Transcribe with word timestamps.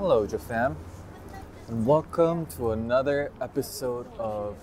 Hello, 0.00 0.24
Jafam, 0.24 0.72
and 1.68 1.84
welcome 1.84 2.48
to 2.56 2.72
another 2.72 3.28
episode 3.44 4.08
of 4.16 4.56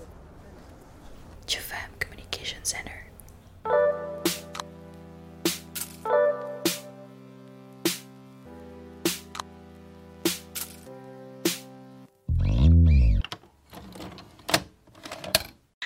Jafam 1.45 1.93
Communication 2.01 2.57
Center. 2.65 3.05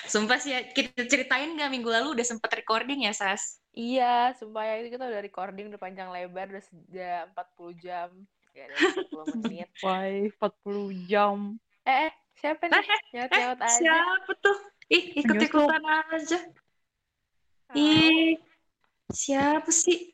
Sumpah 0.08 0.40
sih, 0.40 0.56
ya, 0.56 0.64
kita 0.72 1.04
ceritain 1.04 1.52
nggak 1.52 1.68
minggu 1.68 1.92
lalu 1.92 2.16
udah 2.16 2.24
sempet 2.24 2.56
recording 2.56 3.04
ya, 3.04 3.12
Sas? 3.12 3.60
Iya, 3.76 4.32
sumpah 4.32 4.64
ya 4.64 4.80
itu 4.80 4.96
kita 4.96 5.12
udah 5.12 5.20
recording 5.20 5.68
udah 5.68 5.76
panjang 5.76 6.08
lebar 6.08 6.48
udah 6.48 6.64
sejam 6.64 7.28
40 7.36 7.84
jam. 7.84 8.08
Ya, 8.52 8.68
ada 8.68 8.76
40 9.08 9.32
menit. 9.40 9.68
Why 9.84 10.28
40 10.28 11.08
jam? 11.08 11.56
Eh, 11.82 12.08
eh 12.08 12.12
siapa 12.36 12.68
nih? 12.68 12.84
Nyaut-nyaut 13.16 13.60
aja. 13.64 13.76
Siapa 13.80 14.32
tuh? 14.44 14.58
Ih, 14.92 15.04
ikut-ikutan 15.24 15.82
aja. 16.12 16.38
Ah, 17.72 17.74
Ih, 17.74 18.36
siapa 19.08 19.72
sih? 19.72 20.12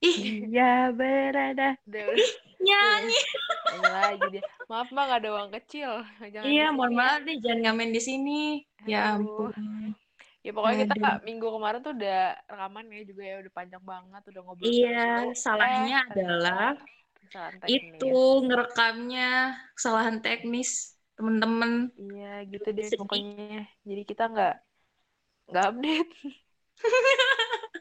Ih, 0.00 0.46
Iya 0.48 0.94
berada. 0.94 1.76
udah, 1.84 2.04
udah, 2.08 2.30
nyanyi. 2.62 3.20
lagi 3.84 4.26
dia. 4.32 4.42
Maaf 4.70 4.88
Bang, 4.94 5.10
ada 5.12 5.28
uang 5.34 5.50
kecil. 5.60 6.06
Jangan 6.24 6.46
Iya, 6.48 6.66
mohon 6.72 6.94
ya. 6.94 6.96
maaf 6.96 7.20
nih, 7.26 7.36
jangan 7.42 7.58
ngamen 7.68 7.90
di 7.90 8.00
sini. 8.00 8.40
Ya 8.86 9.18
ampun. 9.18 9.52
Ya 10.40 10.56
pokoknya 10.56 10.88
kita 10.88 10.94
Aduh. 10.96 11.20
minggu 11.20 11.46
kemarin 11.52 11.80
tuh 11.84 11.92
udah 11.92 12.32
rekaman 12.48 12.88
ya 12.88 13.02
juga 13.04 13.22
ya 13.28 13.36
udah 13.44 13.52
panjang 13.52 13.82
banget 13.84 14.22
udah 14.32 14.40
ngobrol 14.40 14.72
Iya, 14.72 15.36
salahnya 15.36 15.98
Eh, 16.00 16.10
adalah 16.16 16.72
teknis. 16.80 16.99
Itu 17.70 18.12
ngerekamnya 18.46 19.54
kesalahan 19.78 20.18
teknis 20.18 20.98
temen-temen. 21.14 21.92
Iya, 21.94 22.32
gitu 22.48 22.68
deh 22.72 22.88
Sedih. 22.88 22.98
pokoknya. 23.04 23.68
Jadi 23.84 24.02
kita 24.08 24.24
nggak 24.30 24.54
nggak 25.50 25.64
update. 25.70 26.12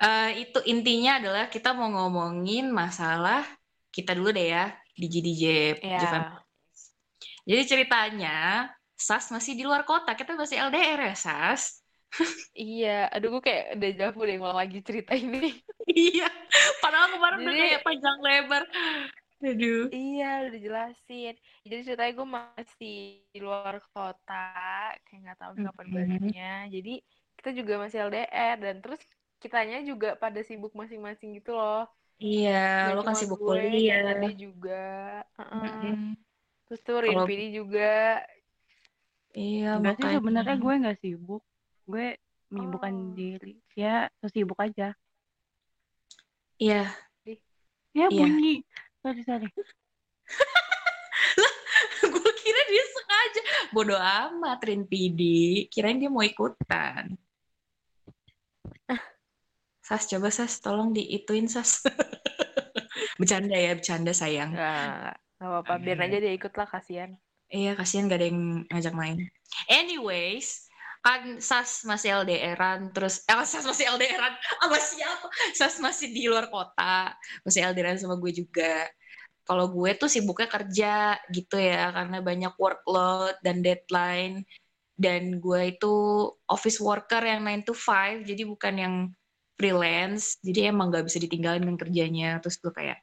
Eh, 0.00 0.48
itu 0.48 0.56
intinya 0.64 1.20
adalah 1.20 1.52
kita 1.52 1.76
mau 1.76 1.92
ngomongin 1.92 2.72
masalah 2.72 3.44
kita 3.92 4.16
dulu 4.16 4.32
deh 4.32 4.48
ya 4.48 4.72
DJ 4.96 5.14
DJ. 5.20 5.44
Iya. 5.76 6.40
Jadi 7.44 7.62
ceritanya 7.68 8.64
Sas 8.96 9.28
masih 9.28 9.56
di 9.56 9.64
luar 9.64 9.84
kota, 9.84 10.16
kita 10.16 10.40
masih 10.40 10.56
LDR 10.72 11.12
ya 11.12 11.16
Sas? 11.16 11.84
Iya, 12.52 13.08
aduh 13.14 13.38
gue 13.38 13.42
kayak 13.46 13.64
udah 13.78 13.90
jauh 13.96 14.22
deh 14.26 14.36
ngulang 14.36 14.58
lagi 14.58 14.78
cerita 14.82 15.12
ini. 15.14 15.54
iya, 15.88 16.26
padahal 16.82 17.08
kemarin 17.14 17.38
udah 17.46 17.54
Jadi- 17.54 17.62
kayak 17.70 17.82
panjang 17.86 18.18
lebar. 18.20 18.62
Aduh. 19.40 19.88
Iya, 19.88 20.30
udah 20.44 20.52
dijelasin. 20.52 21.34
Jadi 21.64 21.80
ceritanya 21.86 22.12
gue 22.12 22.28
masih 22.28 22.96
di 23.32 23.38
luar 23.40 23.80
kota, 23.88 24.52
kayak 25.08 25.20
nggak 25.24 25.38
tahu 25.40 25.52
kapan 25.64 25.86
Mhm. 25.88 25.94
baliknya. 25.96 26.54
Jadi 26.68 26.94
kita 27.40 27.50
juga 27.56 27.72
masih 27.80 27.98
LDR 28.04 28.56
dan 28.60 28.76
terus 28.84 29.00
kitanya 29.40 29.80
juga 29.80 30.12
pada 30.20 30.44
sibuk 30.44 30.76
masing-masing 30.76 31.40
gitu 31.40 31.56
loh. 31.56 31.88
Iya, 32.20 32.92
Gak 32.92 32.96
lo 33.00 33.02
kan 33.06 33.16
sibuk 33.16 33.40
gue, 33.40 33.48
kuliah. 33.56 34.12
Nade 34.12 34.36
juga. 34.36 34.84
Heeh. 35.40 35.64
Mm-mm. 35.64 36.12
Terus 36.68 36.80
tuh 36.84 37.00
Rinpidi 37.00 37.56
juga. 37.56 38.20
Iya, 39.32 39.78
sih 39.78 39.84
makanya. 39.88 40.20
sebenarnya 40.20 40.56
gue 40.60 40.74
nggak 40.84 40.98
sibuk. 41.00 41.42
Gue 41.90 42.14
menyibukkan 42.48 42.94
Oh. 42.94 43.12
diri. 43.12 43.58
Ya 43.74 44.06
sesibuk 44.22 44.56
aja. 44.62 44.94
Iya, 46.56 46.86
Ya 47.90 48.06
Iya. 48.06 48.22
bunyi. 48.22 48.62
Sorry 49.02 49.22
sorry. 49.26 49.50
gue 52.06 52.32
kira 52.38 52.60
dia 52.70 52.84
sengaja. 52.86 53.40
Bodoh 53.74 53.98
amat, 53.98 54.62
Rinpidi. 54.62 55.66
Kirain 55.66 55.98
dia 55.98 56.06
mau 56.06 56.22
ikutan. 56.22 57.18
Sas, 59.82 60.06
coba 60.06 60.30
Sas, 60.30 60.62
tolong 60.62 60.94
diituin 60.94 61.50
Sas. 61.50 61.82
bercanda 63.18 63.58
ya, 63.58 63.74
bercanda 63.74 64.14
sayang. 64.14 64.54
Nggak 64.54 65.18
apa-apa. 65.42 65.82
Biar 65.82 65.98
aja 66.06 66.22
dia 66.22 66.30
ikut 66.30 66.54
lah, 66.54 66.70
kasihan. 66.70 67.18
Iya, 67.50 67.74
kasihan 67.74 68.06
gak 68.06 68.22
ada 68.22 68.30
yang 68.30 68.62
ngajak 68.70 68.94
main. 68.94 69.18
Anyways, 69.66 70.69
kan 71.00 71.40
Sas 71.40 71.82
masih 71.88 72.12
LDRan, 72.24 72.92
terus 72.92 73.24
eh 73.24 73.36
Sas 73.48 73.64
masih 73.64 73.88
LDRan 73.88 74.34
sama 74.60 74.78
siapa? 74.78 75.26
Sas 75.56 75.76
masih 75.80 76.12
di 76.12 76.28
luar 76.28 76.52
kota, 76.52 77.16
masih 77.44 77.64
LDRan 77.72 77.96
sama 77.96 78.20
gue 78.20 78.32
juga. 78.44 78.84
Kalau 79.48 79.66
gue 79.72 79.90
tuh 79.96 80.06
sibuknya 80.06 80.46
kerja 80.46 81.18
gitu 81.32 81.56
ya, 81.58 81.90
karena 81.90 82.20
banyak 82.22 82.54
workload 82.60 83.34
dan 83.42 83.64
deadline. 83.64 84.44
Dan 85.00 85.40
gue 85.40 85.72
itu 85.72 85.94
office 86.44 86.76
worker 86.76 87.24
yang 87.24 87.48
9 87.48 87.64
to 87.64 87.72
5, 87.72 88.20
jadi 88.28 88.42
bukan 88.44 88.74
yang 88.76 88.94
freelance. 89.56 90.36
Jadi 90.44 90.68
emang 90.68 90.92
gak 90.92 91.08
bisa 91.08 91.16
ditinggalin 91.16 91.64
dengan 91.64 91.80
kerjanya. 91.80 92.36
Terus 92.44 92.60
gue 92.60 92.68
kayak, 92.68 93.00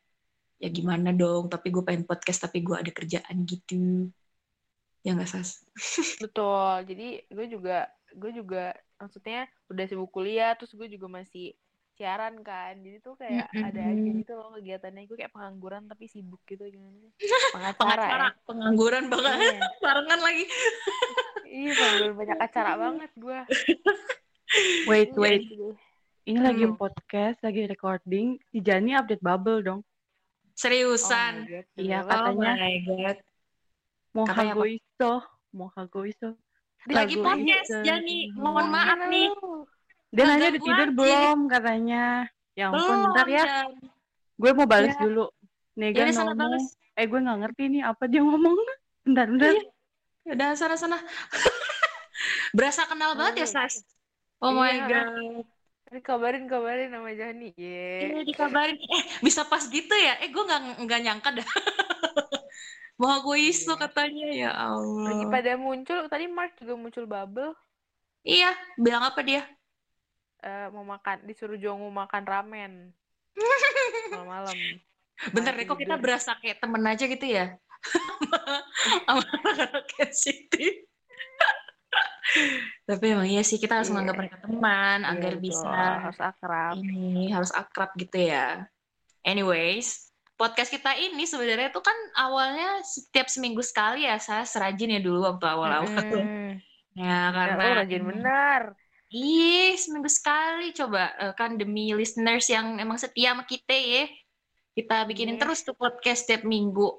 ya 0.62 0.70
gimana 0.70 1.10
dong, 1.18 1.50
tapi 1.50 1.74
gue 1.74 1.82
pengen 1.82 2.06
podcast, 2.06 2.46
tapi 2.46 2.62
gue 2.62 2.78
ada 2.78 2.92
kerjaan 2.94 3.38
gitu. 3.50 4.14
Ya 5.08 5.16
nggak 5.16 5.32
Sas? 5.32 5.64
Betul. 6.24 6.84
Jadi 6.84 7.24
gue 7.32 7.46
juga 7.48 7.88
gue 8.12 8.32
juga 8.36 8.76
maksudnya 9.00 9.48
udah 9.72 9.86
sibuk 9.88 10.12
kuliah 10.12 10.52
terus 10.60 10.76
gue 10.76 10.92
juga 10.92 11.08
masih 11.08 11.56
siaran 11.96 12.44
kan. 12.44 12.76
Jadi 12.78 13.00
tuh 13.00 13.16
kayak 13.16 13.48
ada 13.56 13.82
aja 13.88 14.10
gitu 14.20 14.36
loh 14.36 14.52
kegiatannya 14.60 15.08
gue 15.08 15.16
kayak 15.16 15.32
pengangguran 15.32 15.88
tapi 15.88 16.12
sibuk 16.12 16.44
gitu 16.44 16.68
gimana 16.68 17.00
sih? 17.00 17.12
Pengacara 17.56 17.72
Pengacara, 17.80 18.28
ya. 18.28 18.44
pengangguran 18.44 19.04
banget, 19.08 19.32
Iya. 19.40 19.60
barengan 19.88 20.20
lagi. 20.20 20.44
Iya, 21.48 21.72
pengangguran 21.74 22.16
banyak 22.20 22.38
acara 22.44 22.72
banget 22.76 23.12
gue. 23.16 23.40
Wait 24.86 25.10
Iya, 25.10 25.20
wait. 25.24 25.42
gitu. 25.48 25.72
Ini 26.28 26.40
lagi 26.44 26.68
Hmm. 26.68 26.76
podcast, 26.76 27.40
lagi 27.40 27.64
recording. 27.66 28.36
Si 28.52 28.60
Jani 28.60 28.92
update 28.92 29.24
bubble 29.24 29.64
dong. 29.64 29.80
Seriusan. 30.54 31.48
Oh 31.48 31.64
Iya, 31.80 32.04
katanya. 32.04 32.52
Oh 32.52 32.60
my 32.60 32.76
god. 32.84 33.18
Katanya 34.98 35.22
apa? 35.22 35.30
Mohagoiso. 35.54 36.30
Mohagoiso. 36.82 36.90
Lagi 36.90 37.16
podcast. 37.22 37.70
Jani. 37.86 38.34
Mohon 38.34 38.68
maaf 38.74 39.00
nih. 39.06 39.30
Dia 40.10 40.24
nanya 40.26 40.48
udah 40.50 40.62
tidur 40.64 40.90
belum 40.96 41.40
katanya. 41.46 42.04
Ya 42.58 42.74
ampun, 42.74 42.82
Belum, 42.82 43.00
bentar 43.06 43.28
ya. 43.30 43.46
Gue 44.38 44.52
mau 44.54 44.66
balas 44.66 44.98
Ya. 44.98 45.02
dulu. 45.06 45.26
Nega 45.78 46.10
sana 46.10 46.34
ngomong. 46.34 46.42
balas. 46.42 46.66
Eh 46.98 47.06
gue 47.06 47.20
nggak 47.22 47.38
ngerti 47.46 47.64
nih 47.70 47.82
apa 47.86 48.04
dia 48.10 48.22
ngomong. 48.26 48.56
Bentar, 49.08 49.26
bentar. 49.30 49.54
Iya. 49.54 49.64
Udah 50.34 50.50
sana-sana. 50.58 50.98
Berasa 52.58 52.90
kenal 52.90 53.14
banget 53.14 53.46
ya, 53.46 53.48
Sas? 53.48 53.86
Oh 54.42 54.52
my 54.52 54.74
Iya. 54.74 54.84
god. 54.84 55.46
Ini 55.88 56.00
kabarin 56.04 56.50
kabarin 56.50 56.90
sama 56.92 57.14
Jani. 57.14 57.54
Iya 57.56 58.18
Ye. 58.18 58.26
dikabarin. 58.26 58.76
Eh, 58.76 59.04
bisa 59.22 59.46
pas 59.46 59.62
gitu 59.64 59.94
ya? 59.94 60.18
Eh, 60.20 60.28
gue 60.28 60.44
nggak 60.44 60.84
nggak 60.84 61.00
nyangka 61.06 61.30
dah. 61.38 61.48
Mau 62.98 63.22
gue 63.22 63.38
isu 63.54 63.78
Iya. 63.78 63.82
katanya 63.86 64.28
ya 64.34 64.50
Lagi 64.50 65.26
Allah. 65.26 65.30
pada 65.30 65.54
muncul 65.56 66.10
tadi 66.10 66.26
Mark 66.26 66.58
juga 66.58 66.74
muncul 66.74 67.06
bubble 67.06 67.54
Iya, 68.26 68.52
bilang 68.76 69.06
apa 69.08 69.22
dia? 69.24 69.46
eh, 70.44 70.68
mau 70.70 70.86
makan 70.86 71.26
disuruh 71.26 71.58
Jongu 71.58 71.90
makan 71.90 72.24
ramen 72.26 72.74
malam-malam. 74.14 74.58
Bentar 75.34 75.54
deh, 75.58 75.66
kok 75.66 75.82
kita 75.82 75.98
berasa 75.98 76.38
kayak 76.38 76.62
temen 76.62 76.84
aja 76.86 77.06
gitu 77.10 77.26
ya? 77.26 77.58
Sama 79.08 79.22
anak 79.46 79.90
City. 80.14 80.86
Tapi 82.90 83.06
emang 83.14 83.26
iya 83.30 83.42
sih, 83.42 83.58
kita 83.58 83.82
harus 83.82 83.90
Iya. 83.90 83.94
menganggap 83.98 84.18
mereka 84.18 84.38
teman 84.42 85.00
Iya, 85.02 85.10
agar 85.14 85.34
betul. 85.38 85.46
bisa 85.46 85.70
harus 86.06 86.20
akrab. 86.22 86.74
ini 86.78 87.30
harus 87.34 87.52
akrab 87.54 87.90
gitu 87.98 88.18
ya. 88.18 88.66
Anyways, 89.26 90.07
podcast 90.40 90.70
kita 90.70 90.94
ini 90.96 91.26
sebenarnya 91.26 91.70
tuh 91.74 91.82
kan 91.82 91.98
awalnya 92.16 92.82
setiap 92.86 93.28
seminggu 93.28 93.62
sekali 93.66 94.06
ya, 94.06 94.22
saya 94.22 94.46
serajin 94.46 94.96
ya 94.96 95.02
dulu 95.02 95.26
waktu 95.26 95.46
awal-awal. 95.46 95.90
Mm-mm. 95.92 96.50
Ya, 96.98 97.30
Ya, 97.30 97.30
karena 97.30 97.62
lo 97.62 97.74
rajin 97.78 98.04
benar. 98.10 98.62
Ih, 99.14 99.78
seminggu 99.78 100.10
sekali 100.10 100.74
coba 100.74 101.14
eh, 101.22 101.34
kan 101.38 101.54
demi 101.62 101.94
listeners 101.94 102.50
yang 102.50 102.82
emang 102.82 102.98
setia 102.98 103.38
sama 103.38 103.46
kita 103.46 103.70
ya. 103.74 104.10
Kita 104.74 105.06
bikinin 105.06 105.38
Iya. 105.38 105.42
terus 105.46 105.62
tuh 105.62 105.78
podcast 105.78 106.26
setiap 106.26 106.42
minggu. 106.42 106.90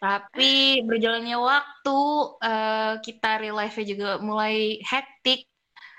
Tapi 0.00 0.80
berjalannya 0.88 1.36
waktu 1.36 1.98
eh, 2.40 2.92
kita 3.04 3.28
real 3.44 3.56
life-nya 3.60 3.84
juga 3.92 4.08
mulai 4.24 4.80
hektik. 4.80 5.44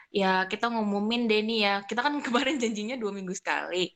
Ya, 0.10 0.46
kita 0.50 0.74
ngumumin 0.74 1.30
deh 1.30 1.42
nih 1.46 1.60
ya. 1.70 1.76
Kita 1.86 2.02
kan 2.02 2.14
kemarin 2.26 2.58
janjinya 2.58 2.98
dua 2.98 3.14
minggu 3.14 3.34
sekali. 3.38 3.94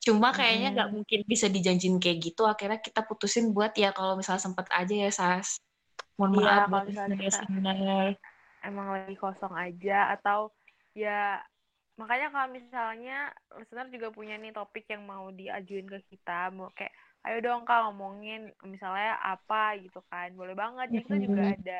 Cuma 0.00 0.32
kayaknya 0.32 0.68
nggak 0.72 0.90
mungkin 0.96 1.20
bisa 1.28 1.46
dijanjin 1.52 2.00
kayak 2.00 2.18
gitu. 2.24 2.48
Akhirnya 2.48 2.80
kita 2.80 3.04
putusin 3.04 3.52
buat 3.52 3.76
ya 3.76 3.92
kalau 3.92 4.16
misalnya 4.16 4.40
sempet 4.40 4.66
aja 4.72 4.94
ya, 4.96 5.10
Sas. 5.12 5.60
Mohon 6.16 6.44
maaf 6.44 6.64
kalau 6.72 6.84
misalnya 6.88 7.16
kita-. 7.20 8.16
Emang 8.60 8.88
lagi 8.92 9.16
kosong 9.16 9.54
aja 9.56 10.16
atau 10.16 10.52
ya 10.92 11.40
makanya 12.00 12.32
kalau 12.32 12.48
misalnya 12.48 13.28
listener 13.60 13.88
juga 13.92 14.08
punya 14.08 14.40
nih 14.40 14.56
topik 14.56 14.88
yang 14.88 15.04
mau 15.04 15.28
diajuin 15.28 15.84
ke 15.84 16.00
kita 16.08 16.48
mau 16.48 16.72
kayak 16.72 16.92
ayo 17.28 17.44
dong 17.44 17.68
kak 17.68 17.84
ngomongin 17.84 18.48
misalnya 18.64 19.20
apa 19.20 19.76
gitu 19.76 20.00
kan 20.08 20.32
boleh 20.32 20.56
banget 20.56 20.88
jadi 20.88 21.04
kita 21.04 21.16
juga 21.20 21.42
ada 21.52 21.78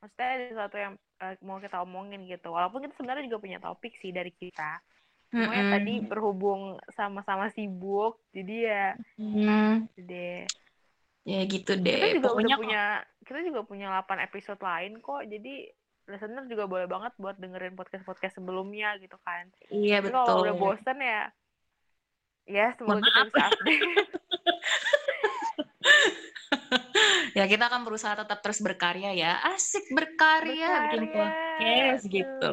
maksudnya 0.00 0.28
ada 0.32 0.44
sesuatu 0.48 0.76
yang 0.80 0.94
eh, 1.20 1.34
mau 1.44 1.60
kita 1.60 1.76
omongin 1.84 2.24
gitu 2.24 2.48
walaupun 2.48 2.80
kita 2.80 2.96
sebenarnya 2.96 3.28
juga 3.28 3.44
punya 3.44 3.58
topik 3.60 3.92
sih 4.00 4.10
dari 4.10 4.32
kita 4.32 4.80
cuma 5.32 5.48
ya 5.48 5.64
Mm-mm. 5.64 5.72
tadi 5.72 5.94
berhubung 6.04 6.62
sama-sama 6.92 7.48
sibuk 7.48 8.20
jadi 8.30 8.54
ya 8.62 8.84
Hmm, 9.16 9.88
deh 9.96 10.44
ya 11.24 11.40
gitu 11.46 11.72
kita 11.72 11.80
deh. 11.80 12.12
juga 12.12 12.28
Pokoknya 12.28 12.54
udah 12.54 12.60
punya 12.60 12.82
kita 13.22 13.38
juga 13.40 13.60
punya 13.64 13.86
8 13.88 14.18
episode 14.22 14.60
lain 14.60 14.92
kok 14.98 15.22
jadi 15.24 15.54
listener 16.02 16.44
juga 16.46 16.66
boleh 16.66 16.84
banget 16.84 17.14
buat 17.16 17.38
dengerin 17.38 17.72
podcast 17.72 18.02
podcast 18.02 18.34
sebelumnya 18.36 18.98
gitu 18.98 19.16
kan 19.22 19.48
iya 19.70 20.02
Tapi 20.02 20.10
kalau 20.10 20.42
udah 20.42 20.52
betul. 20.52 20.62
bosen 20.76 20.98
ya 20.98 21.22
ya 22.44 22.66
semoga 22.74 22.98
Mohon 22.98 23.02
kita 23.02 23.14
maaf. 23.14 23.26
bisa 23.26 23.42
update 23.48 23.82
Ya 27.32 27.48
kita 27.48 27.64
akan 27.64 27.88
berusaha 27.88 28.12
tetap 28.12 28.44
terus 28.44 28.60
berkarya 28.60 29.16
ya. 29.16 29.40
Asik 29.40 29.88
berkarya, 29.90 30.92
bikin 30.92 31.04
podcast 31.08 32.04
gitu. 32.04 32.48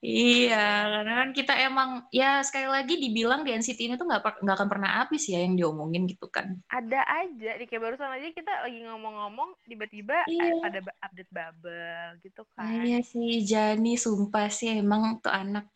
Iya, 0.00 0.56
karena 0.96 1.12
kan 1.20 1.30
kita 1.36 1.52
emang 1.60 2.08
ya 2.08 2.40
sekali 2.40 2.64
lagi 2.72 2.96
dibilang 2.96 3.44
di 3.44 3.52
NCT 3.52 3.84
ini 3.84 3.94
tuh 4.00 4.08
nggak 4.08 4.22
per- 4.24 4.40
nggak 4.40 4.56
akan 4.56 4.68
pernah 4.72 4.90
habis 5.04 5.28
ya 5.28 5.44
yang 5.44 5.60
diomongin 5.60 6.08
gitu 6.08 6.24
kan. 6.32 6.56
ada 6.72 7.04
aja 7.04 7.50
di 7.60 7.68
kayak 7.68 7.82
barusan 7.84 8.08
aja 8.08 8.32
kita 8.32 8.64
lagi 8.64 8.80
ngomong-ngomong 8.80 9.60
tiba-tiba 9.68 10.24
Iya. 10.24 10.72
ada 10.72 10.80
update 11.04 11.28
bubble 11.28 12.16
gitu 12.24 12.42
kan 12.56 12.80
Iya 12.80 13.04
sih, 13.04 13.44
Jani 13.44 14.00
sumpah 14.00 14.48
sih 14.48 14.80
emang 14.80 15.20
tuh 15.20 15.36
anak, 15.36 15.68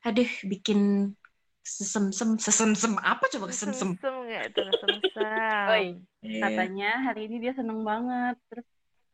aduh 0.00 0.30
bikin 0.48 1.12
sesem-sem, 1.60 2.40
sesem-sem 2.40 2.96
apa 3.04 3.28
coba 3.28 3.52
sesem-sem? 3.52 4.00
sem 4.00 4.14
nggak 4.24 4.48
sem 4.56 4.64
Oi, 5.68 5.84
Iya. 6.24 6.40
katanya 6.40 6.90
hari 7.04 7.28
ini 7.28 7.36
dia 7.44 7.52
seneng 7.52 7.84
banget. 7.84 8.40
Terus 8.48 8.66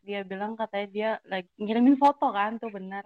dia 0.07 0.21
bilang 0.23 0.55
katanya 0.55 0.87
dia 0.95 1.11
lagi 1.27 1.51
ngirimin 1.59 1.99
foto 1.99 2.31
kan 2.31 2.63
tuh 2.63 2.71
benar. 2.71 3.03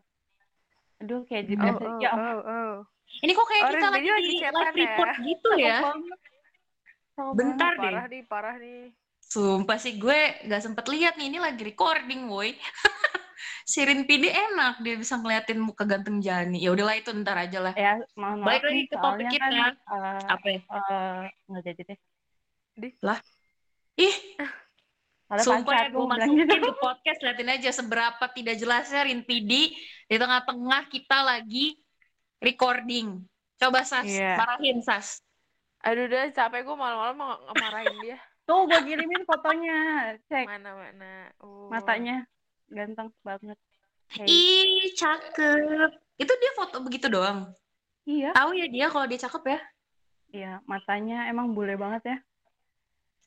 Aduh 0.99 1.21
kayak 1.31 1.45
jadi 1.47 1.67
oh 1.71 1.79
oh 1.79 1.99
ya 2.03 2.11
oh 2.15 2.41
oh 2.43 2.73
Ini 3.19 3.33
kok 3.35 3.47
kayak 3.51 3.65
Oh, 3.67 3.71
kita 3.73 3.87
lagi 3.91 4.09
lagi 4.13 4.31
di 4.31 4.37
live 4.39 4.55
ya? 4.55 4.75
report 4.79 5.13
gitu 5.27 5.49
ya? 5.59 5.79
banget. 5.83 6.19
Sama 7.19 7.33
Bentar 7.35 7.73
deh. 7.75 7.83
parah 7.83 8.07
nih 8.07 8.23
parah 8.31 8.55
nih 8.63 8.81
Sumpah 9.29 9.77
sih 9.77 10.01
gue 10.01 10.21
gak 10.49 10.63
sempet 10.65 10.87
lihat 10.89 11.21
nih, 11.21 11.29
ini 11.29 11.39
lagi 11.39 11.61
recording 11.61 12.33
woi. 12.33 12.57
Sirin 13.69 14.09
PD 14.09 14.33
enak 14.33 14.81
dia 14.81 14.97
bisa 14.97 15.21
ngeliatin 15.21 15.61
muka 15.61 15.85
ganteng 15.85 16.25
Jani. 16.25 16.57
Ya 16.57 16.73
udahlah 16.73 16.97
itu 16.97 17.13
ntar 17.13 17.37
aja 17.37 17.59
lah. 17.61 17.75
Ya, 17.77 18.01
mohon 18.17 18.41
maaf 18.41 18.49
Balik 18.49 18.63
lagi 18.65 18.83
ke 18.89 18.97
topik 18.97 19.27
kita. 19.29 19.47
kan 19.53 19.73
eh, 19.77 20.21
Apa 20.33 20.47
ya? 20.49 20.61
eh, 20.65 21.21
nggak 21.53 21.63
jadi 21.69 21.83
deh. 21.93 21.99
Ih, 23.99 24.15
Soalnya 25.29 25.45
sumpah 25.45 25.75
ya 25.77 25.87
gue 25.93 26.07
masukin 26.09 26.41
gitu. 26.49 26.55
ke 26.57 26.73
podcast 26.89 27.21
liatin 27.21 27.51
aja 27.53 27.71
seberapa 27.71 28.25
tidak 28.33 28.57
jelasnya 28.57 29.05
Rin 29.05 29.21
PD 29.23 29.77
di 30.09 30.17
tengah-tengah 30.17 30.89
kita 30.89 31.19
lagi 31.21 31.77
recording. 32.41 33.21
Coba 33.61 33.85
Sas, 33.85 34.09
Iya. 34.09 34.41
marahin 34.41 34.81
Sas. 34.81 35.21
aduh 35.79 36.11
udah 36.11 36.35
capek 36.35 36.67
gue 36.67 36.75
malam-malam 36.75 37.15
mau 37.15 37.39
ngemarahin 37.39 37.97
dia 38.03 38.19
Tuh 38.51 38.67
gue 38.67 38.81
kirimin 38.83 39.23
fotonya. 39.23 39.79
Cek 40.27 40.49
mana 40.49 40.73
mana 40.75 41.13
oh. 41.45 41.69
matanya 41.69 42.25
ganteng 42.67 43.13
banget. 43.21 43.55
Kayak- 44.09 44.27
Ih, 44.27 44.89
cakep. 44.97 45.93
Itu 46.17 46.33
dia 46.33 46.53
foto 46.57 46.81
begitu 46.81 47.13
doang. 47.13 47.53
Iya, 48.09 48.33
Tahu 48.33 48.57
ya 48.57 48.67
dia 48.67 48.87
kalau 48.89 49.05
dia 49.05 49.21
cakep 49.21 49.45
ya? 49.45 49.61
iya 50.29 50.53
matanya 50.65 51.25
emang 51.29 51.53
bule 51.57 51.77
banget 51.77 52.03
ya. 52.05 52.17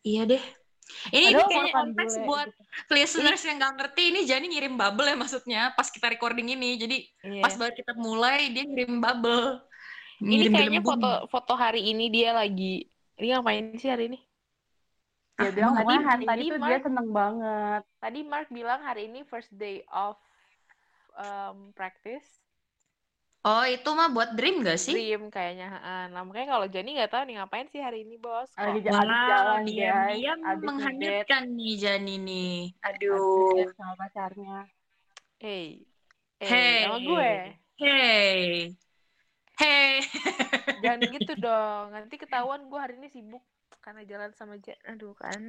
Iya 0.02 0.22
deh. 0.26 0.44
Ini, 1.08 1.18
ini 1.18 1.34
Padahal 1.34 1.50
kayaknya 1.50 1.74
konteks 1.74 2.14
bule 2.14 2.26
buat 2.26 2.48
gitu. 2.48 2.92
listeners 2.94 3.42
yang 3.42 3.58
nggak 3.58 3.74
ngerti 3.76 4.04
ini 4.08 4.20
Jani 4.24 4.46
ngirim 4.48 4.74
bubble 4.76 5.06
ya 5.06 5.16
maksudnya 5.16 5.62
pas 5.74 5.88
kita 5.88 6.08
recording 6.08 6.48
ini. 6.50 6.70
Jadi 6.76 6.98
Iya. 7.22 7.42
pas 7.42 7.54
banget 7.54 7.76
kita 7.82 7.94
mulai 7.96 8.50
dia 8.50 8.64
ngirim 8.64 8.98
bubble. 8.98 9.60
ini 10.20 10.28
Ngirim 10.38 10.52
kayaknya 10.52 10.80
gelembung. 10.80 11.02
foto 11.02 11.12
foto 11.28 11.54
hari 11.56 11.82
ini 11.88 12.06
dia 12.08 12.30
lagi 12.32 12.86
ini 13.16 13.28
ngapain 13.30 13.74
sih 13.76 13.90
hari 13.90 14.06
ini 14.08 14.20
Dia 15.34 15.42
Ah, 15.42 15.52
bilang 15.52 15.74
pokoknya 15.74 16.02
hari 16.06 16.24
tadi 16.24 16.38
ini 16.38 16.46
tuh 16.48 16.60
Mark- 16.60 16.70
dia 16.70 16.80
seneng 16.82 17.08
banget. 17.10 17.84
tadi 17.98 18.20
Mark 18.22 18.48
bilang 18.50 18.80
hari 18.82 19.02
ini 19.06 19.20
first 19.24 19.50
day 19.52 19.82
of 19.88 20.14
um, 21.16 21.74
practice 21.74 22.41
Oh 23.42 23.66
itu 23.66 23.90
mah 23.90 24.08
buat 24.08 24.30
dream 24.32 24.62
gak 24.62 24.78
sih? 24.78 24.94
dream 24.94 25.28
kayaknya 25.28 25.68
heeh. 25.72 26.02
nah 26.10 26.22
makanya 26.22 26.54
kalau 26.54 26.68
Jani 26.68 26.94
nggak 26.94 27.10
tahu 27.10 27.24
nih 27.26 27.36
ngapain 27.36 27.66
sih 27.68 27.82
hari 27.82 28.06
ini 28.06 28.16
bos 28.16 28.46
Lagi 28.54 28.80
Kok- 28.80 28.86
ja- 28.86 28.94
abis 28.94 29.18
jalan 29.28 29.58
guys, 29.58 29.66
diam-diam 29.68 30.40
abis 30.44 30.62
menghanyutkan 30.64 31.44
nih 31.52 31.74
Jani 31.76 32.16
nih. 32.20 32.58
Aduh. 32.84 33.66
sama 33.74 33.94
pacarnya. 33.96 34.58
hey 35.38 35.82
hey, 36.38 36.46
Hey. 36.46 36.78
sama 36.84 36.98
gue 37.02 37.32
Hey. 37.76 38.44
Hey. 39.58 39.94
jangan 40.80 41.02
gitu 41.18 41.34
dong 41.36 41.86
nanti 41.92 42.16
ketahuan 42.16 42.62
gue 42.64 42.78
hari 42.78 42.94
ini 42.96 43.10
sibuk 43.10 43.42
karena 43.80 44.06
jalan 44.06 44.30
sama 44.32 44.58
Jan 44.58 44.78
aduh 44.86 45.18
kan 45.18 45.42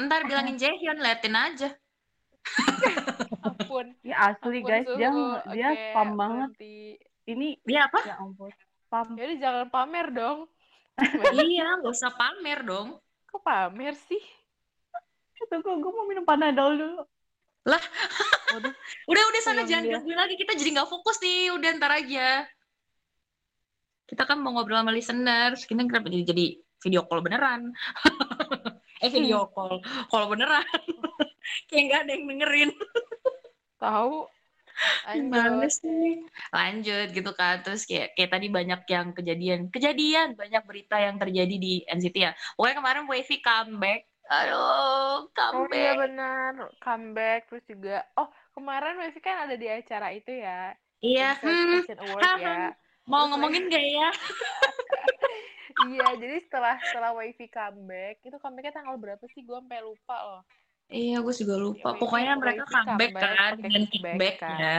ntar 0.00 0.20
bilangin 0.24 0.54
Jaehyun, 0.54 0.96
liatin 0.96 1.34
aja. 1.34 1.74
ampun 3.46 3.86
Ya 4.02 4.16
asli 4.28 4.58
ampun, 4.60 4.68
guys, 4.68 4.86
dia 4.94 5.08
dia 5.50 5.68
Oke, 5.70 5.82
spam 5.88 6.08
banget. 6.14 6.48
berhenti. 6.54 6.78
Ini 7.22 7.48
Dia 7.62 7.80
apa? 7.86 8.00
ya 8.02 8.14
ampun, 8.18 8.50
spam. 8.80 9.06
Yaudah 9.14 9.36
jangan 9.38 9.66
pamer 9.68 10.06
dong 10.10 10.38
iya, 11.48 11.80
gak 11.80 11.88
usah 11.88 12.12
pamer 12.12 12.60
dong. 12.62 13.00
kok 13.24 13.40
pamer 13.40 13.94
sih 13.96 14.20
Tunggu, 15.42 15.74
gue 15.74 15.90
mau 15.90 16.06
minum 16.06 16.22
panadol 16.22 16.78
dulu. 16.78 17.02
Udah, 19.10 19.22
udah 19.26 19.40
sana 19.42 19.62
Tolong 19.62 19.66
jangan 19.66 19.84
dia. 19.84 19.92
gangguin 19.98 20.14
lagi. 20.14 20.34
Kita 20.38 20.52
jadi 20.54 20.70
nggak 20.70 20.86
fokus 20.86 21.18
nih. 21.18 21.50
Udah 21.50 21.68
ntar 21.74 21.90
aja. 21.90 22.46
Kita 24.06 24.22
kan 24.22 24.38
mau 24.38 24.54
ngobrol 24.54 24.78
sama 24.78 24.94
listeners. 24.94 25.66
Kita 25.66 25.82
kenapa 25.82 26.06
jadi, 26.06 26.22
jadi 26.22 26.46
video 26.78 27.02
call 27.06 27.26
beneran? 27.26 27.74
eh 29.02 29.10
video 29.10 29.50
call, 29.50 29.82
call 30.06 30.30
beneran. 30.30 30.62
Kayak 31.68 31.82
nggak 31.88 32.00
ada 32.04 32.10
yang 32.16 32.24
dengerin. 32.30 32.70
tahu 33.80 34.28
Gimana 35.12 35.62
lanjut 35.62 35.70
sih? 35.80 36.24
Lanjut 36.54 37.06
gitu 37.16 37.30
kan. 37.40 37.54
Terus 37.64 37.82
kayak 37.88 38.16
kayak 38.16 38.30
tadi 38.34 38.46
banyak 38.48 38.80
yang 38.94 39.06
kejadian, 39.16 39.60
kejadian 39.74 40.28
banyak 40.40 40.62
berita 40.68 40.96
yang 41.06 41.16
terjadi 41.22 41.54
di 41.64 41.72
NCT 41.86 42.16
ya. 42.26 42.32
Pokoknya 42.56 42.76
kemarin 42.80 43.04
Wavy 43.10 43.36
comeback. 43.44 44.00
Aduh, 44.32 45.28
Oh 45.52 45.68
iya 45.76 45.92
comeback. 45.92 45.96
benar, 46.02 46.52
comeback 46.80 47.40
terus 47.48 47.64
juga. 47.68 48.00
Oh 48.16 48.28
kemarin 48.56 48.96
Wavy 49.00 49.20
kan 49.20 49.36
ada 49.44 49.54
di 49.62 49.66
acara 49.68 50.08
itu 50.16 50.30
ya, 50.32 50.72
Iya, 51.02 51.34
hmm, 51.42 51.82
Award 52.00 52.30
ya. 52.32 52.54
mau 53.10 53.26
Terus 53.26 53.30
ngomongin 53.34 53.62
gak 53.74 53.84
ya? 53.84 54.08
Iya, 55.82 56.04
jadi 56.22 56.36
setelah 56.46 56.74
setelah 56.78 57.10
Wavy 57.18 57.46
comeback, 57.50 58.14
itu 58.22 58.36
comebacknya 58.38 58.72
tanggal 58.76 58.96
berapa 59.02 59.24
sih? 59.34 59.42
Gue 59.42 59.58
sampai 59.58 59.80
lupa 59.82 60.16
loh. 60.22 60.42
Iya, 60.92 61.16
gue 61.24 61.34
juga 61.34 61.54
lupa. 61.56 61.88
Wavy- 61.90 62.00
Pokoknya 62.00 62.32
mereka 62.36 62.62
Wavy 62.62 62.74
comeback 62.76 63.10
comeback 63.10 63.32
kan 63.34 63.52
dengan 63.58 63.82
kickback 63.88 64.36
kan. 64.38 64.58
ya. 64.60 64.78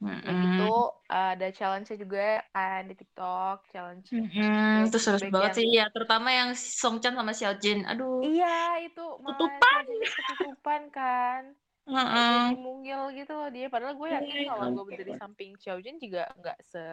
Mm-mm. 0.00 0.56
itu 0.56 0.72
uh, 1.12 1.36
ada 1.36 1.52
challenge-nya 1.52 1.96
juga 2.00 2.40
kan 2.56 2.88
di 2.88 2.94
TikTok, 2.96 3.68
challenge. 3.68 4.08
Mm-mm, 4.16 4.88
Itu 4.88 4.96
seru 4.96 5.20
banget 5.28 5.52
yang- 5.52 5.58
sih 5.60 5.66
ya, 5.76 5.86
terutama 5.92 6.32
yang 6.32 6.56
si 6.56 6.72
Songchan 6.72 7.12
sama 7.12 7.36
Xiaojin. 7.36 7.84
Aduh. 7.84 8.24
Iya, 8.24 8.80
itu 8.80 9.04
challenge-nya 9.60 10.08
ketutupan 10.24 10.82
kan. 10.88 11.52
Heeh. 11.84 12.32
Jadi 12.48 12.56
mungil 12.64 13.00
gitu 13.12 13.32
loh 13.36 13.52
dia. 13.52 13.68
Padahal 13.68 13.92
gue 13.92 14.08
yakin 14.08 14.34
Iya, 14.40 14.48
kalau 14.48 14.66
gue 14.72 14.84
berdiri 14.88 15.12
samping 15.20 15.52
Xiaojin 15.60 16.00
juga 16.00 16.32
nggak 16.32 16.58
se... 16.64 16.84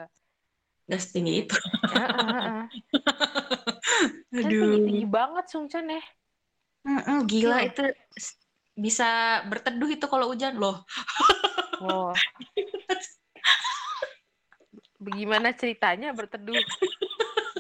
Gak 0.88 1.00
setinggi 1.00 1.48
itu. 1.48 1.56
Heeh. 1.88 2.68
Kan 4.36 4.44
Aduh. 4.44 4.52
tinggi-tinggi 4.52 5.08
banget 5.08 5.46
Sungchan 5.48 5.88
ya. 5.88 6.04
Mm-mm, 6.84 7.24
gila 7.24 7.64
Iya. 7.64 7.72
itu 7.72 7.84
bisa 8.78 9.42
berteduh 9.50 9.90
itu 9.90 10.06
kalau 10.06 10.30
hujan 10.30 10.54
loh. 10.62 10.86
Wow. 11.82 12.14
Bagaimana 15.02 15.54
ceritanya 15.58 16.14
berteduh 16.14 16.58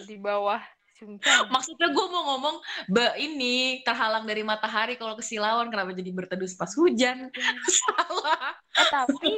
di 0.05 0.15
bawah 0.17 0.61
Sungchan? 0.97 1.49
Maksudnya 1.53 1.93
gue 1.93 2.05
mau 2.09 2.33
ngomong, 2.33 2.57
Mbak 2.89 3.13
ini 3.21 3.81
terhalang 3.85 4.25
dari 4.25 4.41
matahari 4.41 4.97
kalau 4.97 5.13
kesilauan 5.13 5.69
kenapa 5.69 5.93
jadi 5.93 6.09
berteduh 6.09 6.49
pas 6.57 6.73
hujan? 6.73 7.29
Salah. 7.69 8.57
Eh 8.73 8.87
tapi 8.89 9.29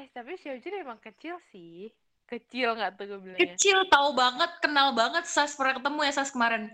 eh 0.00 0.06
tapi 0.12 0.40
Xiaojin 0.40 0.80
emang 0.80 1.00
kecil 1.00 1.36
sih. 1.52 1.92
Kecil 2.24 2.72
nggak 2.72 2.96
tuh 2.96 3.04
gue 3.04 3.20
bilangnya. 3.20 3.52
Kecil 3.52 3.84
tahu 3.92 4.16
banget, 4.16 4.48
kenal 4.64 4.96
banget 4.96 5.28
Sas 5.28 5.52
pernah 5.52 5.76
ketemu 5.76 6.00
ya 6.08 6.12
Sas 6.16 6.32
kemarin. 6.32 6.72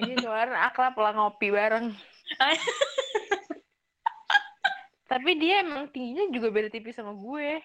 Iya 0.00 0.16
kemarin 0.24 0.56
akrab 0.56 0.96
lah 0.96 1.12
ngopi 1.12 1.52
bareng. 1.52 1.92
tapi 5.12 5.30
dia 5.36 5.60
emang 5.60 5.84
tingginya 5.88 6.24
juga 6.30 6.48
beda 6.48 6.68
tipis 6.68 6.96
sama 6.96 7.12
gue. 7.12 7.60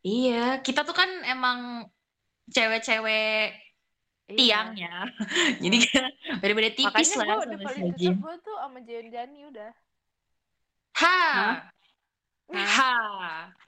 Iya, 0.00 0.58
kita 0.58 0.80
tuh 0.80 0.96
kan 0.96 1.08
emang 1.24 1.84
cewek-cewek 2.48 3.52
Iya. 4.26 4.38
tiangnya. 4.38 4.94
Jadi 5.62 5.76
kan 5.84 6.04
beda-beda 6.38 6.70
tipis 6.70 7.08
Makanya 7.10 7.18
lah 7.18 7.26
gue 7.26 7.34
sama 7.34 7.44
udah 7.44 7.58
si 7.58 7.66
paling 7.66 7.84
Jin. 7.92 7.92
cocok 7.92 8.16
gue 8.16 8.34
tuh 8.40 8.56
sama 8.56 8.78
Jayon 8.80 9.08
Jani 9.08 9.40
udah. 9.46 9.70
Ha. 10.96 11.18
Hah? 11.30 11.54
Ha. 12.50 12.94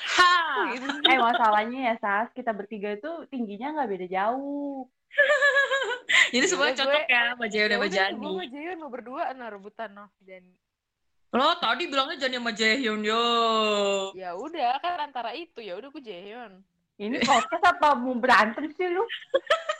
Ha. 0.00 0.32
Gitu. 0.72 0.88
Eh 1.04 1.20
masalahnya 1.20 1.92
ya 1.92 1.94
Sas, 1.98 2.32
kita 2.32 2.56
bertiga 2.56 2.88
itu 2.90 3.28
tingginya 3.28 3.76
nggak 3.76 3.90
beda 3.90 4.06
jauh. 4.08 4.88
Jadi 6.32 6.40
Ya 6.40 6.48
semua 6.48 6.72
cocok 6.72 6.88
gue- 6.88 7.04
ya 7.06 7.22
sama 7.28 7.44
Jayon 7.46 7.68
sama 7.68 7.76
udah, 7.76 7.78
gue 7.84 7.90
Jani. 7.92 8.24
sama 8.24 8.46
Jayon 8.48 8.76
mau 8.80 8.88
berdua 8.88 9.22
nah 9.36 9.52
rebutan 9.52 9.92
noh 9.92 10.08
Jani. 10.24 10.56
Lo 11.30 11.54
tadi 11.56 11.86
bilangnya 11.86 12.26
Jani 12.26 12.36
sama 12.36 12.50
Jaehyun 12.50 13.00
yo. 13.06 13.24
Ya 14.18 14.34
udah 14.34 14.82
kan 14.82 14.98
antara 14.98 15.30
itu 15.30 15.62
ya 15.62 15.78
udah 15.78 15.88
gue 15.88 16.02
Jayon. 16.02 16.58
Ini 16.98 17.16
podcast 17.22 17.64
apa 17.64 17.94
mau 17.96 18.12
berantem 18.12 18.66
sih 18.74 18.90
lu? 18.90 19.00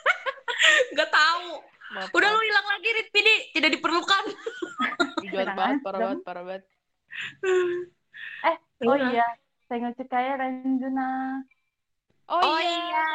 Gak 0.97 1.11
tahu. 1.11 1.59
Maaf, 1.91 2.07
Udah 2.15 2.29
maaf. 2.31 2.39
lu 2.39 2.47
hilang 2.47 2.67
lagi 2.71 2.89
Rit 2.95 3.09
Pidi, 3.11 3.35
tidak 3.51 3.69
diperlukan. 3.75 4.23
Jahat 5.27 5.51
banget, 5.53 5.77
parah 5.83 5.99
banget, 5.99 6.19
parah 6.23 6.43
banget. 6.43 6.63
Oh 8.81 8.97
iya, 8.97 9.21
saya 9.69 9.77
ngecek 9.85 10.09
kayak 10.09 10.41
Ranjuna. 10.41 11.37
Oh, 12.25 12.41
Oh 12.41 12.57
iya, 12.57 12.81
iya, 12.81 13.07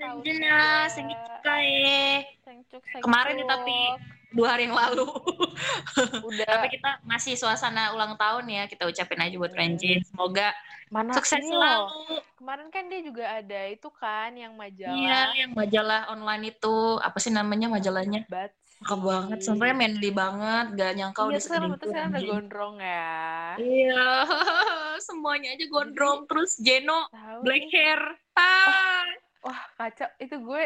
Ranjuna, 0.00 0.24
juga. 0.24 0.88
sengit 0.88 1.20
kae. 1.44 2.24
Sengcuk, 2.40 2.80
Kemarin 3.04 3.36
nih 3.36 3.44
tapi 3.44 3.78
dua 4.32 4.48
hari 4.56 4.68
yang 4.68 4.76
lalu. 4.76 5.06
udah 6.28 6.46
Tapi 6.48 6.66
kita 6.72 6.90
masih 7.04 7.34
suasana 7.36 7.92
ulang 7.92 8.16
tahun 8.16 8.44
ya, 8.48 8.62
kita 8.66 8.88
ucapin 8.88 9.20
aja 9.20 9.36
buat 9.36 9.52
Hmm. 9.52 9.60
Renjin. 9.60 10.00
Semoga 10.02 10.52
mana 10.88 11.12
sukses 11.16 11.40
ini 11.40 11.52
loh. 11.52 11.88
selalu. 11.88 12.16
Kemarin 12.36 12.68
kan 12.68 12.84
dia 12.90 13.00
juga 13.00 13.24
ada 13.28 13.60
itu 13.68 13.88
kan 13.92 14.30
yang 14.34 14.52
majalah. 14.56 14.96
Iya, 14.96 15.20
yang 15.38 15.50
majalah 15.52 16.00
online 16.10 16.52
itu, 16.52 16.74
apa 16.98 17.18
sih 17.20 17.30
namanya 17.30 17.68
majalahnya? 17.70 18.24
Bat. 18.26 18.52
Cakep 18.82 18.98
banget, 18.98 19.38
sebenarnya 19.46 19.76
manly 19.78 20.10
banget, 20.10 20.66
gak 20.74 20.92
nyangka 20.98 21.20
Iya, 21.22 21.28
udah 21.30 21.40
sekarang 21.46 21.70
betul 21.70 21.88
sekarang 21.94 22.10
udah 22.10 22.22
gondrong 22.26 22.76
ya. 22.82 23.14
Iya, 23.54 24.06
semuanya 25.06 25.48
aja 25.54 25.64
gondrong. 25.70 26.18
Terus 26.26 26.58
Jeno, 26.58 27.06
black 27.46 27.70
hair. 27.70 28.00
Ah, 28.34 29.06
Wah, 29.42 29.62
kacau. 29.78 30.10
Itu 30.18 30.34
gue 30.42 30.64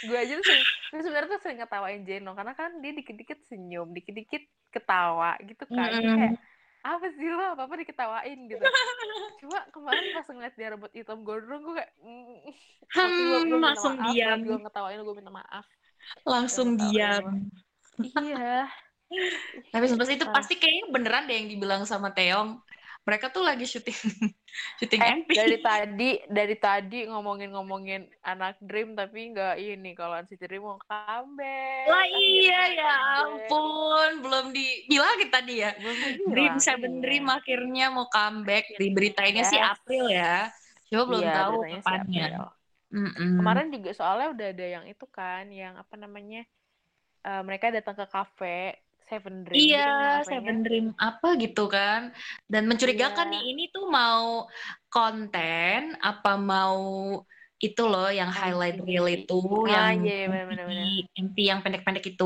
gue 0.00 0.16
aja 0.18 0.32
tuh 0.40 0.46
sering, 0.48 0.64
gue 0.90 1.00
sebenarnya 1.04 1.30
tuh 1.36 1.42
sering 1.44 1.60
ketawain 1.62 2.02
Jeno 2.08 2.30
karena 2.38 2.52
kan 2.58 2.70
dia 2.82 2.92
dikit-dikit 2.98 3.38
senyum, 3.48 3.88
dikit-dikit 3.96 4.42
ketawa 4.74 5.36
gitu 5.44 5.64
kan. 5.76 5.92
Jadi 6.00 6.10
Mm-mm. 6.10 6.18
kayak 6.18 6.34
apa 6.82 7.06
sih 7.14 7.28
lo 7.30 7.44
apa 7.54 7.62
apa 7.70 7.74
diketawain 7.78 8.38
gitu 8.50 8.66
cuma 9.40 9.58
kemarin 9.74 10.06
pas 10.14 10.26
ngeliat 10.28 10.54
dia 10.58 10.68
rambut 10.74 10.92
hitam 10.94 11.18
gondrong 11.26 11.62
gue 11.66 11.74
kayak 11.82 11.92
mm, 12.02 12.38
Hmm, 12.94 13.48
gue, 13.50 13.58
minta 13.64 13.80
langsung 13.80 13.94
maaf 13.94 14.16
diam. 14.22 14.40
gue 14.46 14.56
ngetawain 14.62 15.00
gue 15.06 15.14
minta 15.18 15.32
maaf 15.32 15.66
langsung 16.26 16.74
diam. 16.80 17.52
iya 18.02 18.68
Tapi 19.72 19.84
sebenarnya 19.88 20.16
itu 20.20 20.28
pasti 20.36 20.54
kayaknya 20.60 20.84
beneran 20.94 21.22
deh 21.28 21.34
yang 21.38 21.48
dibilang 21.52 21.82
sama 21.88 22.08
Teong. 22.16 22.50
Mereka 23.02 23.34
tuh 23.34 23.42
lagi 23.42 23.66
syuting 23.66 23.98
syuting 24.78 25.00
eh 25.02 25.10
MP. 25.26 25.34
dari 25.34 25.58
tadi 25.58 26.10
dari 26.30 26.54
tadi 26.54 26.98
ngomongin 27.10 27.50
ngomongin 27.50 28.06
anak 28.22 28.62
Dream 28.62 28.94
tapi 28.94 29.34
nggak 29.34 29.58
ini 29.58 29.90
kalau 29.98 30.14
NCT 30.22 30.46
Dream 30.46 30.62
mau 30.62 30.78
comeback 30.78 31.90
Lah 31.90 32.06
iya 32.06 32.60
ya 32.78 32.94
ampun, 33.26 34.10
belum 34.22 34.46
dibilangin 34.54 35.28
tadi 35.34 35.54
ya. 35.66 35.74
Belum 35.82 35.98
Dream 36.30 36.54
Seven 36.62 36.98
iya. 36.98 37.02
Dream 37.02 37.26
akhirnya 37.26 37.86
mau 37.90 38.06
comeback. 38.06 38.70
Di 38.78 38.88
beritainnya 38.94 39.44
sih 39.50 39.58
Yes. 39.58 39.66
April 39.74 40.04
ya. 40.06 40.36
Coba 40.86 41.02
belum 41.10 41.22
Iya, 41.26 41.34
tahu 41.34 41.56
kapannya. 41.66 42.22
April. 42.22 42.44
Mm-mm. 42.92 43.30
Kemarin 43.40 43.66
juga 43.72 43.90
soalnya 43.96 44.28
udah 44.36 44.46
ada 44.52 44.66
yang 44.68 44.84
itu 44.84 45.06
kan, 45.08 45.48
yang 45.48 45.74
apa 45.80 45.94
namanya? 45.96 46.44
eh, 47.22 47.42
mereka 47.46 47.70
datang 47.70 47.94
ke 47.96 48.06
kafe 48.10 48.76
Seven 49.12 49.34
Dream. 49.44 49.58
gitu 49.60 49.72
Iya, 49.72 49.78
kan 49.84 50.08
kafenya. 50.24 50.24
Seven 50.30 50.56
Dream 50.64 50.86
apa 51.08 51.26
gitu 51.42 51.60
kan. 51.74 52.00
Dan 52.52 52.62
mencurigakan 52.70 53.26
Iya. 53.28 53.32
nih 53.32 53.42
ini 53.52 53.62
tuh 53.74 53.84
mau 53.98 54.48
konten 54.94 55.78
apa 56.08 56.30
mau 56.50 56.78
itu 57.66 57.82
loh 57.92 58.08
yang 58.18 58.30
highlight 58.38 58.76
reel 58.86 59.06
itu 59.16 59.34
Ah, 59.68 59.68
yang 59.74 59.86
iya, 60.02 60.12
bener-bener. 60.32 60.86
MP 61.24 61.36
yang 61.50 61.60
pendek-pendek 61.64 62.04
itu 62.12 62.24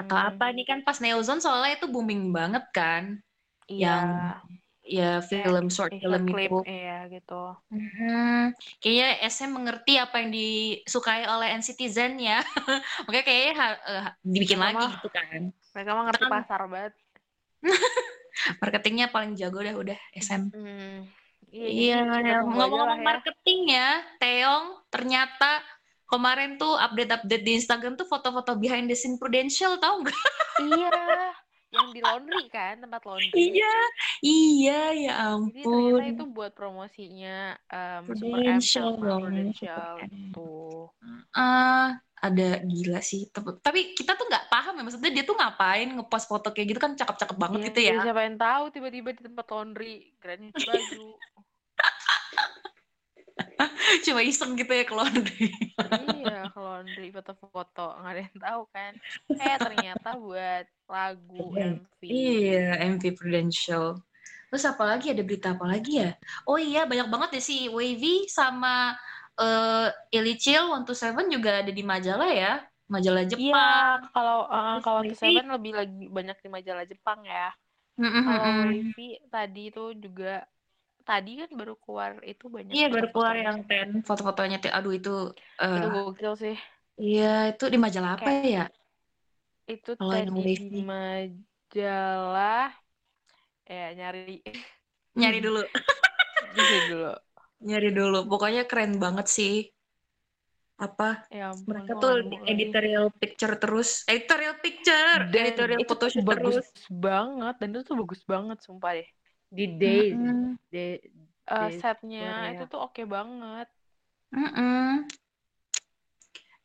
atau 0.00 0.16
Mm-mm. 0.16 0.28
apa 0.32 0.44
ini 0.52 0.62
kan 0.68 0.78
pas 0.86 0.96
Neozone 1.02 1.40
soalnya 1.44 1.72
itu 1.76 1.86
booming 1.92 2.22
banget 2.36 2.64
kan 2.72 3.04
Iya. 3.70 3.86
yang 3.86 4.06
ya 4.96 5.20
film 5.22 5.64
short 5.70 5.92
Iklan 5.94 6.02
film 6.02 6.24
klip, 6.32 6.50
itu 6.50 6.58
iya 6.66 6.92
gitu. 7.14 7.34
Mhm. 7.70 8.50
kayaknya 8.82 9.06
SM 9.30 9.50
mengerti 9.54 9.92
apa 10.04 10.14
yang 10.20 10.30
disukai 10.34 11.22
oleh 11.30 11.48
NCTzen 11.60 12.12
ya 12.18 12.38
makanya 13.06 13.24
kayaknya 13.28 13.52
eh, 13.90 14.04
dibikin 14.26 14.58
Mereka 14.58 14.78
lagi 14.80 14.84
gitu 14.98 15.08
kan 15.16 15.40
Mereka 15.80 15.96
mah 15.96 16.04
ngerti 16.12 16.24
pasar 16.28 16.60
banget. 16.68 16.92
marketingnya 18.60 19.08
paling 19.08 19.32
jago 19.32 19.64
dah 19.64 19.72
udah 19.72 19.98
SM 20.12 20.52
Hmm. 20.52 21.08
Iya, 21.50 22.04
kita 22.04 22.20
ya. 22.20 22.38
ngomong-ngomong 22.44 23.00
ya. 23.00 23.06
marketing 23.08 23.60
ya, 23.72 23.90
Teong 24.20 24.86
ternyata 24.92 25.64
kemarin 26.04 26.60
tuh 26.60 26.76
update-update 26.76 27.42
di 27.42 27.52
Instagram 27.56 27.96
tuh 27.96 28.04
foto-foto 28.04 28.60
behind 28.60 28.86
the 28.86 28.94
scene 28.94 29.16
Prudential 29.16 29.80
tahu 29.80 30.04
nggak? 30.04 30.20
iya, 30.68 30.92
yang 31.70 31.88
di 31.94 32.00
laundry 32.02 32.50
kan, 32.50 32.82
tempat 32.82 33.02
laundry. 33.06 33.34
Iya, 33.54 33.74
iya 34.26 34.80
ya 34.94 35.12
Jadi 35.50 35.62
ternyata 35.62 36.04
itu 36.06 36.24
ampun. 36.26 36.36
buat 36.36 36.52
promosinya 36.54 37.54
um, 37.70 38.02
Prudential 38.10 38.88
dong, 38.98 39.22
Prudential 39.22 39.94
tuh. 40.34 40.90
Ah, 41.30 41.94
ada 42.20 42.60
gila 42.66 43.00
sih. 43.00 43.30
Tapi, 43.30 43.62
tapi 43.62 43.80
kita 43.94 44.18
tuh 44.18 44.26
nggak 44.26 44.50
paham 44.50 44.74
ya 44.76 44.82
maksudnya 44.82 45.10
dia 45.14 45.24
tuh 45.24 45.36
ngapain 45.38 45.88
ngepost 45.94 46.26
foto 46.26 46.50
kayak 46.52 46.66
gitu 46.74 46.80
kan 46.82 46.92
cakep-cakep 46.98 47.36
banget 47.38 47.58
Iya, 47.58 47.66
gitu 47.70 47.80
ya. 47.80 47.90
iya, 47.94 48.04
siapa 48.04 48.20
yang 48.26 48.36
tahu 48.36 48.64
tiba-tiba 48.74 49.08
di 49.14 49.22
tempat 49.24 49.46
laundry 49.48 49.94
keren 50.20 50.42
baju. 50.52 51.06
Cuma 54.06 54.20
iseng 54.22 54.54
gitu 54.54 54.72
ya 54.72 54.84
ke 54.86 54.94
laundry. 54.94 55.50
iya, 55.80 56.48
ke 56.52 56.58
laundry 56.58 57.08
foto-foto 57.10 57.84
nggak 58.00 58.12
ada 58.12 58.20
yang 58.26 58.38
tahu 58.38 58.62
kan. 58.74 58.92
Eh 59.40 59.56
ternyata 59.58 60.08
buat 60.18 60.64
lagu 60.90 61.42
MV. 61.56 62.00
Iya, 62.10 62.60
MV 62.90 63.04
Prudential. 63.14 63.84
Terus 64.50 64.64
apa 64.66 64.82
lagi 64.82 65.14
ada 65.14 65.22
berita 65.22 65.54
apa 65.54 65.66
lagi 65.70 66.02
ya? 66.02 66.10
Oh 66.42 66.58
iya, 66.58 66.82
banyak 66.90 67.06
banget 67.06 67.28
deh 67.38 67.44
si 67.44 67.70
Wavy 67.70 68.26
sama 68.26 68.98
eh 69.40 69.88
Illichil 70.10 70.68
One 70.74 70.84
to 70.84 70.92
Seven 70.92 71.30
juga 71.30 71.62
ada 71.62 71.70
di 71.70 71.82
majalah 71.86 72.28
ya, 72.28 72.52
majalah 72.90 73.22
Iya, 73.30 73.30
Jepang. 73.30 74.10
kalau 74.10 74.38
uh, 74.50 74.74
Terus 74.74 74.84
kalau 74.84 75.00
The 75.06 75.14
Seven 75.14 75.46
lebih 75.54 75.72
lagi 75.78 76.04
banyak 76.10 76.36
di 76.42 76.48
majalah 76.50 76.84
Jepang 76.90 77.20
ya. 77.22 77.48
Mm-mm, 78.00 78.24
Kalau. 78.26 78.50
Wavy 78.74 79.06
tadi 79.30 79.62
itu 79.70 79.84
juga 80.02 80.42
tadi 81.10 81.30
kan 81.42 81.50
baru 81.58 81.74
keluar 81.82 82.10
itu 82.22 82.44
banyak 82.46 82.70
Iya 82.78 82.86
baru 82.86 83.06
keluar 83.10 83.34
foto-fotonya. 83.34 83.46
yang 83.50 83.58
ten 83.66 83.88
foto-fotonya. 84.06 84.56
Teh. 84.62 84.70
Aduh 84.70 84.92
itu, 84.94 85.14
eh, 85.58 85.76
itu 85.82 85.88
gokil 85.90 86.32
sih. 86.38 86.56
iya 87.02 87.50
itu 87.50 87.64
di 87.66 87.78
majalah 87.82 88.10
apa 88.14 88.30
Kayak- 88.30 88.46
ya? 88.46 88.64
Itu 89.66 89.90
Kalau 89.98 90.14
yang 90.14 90.30
tadi 90.30 90.54
di 90.70 90.80
majalah 90.86 92.68
ya 93.66 93.86
nyari 93.98 94.38
Nyari 95.20 95.38
dulu, 95.42 95.60
gitu 96.56 96.76
dulu. 96.94 97.12
nyari 97.66 97.88
dulu. 97.90 98.18
Pokoknya 98.30 98.62
keren 98.70 99.02
banget 99.02 99.26
sih. 99.26 99.54
Apa? 100.80 101.28
Ya 101.28 101.52
ampun, 101.52 101.76
Mereka 101.76 101.92
tuh 102.00 102.10
lagi. 102.24 102.36
editorial 102.48 103.06
picture 103.20 103.54
terus, 103.60 104.00
editorial 104.08 104.56
picture, 104.64 105.28
Dan 105.28 105.42
editorial 105.44 105.80
itu 105.84 105.90
photoshoot 105.92 106.24
bagus 106.24 106.56
terus. 106.56 106.88
banget 106.88 107.54
dan 107.60 107.68
itu 107.76 107.82
tuh 107.84 107.96
bagus 108.00 108.20
banget 108.24 108.58
sumpah 108.64 108.90
deh. 108.96 109.08
Di 109.50 109.64
day, 109.82 110.14
Mm-mm. 110.14 110.56
de- 110.70 111.02
eh, 111.50 111.70
Des- 111.70 111.78
setnya 111.82 112.26
Korea. 112.30 112.50
itu 112.54 112.64
tuh 112.72 112.80
oke 112.86 113.02
banget. 113.04 113.68
Mm-mm. 114.30 115.10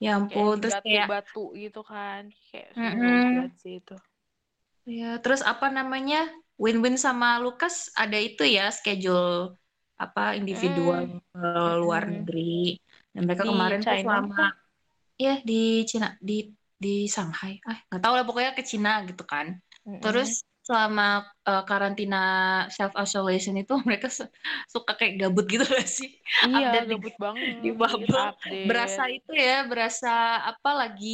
Ya 0.04 0.10
Kayak 0.16 0.22
ampun, 0.22 0.56
terus 0.62 0.76
kayak 0.86 1.08
batu-batu 1.08 1.44
gitu 1.58 1.82
kan. 1.82 2.22
Kayak 2.52 2.70
banget 2.76 3.52
sih 3.62 3.74
itu. 3.82 3.96
ya 4.86 5.18
terus 5.24 5.42
apa 5.42 5.68
namanya? 5.74 6.30
Win-win 6.56 6.96
sama 6.96 7.36
Lukas 7.44 7.92
ada 8.00 8.16
itu 8.16 8.44
ya 8.48 8.72
schedule 8.72 9.52
apa 10.00 10.40
individual 10.40 11.20
ke 11.36 11.50
luar 11.84 12.04
negeri. 12.08 12.80
Dan 13.12 13.22
mereka 13.28 13.44
Di 13.44 13.50
kemarin 13.52 13.80
tuh 13.84 13.92
China 13.92 14.04
selama 14.06 14.44
ya 15.16 15.34
di 15.44 15.62
Cina 15.90 16.08
di 16.20 16.38
di 16.76 17.08
Shanghai. 17.08 17.60
Ah, 17.68 17.80
nggak 17.88 18.02
tahu 18.04 18.14
lah 18.20 18.26
pokoknya 18.28 18.52
ke 18.56 18.64
Cina 18.64 18.92
gitu 19.10 19.24
kan. 19.24 19.48
Mm-mm. 19.88 20.00
Terus 20.04 20.44
selama 20.68 21.04
eh, 21.50 21.62
karantina 21.70 22.18
self 22.76 22.94
isolation 23.04 23.56
itu 23.62 23.74
mereka 23.88 24.08
su- 24.18 24.32
suka 24.74 24.92
kayak 25.00 25.14
gabut 25.22 25.46
gitu 25.54 25.64
gak 25.78 25.88
sih? 25.98 26.10
iya 26.48 26.66
update 26.66 26.86
di- 26.90 26.98
gabut 26.98 27.16
banget. 27.24 27.50
di 27.64 27.70
bubble. 27.80 28.28
update. 28.28 28.66
Berasa 28.68 29.04
itu 29.16 29.32
ya, 29.46 29.54
berasa 29.72 30.10
apa 30.52 30.70
lagi 30.82 31.08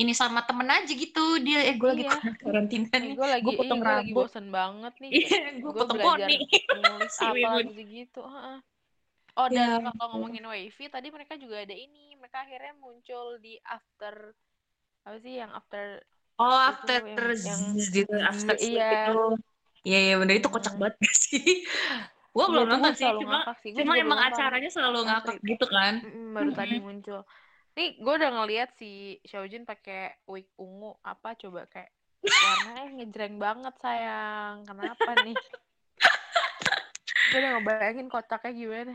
ini 0.00 0.12
sama 0.20 0.40
temen 0.48 0.68
aja 0.74 0.92
gitu. 1.02 1.20
Dia 1.44 1.58
eh 1.68 1.74
gue 1.80 1.88
lagi 1.92 2.04
Iya. 2.04 2.12
karantina 2.42 2.94
Eh, 3.02 3.08
nih. 3.08 3.16
gue 3.18 3.26
lagi, 3.34 3.52
iya, 3.58 3.58
potong 3.58 3.80
gue 3.86 3.94
lagi 4.00 4.12
rambut. 4.12 4.20
bosen 4.20 4.46
banget 4.56 4.94
nih. 5.04 5.14
Iya, 5.14 5.36
gue 5.62 5.72
Gue 5.72 5.78
potong 5.78 6.00
poni. 6.04 6.34
nulis 6.74 7.14
apa 7.30 7.48
gitu-gitu. 7.66 8.20
Heeh. 8.34 8.58
Oh, 9.40 9.48
dan 9.56 9.70
Ya. 9.70 9.92
kalau 9.96 10.08
ngomongin 10.16 10.44
wavy, 10.52 10.84
tadi 10.94 11.08
mereka 11.16 11.34
juga 11.42 11.56
ada 11.64 11.76
ini. 11.86 12.16
Mereka 12.20 12.38
akhirnya 12.44 12.74
muncul 12.84 13.26
di 13.44 13.54
after 13.76 14.14
apa 15.06 15.18
sih 15.24 15.34
yang 15.42 15.52
after 15.60 15.84
Oh, 16.42 16.50
Itu 16.50 16.66
after 16.74 17.00
yang- 17.38 17.78
gitu, 17.78 18.14
after 18.18 18.56
Iya. 18.58 18.90
itu. 19.06 19.22
Iya, 19.82 19.98
iya 20.02 20.14
bener 20.18 20.34
itu 20.38 20.48
kocak 20.50 20.74
banget 20.74 20.94
gak 20.98 21.14
sih? 21.22 21.62
Gua 22.34 22.42
Iya, 22.42 22.50
belum 22.50 22.66
nonton 22.66 22.92
sih, 22.96 23.06
cuma 23.14 23.38
sih. 23.62 23.70
Cuma 23.76 23.94
emang 23.94 24.18
acaranya 24.18 24.66
selalu 24.66 24.98
ngakak 25.06 25.36
gitu 25.38 25.66
kan. 25.68 26.02
Baru 26.34 26.50
tadi 26.50 26.76
muncul. 26.78 27.22
Nih, 27.72 27.96
gue 27.96 28.12
udah 28.12 28.30
ngeliat 28.36 28.74
si 28.74 29.16
Xiaojun 29.22 29.64
pakai 29.64 30.18
wig 30.26 30.44
ungu 30.56 30.92
apa 31.00 31.32
coba 31.34 31.64
kayak 31.66 31.88
warnanya 32.20 32.84
ngejreng 32.98 33.36
banget 33.38 33.74
sayang. 33.78 34.66
Kenapa 34.66 35.10
nih? 35.22 35.36
gue 37.32 37.38
udah 37.38 37.50
ngebayangin 37.56 38.08
kocaknya 38.08 38.50
gimana. 38.52 38.94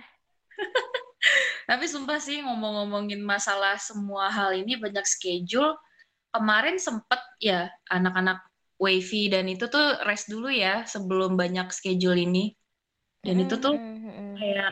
Tapi 1.69 1.85
sumpah 1.85 2.21
sih 2.21 2.39
ngomong-ngomongin 2.41 3.19
masalah 3.19 3.75
semua 3.77 4.29
hal 4.29 4.53
ini 4.53 4.77
banyak 4.77 5.03
schedule. 5.03 5.73
Kemarin 6.33 6.77
sempet 6.77 7.21
ya 7.41 7.67
anak-anak 7.89 8.37
wavy 8.83 9.17
dan 9.33 9.45
itu 9.53 9.65
tuh 9.73 9.85
rest 10.07 10.25
dulu 10.33 10.47
ya 10.63 10.85
sebelum 10.93 11.31
banyak 11.41 11.67
schedule 11.77 12.17
ini. 12.27 12.53
Dan 13.25 13.37
itu 13.43 13.55
tuh 13.63 13.73
Mm-mm, 13.73 14.03
mm-mm. 14.05 14.37
kayak 14.37 14.69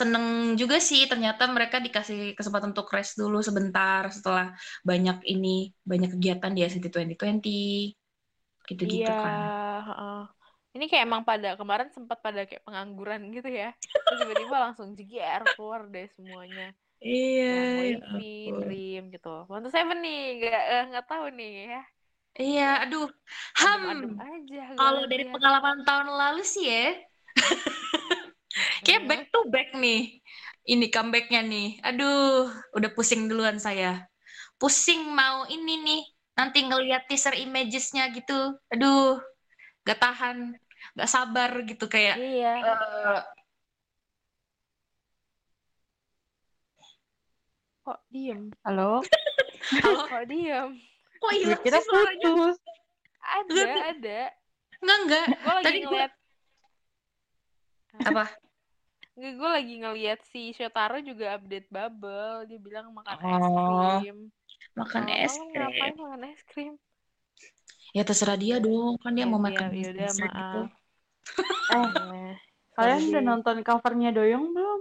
seneng 0.00 0.26
juga 0.60 0.76
sih 0.88 1.00
ternyata 1.10 1.42
mereka 1.56 1.76
dikasih 1.86 2.18
kesempatan 2.38 2.70
untuk 2.74 2.88
rest 2.96 3.14
dulu 3.22 3.38
sebentar 3.48 4.02
setelah 4.16 4.46
banyak 4.88 5.18
ini 5.32 5.48
banyak 5.90 6.10
kegiatan 6.18 6.52
di 6.56 6.60
SCT 6.66 6.86
2020 6.94 7.94
gitu-gitu 8.68 9.10
Iya, 9.10 9.10
kan. 9.22 9.40
heeh. 9.86 10.14
Ini 10.74 10.84
kayak 10.90 11.04
emang 11.08 11.22
pada 11.30 11.48
kemarin 11.60 11.88
sempat 11.96 12.18
pada 12.26 12.40
kayak 12.48 12.64
pengangguran 12.66 13.20
gitu 13.36 13.48
ya. 13.60 13.66
Terus 14.04 14.18
tiba-tiba 14.22 14.56
langsung 14.64 14.88
jeger 14.98 15.42
keluar 15.54 15.80
deh 15.94 16.06
semuanya. 16.16 16.62
Iya, 17.08 17.44
ya 17.90 17.98
Wavy, 18.06 18.14
ampun. 18.14 18.56
Dream 18.60 19.02
gitu. 19.14 19.28
One 19.54 19.66
Seven 19.74 19.98
nih, 20.04 20.18
nggak 20.36 20.60
eh, 20.72 20.82
nggak 20.90 21.04
tahu 21.10 21.24
nih 21.38 21.50
ya. 21.72 21.78
Iya, 22.42 22.62
aduh. 22.82 23.06
Ham, 23.60 23.82
aja. 24.26 24.60
gue 24.78 24.78
kalau 24.78 25.02
dari 25.10 25.24
pengalaman 25.32 25.78
tahun 25.88 26.08
lalu 26.20 26.42
sih 26.52 26.64
ya, 26.72 26.82
kayak 28.84 29.02
Mhm. 29.02 29.08
back 29.08 29.22
to 29.32 29.40
back 29.50 29.68
nih. 29.76 30.20
Ini 30.64 30.86
comebacknya 30.88 31.40
nih. 31.44 31.66
Aduh, 31.84 32.48
udah 32.76 32.90
pusing 32.96 33.28
duluan 33.28 33.60
saya. 33.60 34.08
Pusing 34.60 35.12
mau 35.12 35.44
ini 35.50 35.74
nih. 35.84 36.02
Nanti 36.38 36.58
ngeliat 36.66 37.08
teaser 37.10 37.34
images-nya 37.36 38.08
gitu. 38.16 38.56
Aduh, 38.72 39.20
gak 39.88 39.98
tahan. 40.00 40.56
Gak 40.98 41.10
sabar 41.10 41.50
gitu 41.68 41.86
kayak. 41.90 42.16
Iya. 42.18 42.48
eh, 42.64 43.20
Kok 47.84 48.00
diem? 48.08 48.48
Halo? 48.64 49.04
halo, 49.84 50.02
Kok 50.08 50.24
diem? 50.24 50.68
kok 51.20 51.30
Gue 51.30 51.40
hilang 51.40 51.60
sih 51.62 51.84
suaranya? 51.84 52.26
putus. 52.32 52.56
Ada, 53.24 53.62
ada. 53.92 54.20
Enggak, 54.80 54.98
enggak. 55.00 55.26
Gue 55.34 55.52
lagi 55.52 55.64
Tadi 55.64 55.78
gua- 55.78 55.88
ngeliat. 55.88 56.12
Apa? 58.04 58.24
Gue 59.14 59.50
lagi 59.50 59.74
ngeliat 59.78 60.20
si 60.26 60.52
Shotaro 60.52 60.98
juga 61.00 61.36
update 61.36 61.68
bubble. 61.68 62.48
Dia 62.48 62.58
bilang 62.58 62.86
makan 62.90 63.14
es 63.14 63.24
Oh, 63.24 64.00
krim. 64.00 64.18
Makan 64.74 65.02
Malam-malam 65.04 65.22
es 65.22 65.34
ngapain 65.36 65.52
krim. 65.54 65.94
makan 66.02 66.20
es 66.26 66.40
krim? 66.44 66.74
Ya 67.94 68.02
terserah 68.02 68.34
dia 68.34 68.56
dong. 68.58 68.96
Kan 68.98 69.14
dia 69.14 69.22
Ya, 69.22 69.30
mau 69.30 69.38
makan 69.38 69.70
yaudah, 69.70 69.92
dessert 70.08 70.32
gitu. 70.32 70.60
maaf. 70.64 70.68
Eh, 71.64 71.88
Nah, 71.94 72.36
kalian 72.76 73.02
udah 73.08 73.22
nonton 73.24 73.56
covernya 73.62 74.10
Doyong 74.10 74.50
belum? 74.50 74.80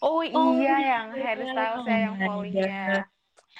Oh 0.00 0.24
Oh, 0.24 0.56
iya. 0.56 0.76
yang 0.80 1.06
iya. 1.12 1.30
Ya 1.36 1.96
yang 2.08 2.14
Oh 2.16 2.16
my 2.16 2.24
fallingnya. 2.24 2.84
God. 2.88 3.04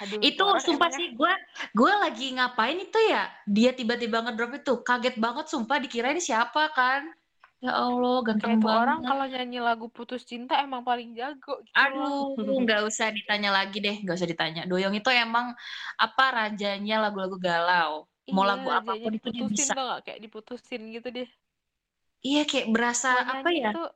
Aduh, 0.01 0.17
Itu 0.25 0.41
orang 0.41 0.63
sumpah 0.65 0.89
emangnya- 0.89 0.97
sih 0.97 1.07
gue 1.13 1.33
gue 1.77 1.93
lagi 2.01 2.25
ngapain 2.33 2.77
itu 2.81 2.99
ya? 3.05 3.29
Dia 3.45 3.69
tiba-tiba 3.77 4.17
ngedrop 4.25 4.57
itu. 4.57 4.73
Kaget 4.81 5.15
banget 5.21 5.45
sumpah 5.53 5.77
dikira 5.77 6.09
ini 6.09 6.17
siapa 6.17 6.73
kan? 6.73 7.05
Ya 7.61 7.77
Allah 7.77 8.25
kayak 8.25 8.41
ganteng 8.41 8.57
tuh 8.57 8.73
orang 8.73 8.99
banget. 9.05 9.09
kalau 9.13 9.25
nyanyi 9.29 9.59
lagu 9.61 9.85
putus 9.93 10.25
cinta 10.25 10.57
emang 10.57 10.81
paling 10.81 11.13
jago 11.13 11.61
gitu 11.61 11.77
aduh 11.77 12.33
nggak 12.65 12.89
usah 12.89 13.13
ditanya 13.13 13.53
lagi 13.53 13.77
deh 13.77 14.01
nggak 14.01 14.17
usah 14.17 14.25
ditanya. 14.25 14.65
Doyong 14.65 14.97
itu 14.97 15.05
emang 15.13 15.53
apa 15.93 16.25
rajanya 16.33 16.97
lagu-lagu 16.97 17.37
galau? 17.37 18.09
Mau 18.33 18.41
Iya, 18.41 18.49
lagu 18.57 18.69
apa 18.73 18.91
pun 18.97 19.13
itu 19.13 19.29
dia 19.29 19.45
bisa. 19.45 19.73
gak? 19.77 20.09
kayak 20.09 20.19
diputusin 20.25 20.81
gitu 20.89 21.07
deh. 21.13 21.29
Iya 22.25 22.41
kayak 22.49 22.67
berasa 22.73 23.09
apa 23.21 23.49
ya? 23.53 23.69
tuh, 23.77 23.89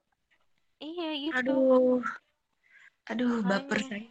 iya 0.78 1.10
gitu. 1.26 1.38
Aduh 1.42 2.06
aduh 3.06 3.46
baper 3.46 3.78
Makanya. 3.82 3.90
saya 3.90 4.10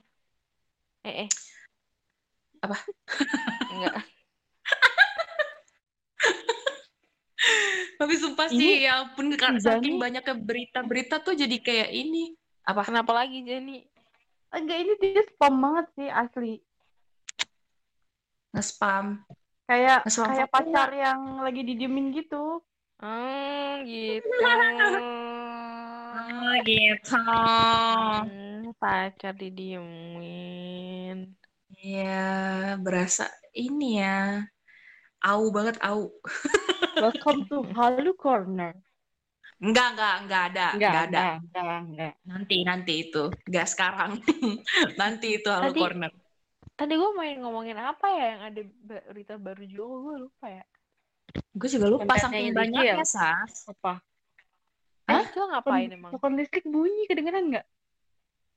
eh 1.04 1.16
eh 1.26 1.30
Apa? 2.64 2.76
enggak 3.74 3.94
tapi 8.00 8.14
sumpah 8.16 8.48
Ini 8.48 8.56
sih 8.56 8.72
ya 8.88 9.04
ampun 9.04 9.36
si 9.36 9.60
saking 9.60 10.00
banyaknya 10.00 10.32
berita-berita 10.34 11.20
tuh 11.20 11.36
jadi 11.36 11.56
kayak 11.60 11.90
ini 11.92 12.32
apa 12.64 12.88
kenapa 12.88 13.12
lagi 13.12 13.44
Jenny 13.44 13.84
Enggak, 14.54 14.86
ini 14.86 14.92
dia 15.02 15.18
spam 15.26 15.58
banget 15.58 15.86
sih 15.98 16.06
asli. 16.06 16.62
nge-spam 18.54 19.18
Kayak 19.66 20.06
Nge-spam 20.06 20.30
kayak 20.30 20.46
pacar 20.54 20.94
yang 20.94 21.42
lagi 21.42 21.66
didiemin 21.66 22.14
gitu. 22.14 22.62
hmm 23.02 23.82
gitu 23.82 24.30
Oh 26.14 26.54
gitu. 26.70 27.18
hmm, 27.18 28.43
pacar 28.76 29.34
didiemin 29.34 31.18
Iya, 31.74 32.78
berasa 32.78 33.26
ini 33.52 33.98
ya. 33.98 34.46
Au 35.20 35.50
banget, 35.50 35.74
au. 35.82 36.06
Welcome 37.02 37.44
to 37.50 37.66
Halu 37.74 38.14
Corner. 38.14 38.72
Enggak, 39.58 39.96
enggak, 39.98 40.14
enggak 40.22 40.42
ada. 40.54 40.66
Enggak, 40.76 40.92
ada. 40.94 41.02
enggak, 41.04 41.34
enggak, 41.42 41.80
enggak. 41.82 42.12
Nanti, 42.24 42.56
nanti 42.62 42.92
itu. 43.04 43.26
Enggak 43.50 43.66
sekarang. 43.68 44.10
nanti 45.00 45.26
itu 45.42 45.48
halo 45.50 45.74
Tadi- 45.74 45.82
corner. 45.82 46.12
tadi 46.74 46.92
gue 46.98 47.10
main 47.14 47.38
ngomongin 47.38 47.78
apa 47.78 48.06
ya 48.10 48.24
yang 48.34 48.42
ada 48.50 48.62
berita 48.82 49.38
baru 49.38 49.62
juga 49.62 49.94
gue 49.94 50.16
lupa 50.26 50.46
ya 50.50 50.64
Gue 51.54 51.68
juga 51.70 51.86
lupa 51.86 52.14
saking 52.18 52.50
banyaknya, 52.50 53.02
Sas. 53.06 53.66
Apa? 53.70 54.02
eh 55.04 55.12
Hah? 55.14 55.22
itu 55.22 55.38
ngapain 55.38 55.90
emang 55.90 56.10
Telepon 56.16 56.34
listrik 56.34 56.66
bunyi 56.66 57.06
kedengeran 57.06 57.50
nggak? 57.50 57.66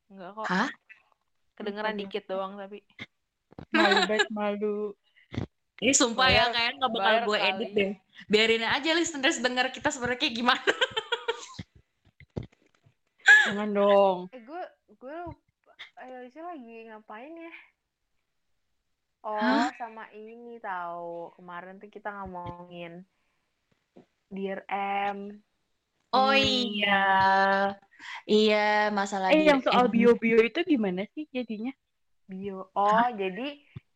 Enggak 0.07 0.31
kok 0.33 0.47
Hah? 0.47 0.69
kedengeran 1.53 1.95
ya. 1.95 1.99
dikit 2.05 2.23
doang 2.27 2.53
tapi 2.55 2.83
Malu 3.73 4.05
banget, 4.05 4.29
malu. 4.29 4.77
Ini 5.77 5.89
sumpah 5.91 6.29
ya, 6.29 6.45
Bayar- 6.45 6.53
kayaknya 6.53 6.73
nggak 6.77 6.91
bakal 6.91 7.15
gue 7.23 7.37
kali. 7.37 7.49
edit 7.51 7.69
deh. 7.73 7.91
Biarin 8.25 8.63
aja 8.63 8.89
listeners 8.93 9.37
denger 9.37 9.69
kita 9.69 9.89
sebenarnya 9.89 10.19
kayak 10.19 10.35
gimana. 10.35 10.61
Jangan 13.45 13.69
dong. 13.71 14.17
Eh 14.29 14.41
gue 14.41 14.63
gue 14.93 15.15
lupa. 15.23 15.73
Alicia 15.97 16.43
lagi 16.43 16.85
ngapain 16.85 17.33
ya? 17.33 17.53
Oh 19.23 19.35
Hah? 19.35 19.73
sama 19.75 20.05
ini 20.13 20.61
tahu 20.61 21.33
kemarin 21.33 21.77
tuh 21.77 21.89
kita 21.89 22.13
ngomongin 22.13 23.01
Dear 24.29 24.61
M. 24.69 25.41
Oh 26.17 26.31
Hmm. 26.33 26.43
iya. 26.43 26.97
Iya, 28.31 28.55
masalah 28.99 29.31
Eh, 29.33 29.41
yang 29.47 29.59
soal 29.65 29.85
bio-bio 29.93 30.37
itu 30.47 30.59
gimana 30.71 31.01
sih 31.13 31.23
jadinya? 31.35 31.71
Bio. 32.31 32.59
Oh 32.85 33.05
jadi 33.21 33.45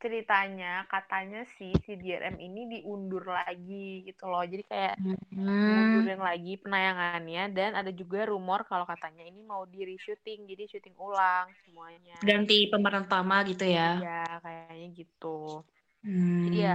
ceritanya 0.01 0.71
katanya 0.93 1.39
sih 1.55 1.71
si 1.85 1.91
Dear 2.01 2.21
M 2.35 2.37
ini 2.47 2.61
diundur 2.73 3.23
lagi 3.37 3.85
gitu 4.07 4.23
loh. 4.31 4.43
Jadi 4.51 4.63
kayak 4.71 4.95
Hmm. 4.97 5.71
mundurin 5.73 6.21
lagi 6.29 6.53
penayangannya 6.63 7.43
dan 7.57 7.71
ada 7.79 7.91
juga 8.01 8.19
rumor 8.31 8.59
kalau 8.69 8.85
katanya 8.93 9.23
ini 9.31 9.41
mau 9.51 9.63
di 9.73 9.79
reshooting 9.89 10.39
jadi 10.51 10.63
syuting 10.71 10.97
ulang 11.07 11.47
semuanya. 11.63 12.21
Ganti 12.27 12.57
pemeran 12.71 13.03
utama 13.07 13.35
gitu 13.49 13.65
ya. 13.77 13.87
Ya 14.01 14.17
kayaknya 14.43 14.87
gitu. 14.99 15.27
Hmm. 16.03 16.47
Iya. 16.53 16.69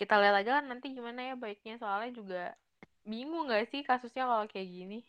kita 0.00 0.14
lihat 0.20 0.34
aja 0.40 0.50
kan 0.58 0.64
nanti 0.70 0.86
gimana 0.96 1.20
ya 1.28 1.34
baiknya 1.42 1.74
soalnya 1.82 2.10
juga 2.18 2.40
bingung 3.04 3.46
gak 3.46 3.68
sih 3.68 3.80
kasusnya 3.80 4.24
kalau 4.24 4.46
kayak 4.48 4.66
gini 4.66 5.00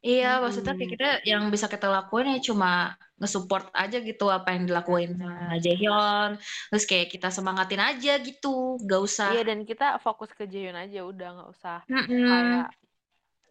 Iya, 0.00 0.40
Hmm. 0.40 0.48
maksudnya 0.48 0.72
kayak 0.72 0.92
kita 0.96 1.08
yang 1.28 1.52
bisa 1.52 1.68
kita 1.68 1.84
lakuin 1.84 2.32
ya 2.32 2.40
cuma 2.40 2.96
nge-support 3.20 3.68
aja 3.76 4.00
gitu 4.00 4.32
apa 4.32 4.56
yang 4.56 4.64
dilakuin 4.64 5.12
sama 5.12 5.60
Jaehyun. 5.60 6.40
Terus 6.40 6.84
kayak 6.88 7.12
kita 7.12 7.28
semangatin 7.28 7.84
aja 7.84 8.16
gitu, 8.16 8.80
gak 8.80 8.96
usah. 8.96 9.36
iya 9.36 9.44
dan 9.44 9.60
kita 9.60 10.00
fokus 10.00 10.32
ke 10.32 10.48
Jaehyun 10.48 10.72
aja 10.72 11.04
udah 11.04 11.28
nggak 11.36 11.50
usah 11.52 11.78
Mm-mm. 11.84 12.08
kayak 12.08 12.72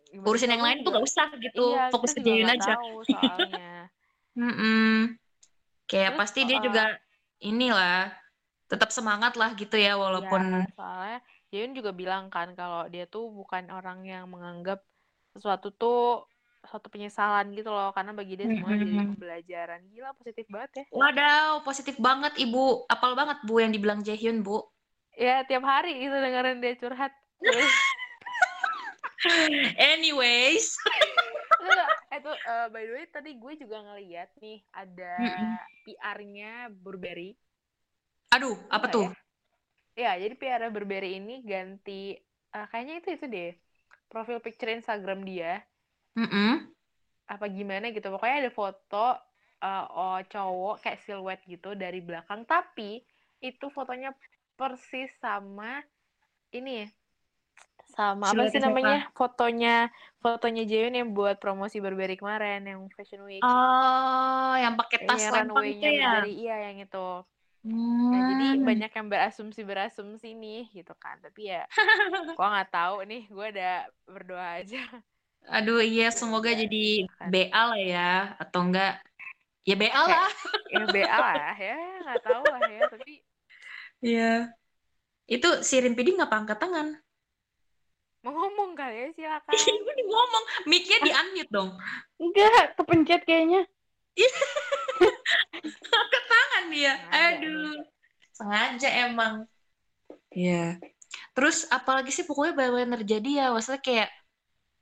gimana 0.10 0.26
Urusin 0.26 0.50
yang 0.50 0.64
lain 0.66 0.82
tuh 0.82 0.90
gak 0.90 1.06
usah 1.06 1.28
gitu, 1.38 1.66
iya, 1.70 1.94
fokus 1.94 2.18
ke 2.18 2.22
Jaehyun 2.26 2.50
aja. 2.50 2.74
tahu 2.74 2.98
soalnya 3.14 3.72
Mm-mm. 4.34 4.90
Kayak 5.86 6.10
Terus 6.10 6.20
pasti 6.26 6.40
dia 6.50 6.58
soal- 6.58 6.66
juga 6.66 6.84
inilah 7.46 8.10
tetap 8.66 8.90
semangat 8.90 9.38
lah 9.38 9.54
gitu 9.54 9.78
ya 9.78 9.94
walaupun 10.02 10.42
Ya, 10.66 10.74
soalnya 10.74 11.20
Jaehyun 11.50 11.74
juga 11.74 11.90
bilang 11.90 12.30
kan 12.30 12.54
kalau 12.54 12.86
dia 12.88 13.10
tuh 13.10 13.30
bukan 13.30 13.66
orang 13.70 14.06
yang 14.06 14.30
menganggap 14.30 14.86
sesuatu 15.34 15.74
tuh 15.74 16.26
suatu 16.60 16.92
penyesalan 16.92 17.56
gitu 17.56 17.72
loh 17.72 17.90
karena 17.96 18.12
bagi 18.12 18.36
dia 18.36 18.46
semua 18.46 18.76
jadi 18.76 18.92
pembelajaran 19.08 19.82
gila 19.90 20.12
positif 20.14 20.46
banget 20.52 20.72
ya 20.76 20.86
Wadaw, 20.92 21.64
positif 21.64 21.96
banget 21.98 22.36
ibu. 22.38 22.84
Apal 22.86 23.16
banget 23.16 23.40
bu 23.48 23.64
yang 23.64 23.72
dibilang 23.72 24.04
Jaehyun 24.04 24.44
bu. 24.44 24.62
ya 25.16 25.44
tiap 25.44 25.64
hari 25.64 26.00
gitu 26.00 26.14
dengerin 26.14 26.60
dia 26.60 26.76
curhat 26.78 27.12
Anyways. 29.76 30.76
itu 32.20 32.32
eh, 32.32 32.68
by 32.72 32.84
the 32.84 32.94
way 32.94 33.06
tadi 33.08 33.36
gue 33.36 33.54
juga 33.60 33.80
ngeliat 33.84 34.30
nih 34.40 34.60
ada. 34.72 35.16
PR-nya 35.84 36.68
Burberry 36.72 37.36
Aduh, 38.30 38.56
apa 38.70 38.88
Enggak 38.88 38.94
tuh? 38.94 39.06
ya 39.08 39.29
jadi 40.22 40.34
PR 40.42 40.62
Burberry 40.76 41.10
ini 41.20 41.34
ganti 41.52 42.02
eh, 42.56 42.66
kayaknya 42.72 42.94
itu 43.02 43.10
itu 43.18 43.26
deh 43.36 43.50
profil 44.12 44.38
picture 44.46 44.72
Instagram 44.78 45.20
dia 45.30 45.52
Mm-mm. 46.18 46.70
apa 47.34 47.46
gimana 47.58 47.86
gitu 47.96 48.08
pokoknya 48.14 48.38
ada 48.42 48.52
foto 48.60 49.06
eh, 49.68 49.86
oh 50.02 50.18
cowok 50.34 50.76
kayak 50.84 51.00
siluet 51.06 51.40
gitu 51.54 51.70
dari 51.84 52.00
belakang 52.08 52.42
tapi 52.54 52.90
itu 53.50 53.66
fotonya 53.76 54.10
persis 54.60 55.10
sama 55.24 55.72
ini 56.58 56.90
sama 57.96 58.26
apa 58.32 58.44
sih 58.52 58.60
siapa? 58.66 58.66
namanya 58.66 58.98
fotonya 59.18 59.70
fotonya 60.24 60.62
Jaehyun 60.70 60.96
yang 61.00 61.10
buat 61.18 61.36
promosi 61.44 61.78
Burberry 61.84 62.16
kemarin 62.22 62.62
yang 62.70 62.80
Fashion 62.96 63.24
Week 63.30 63.48
Oh, 63.48 64.52
yang 64.64 64.74
pakai 64.80 65.00
tas 65.08 65.24
Iya, 65.24 65.28
lempang 65.34 65.66
itu 65.72 65.88
runway-nya 65.88 65.90
ya. 66.02 66.08
Burberry 66.12 66.32
iya 66.42 66.54
yang 66.66 66.78
itu 66.86 66.98
nah 67.60 68.22
jadi 68.32 68.45
Hmm. 68.56 68.63
banyak 68.63 68.91
yang 68.91 69.08
berasumsi 69.08 69.62
berasumsi 69.62 70.32
nih 70.32 70.72
gitu 70.72 70.95
kan 70.95 71.19
tapi 71.19 71.52
ya 71.52 71.67
gua 72.39 72.48
nggak 72.56 72.72
tahu 72.72 72.95
nih 73.04 73.24
gue 73.28 73.45
udah 73.52 73.76
berdoa 74.08 74.48
aja 74.63 74.80
Aduh, 75.48 75.80
iya 75.80 76.12
semoga 76.12 76.52
Semoga 76.52 76.62
jadi 76.67 76.86
kan. 77.10 77.28
BA 77.32 77.62
lah 77.63 77.80
ya 77.80 78.12
atau 78.38 78.60
enggak 78.63 79.00
ya 79.63 79.76
BA 79.76 79.88
Kayak- 79.89 80.08
lah. 80.08 80.32
ya 80.72 80.84
BA 80.88 81.17
lah 81.17 81.56
ya 81.56 81.78
nggak 82.04 82.22
tahu 82.24 82.43
lah 82.48 82.62
ya 82.65 82.82
tapi 82.88 83.13
Iya. 84.00 84.32
Itu 85.28 85.60
si 85.62 85.76
Rimpidi 85.78 86.15
nggak 86.15 86.32
angkat 86.32 86.58
tangan. 86.58 86.88
mau 88.19 88.32
ngomong 88.32 88.76
kali 88.76 88.95
ya 88.95 89.08
silakan 89.12 89.52
Ibu 89.52 89.89
nih 89.91 90.06
ngomong, 90.08 90.43
mic-nya 90.67 90.98
di 91.00 91.12
unmute 91.12 91.52
dong. 91.52 91.69
Enggak, 92.19 92.76
kepencet 92.76 93.22
kayaknya. 93.24 93.63
Angkat 96.00 96.24
tangan 96.26 96.63
dia. 96.72 96.93
Sengaja 96.98 97.28
Aduh. 97.36 97.78
Sengaja 98.36 98.89
emang. 99.08 99.34
Iya. 100.32 100.80
Terus 101.34 101.65
apalagi 101.69 102.12
sih 102.13 102.26
pokoknya 102.26 102.54
banyak 102.56 103.04
terjadi 103.04 103.30
ya. 103.43 103.45
Maksudnya 103.52 103.82
kayak 103.82 104.10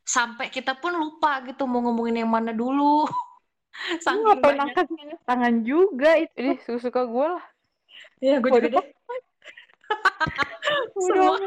sampai 0.08 0.48
kita 0.48 0.78
pun 0.80 0.96
lupa 0.96 1.44
gitu 1.44 1.68
mau 1.68 1.84
ngomongin 1.84 2.24
yang 2.24 2.32
mana 2.32 2.56
dulu. 2.56 3.06
Lu 3.78 4.02
Saking 4.02 4.26
ngapain 4.26 4.58
banyak. 4.58 4.66
angkat 4.74 4.88
tangan 5.28 5.56
juga 5.62 6.18
itu. 6.18 6.34
ini 6.42 6.54
suka 6.82 7.06
gue 7.06 7.28
lah 7.38 7.46
Iya, 8.18 8.42
gue 8.42 8.50
juga 8.50 8.70
deh. 8.74 8.74
Udah. 8.74 8.86
Semua. 11.06 11.38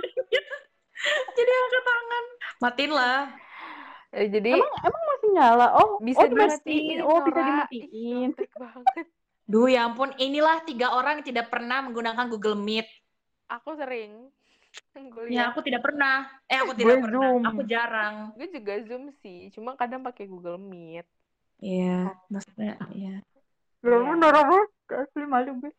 Jadi 1.34 1.50
angkat 1.50 1.82
tangan. 1.82 2.24
Matiin 2.62 2.92
lah. 2.94 3.20
Eh, 4.10 4.26
jadi 4.26 4.58
Emang 4.58 4.74
emang 4.82 5.02
masih 5.06 5.28
nyala? 5.34 5.66
Oh, 5.78 5.98
bisa 6.02 6.22
oh 6.22 6.26
dimatiin. 6.30 6.98
Oh, 7.02 7.18
bisa 7.22 7.40
dimatiin. 7.42 8.30
Banget 8.34 9.06
Duh 9.50 9.66
ya 9.66 9.90
ampun, 9.90 10.14
inilah 10.14 10.62
tiga 10.62 10.94
orang 10.94 11.18
yang 11.18 11.34
tidak 11.34 11.50
pernah 11.50 11.82
menggunakan 11.82 12.30
Google 12.30 12.54
Meet. 12.54 12.86
aku 13.50 13.74
sering 13.74 14.30
Ya, 15.26 15.50
aku 15.50 15.66
tidak 15.66 15.82
pernah. 15.82 16.30
Eh, 16.46 16.54
aku 16.62 16.78
Gue 16.78 16.86
tidak 16.86 17.02
pernah. 17.02 17.26
Zoom. 17.26 17.42
Aku 17.42 17.62
jarang. 17.66 18.14
gue 18.38 18.46
juga 18.54 18.78
zoom 18.86 19.10
sih 19.18 19.50
cuma 19.50 19.74
kadang 19.74 20.06
pakai 20.06 20.30
Google 20.30 20.62
Meet 20.62 21.02
Iya, 21.58 22.14
maksudnya 22.30 22.78
ya. 22.94 23.18
Gak 23.82 23.90
Iya. 23.90 24.14
banget. 24.22 24.68
Asli 24.86 25.26
malu 25.26 25.58
gue. 25.58 25.74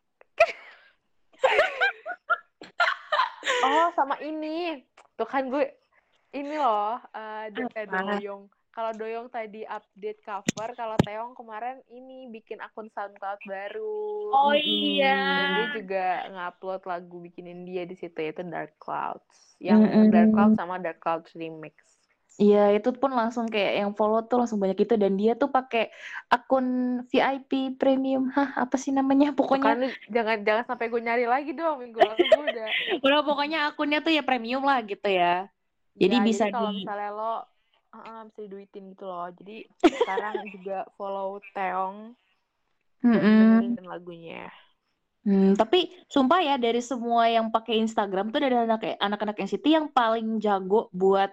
oh 3.64 3.88
sama 3.96 4.20
ini 4.20 4.84
tuh 5.16 5.26
kan 5.26 5.48
gue 5.48 5.64
ini 6.32 6.56
loh 6.56 7.00
eh 7.12 7.50
do- 7.50 7.72
eh, 7.72 7.86
Apa? 7.88 8.16
Kalau 8.74 8.92
doyong 8.96 9.28
tadi 9.28 9.60
update 9.68 10.20
cover 10.24 10.68
kalau 10.80 10.96
Teong 11.04 11.32
kemarin 11.38 11.76
ini 11.92 12.28
bikin 12.34 12.58
akun 12.66 12.88
SoundCloud 12.96 13.40
baru 13.44 14.00
Oh 14.32 14.52
dan 14.56 14.56
iya. 14.56 15.12
dia 15.56 15.66
juga 15.76 16.04
ngupload 16.32 16.82
lagu 16.88 17.16
bikinin 17.24 17.60
dia 17.68 17.82
di 17.90 17.96
situ 18.00 18.16
yaitu 18.24 18.42
Dark 18.48 18.72
Clouds 18.82 19.56
yang 19.60 19.80
Mm-mm. 19.84 20.10
Dark 20.12 20.30
Clouds 20.32 20.56
sama 20.56 20.80
Dark 20.80 20.98
Clouds 21.04 21.30
remix 21.36 21.76
Iya, 22.42 22.58
itu 22.76 22.88
pun 23.00 23.10
langsung 23.18 23.46
kayak 23.52 23.72
yang 23.80 23.90
follow 23.98 24.18
tuh 24.28 24.36
langsung 24.40 24.58
banyak 24.62 24.78
itu 24.84 24.94
dan 25.02 25.12
dia 25.20 25.32
tuh 25.40 25.48
pakai 25.56 25.80
akun 26.32 26.66
VIP 27.10 27.50
premium. 27.78 28.22
Hah, 28.34 28.48
apa 28.62 28.76
sih 28.82 28.90
namanya? 28.98 29.26
Pokoknya 29.38 29.72
jangan 30.16 30.36
jangan 30.48 30.64
sampai 30.70 30.86
gue 30.92 31.00
nyari 31.06 31.24
lagi 31.28 31.50
dong 31.58 31.76
minggu 31.84 32.00
lalu 32.00 32.24
gue 32.32 32.44
udah 32.56 32.68
udah 33.04 33.18
pokoknya 33.28 33.58
akunnya 33.68 33.98
tuh 34.04 34.12
ya 34.16 34.22
premium 34.28 34.62
lah 34.64 34.78
gitu 34.90 35.06
ya. 35.20 35.46
Jadi 36.00 36.14
Ya, 36.16 36.24
bisa 36.28 36.44
kalau 36.50 36.70
di- 36.72 36.78
misalnya 36.80 37.08
lo 37.12 37.30
uh, 37.92 38.20
bisa 38.28 38.38
diduitin 38.48 38.92
gitu 38.92 39.04
loh 39.04 39.28
jadi 39.36 39.68
sekarang 40.02 40.34
juga 40.50 40.88
follow 40.96 41.38
Teong 41.52 42.16
dan 43.02 43.12
Mm-mm. 43.18 43.38
dengerin 43.40 43.86
lagunya 43.88 44.44
Hmm, 45.22 45.54
tapi 45.54 45.86
sumpah 46.10 46.42
ya 46.42 46.58
dari 46.58 46.82
semua 46.82 47.30
yang 47.30 47.46
pakai 47.54 47.78
Instagram 47.78 48.34
tuh 48.34 48.42
dari 48.42 48.58
anak 48.58 48.98
anak-anak 48.98 49.38
NCT 49.38 49.66
yang 49.70 49.86
paling 49.86 50.42
jago 50.42 50.90
buat 50.90 51.30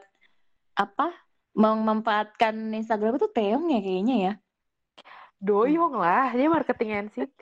apa? 0.78 1.10
Memanfaatkan 1.58 2.54
Instagram 2.78 3.18
itu 3.18 3.28
Teong 3.34 3.66
ya 3.74 3.82
kayaknya 3.82 4.16
ya. 4.22 4.34
Doyong 5.42 5.98
lah, 5.98 6.30
dia 6.38 6.48
marketing 6.52 7.10
NCT. 7.10 7.42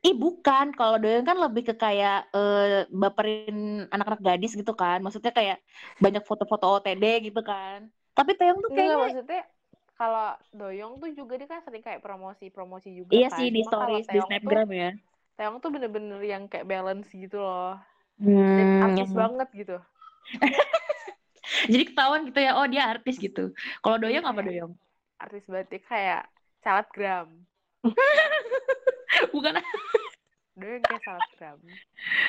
Ih 0.00 0.16
bukan, 0.16 0.74
kalau 0.74 0.96
Doyong 0.98 1.22
kan 1.22 1.38
lebih 1.38 1.62
ke 1.70 1.74
kayak 1.78 2.32
eh, 2.34 2.88
baperin 2.90 3.86
anak-anak 3.94 4.20
gadis 4.26 4.58
gitu 4.58 4.74
kan. 4.74 4.98
Maksudnya 5.04 5.30
kayak 5.30 5.62
banyak 6.02 6.26
foto-foto 6.26 6.66
OTD 6.82 7.30
gitu 7.30 7.40
kan. 7.46 7.86
Tapi 8.12 8.30
Taeyong 8.34 8.58
tuh 8.60 8.70
kayaknya 8.70 8.96
maksudnya 8.96 9.42
kalau 9.94 10.28
Doyong 10.50 10.94
tuh 10.96 11.10
juga 11.12 11.36
dia 11.36 11.46
kan 11.46 11.60
sering 11.60 11.80
kayak 11.80 12.00
promosi-promosi 12.00 12.88
juga 12.94 13.12
iya 13.12 13.28
kan. 13.28 13.36
sih 13.36 13.48
di 13.48 13.60
Cuma 13.62 13.70
stories 13.70 14.06
di 14.06 14.18
Snapgram 14.18 14.68
tuh, 14.68 14.76
ya. 14.76 14.90
Taeyong 15.36 15.56
tuh 15.58 15.70
bener-bener 15.70 16.20
yang 16.20 16.44
kayak 16.46 16.64
balance 16.64 17.08
gitu 17.10 17.36
loh. 17.36 17.76
Hmm, 18.16 18.84
artis 18.84 19.08
yang- 19.08 19.16
banget 19.16 19.48
gitu. 19.54 19.76
Jadi 21.72 21.82
ketahuan 21.86 22.24
gitu 22.24 22.40
ya, 22.40 22.52
oh 22.56 22.64
dia 22.64 22.86
artis 22.86 23.16
gitu. 23.16 23.52
Kalau 23.80 23.96
Doyong 23.96 24.24
apa 24.24 24.40
Iya. 24.40 24.48
Doyong? 24.64 24.72
Artis 25.20 25.44
batik 25.44 25.84
kayak 25.84 26.24
selebgram. 26.60 27.28
Bukan. 29.34 29.52
Doyong 30.60 30.84
kayak 30.84 31.02
selebgram. 31.02 31.58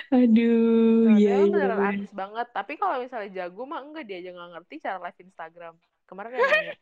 Aduh, 0.10 1.06
Nah, 1.06 1.18
iya 1.18 1.30
Doyong 1.36 1.46
iya. 1.46 1.54
beneran 1.54 1.80
artis 1.86 2.12
banget. 2.12 2.48
Tapi 2.50 2.74
kalau 2.76 2.96
misalnya 2.98 3.30
jago 3.34 3.62
mah 3.64 3.82
enggak 3.82 4.04
dia 4.06 4.18
aja 4.20 4.32
nggak 4.32 4.50
ngerti 4.56 4.76
cara 4.80 4.98
live 5.00 5.20
Instagram. 5.22 5.74
Kemarin 6.04 6.30
dia 6.32 6.42
nanya, 6.42 6.76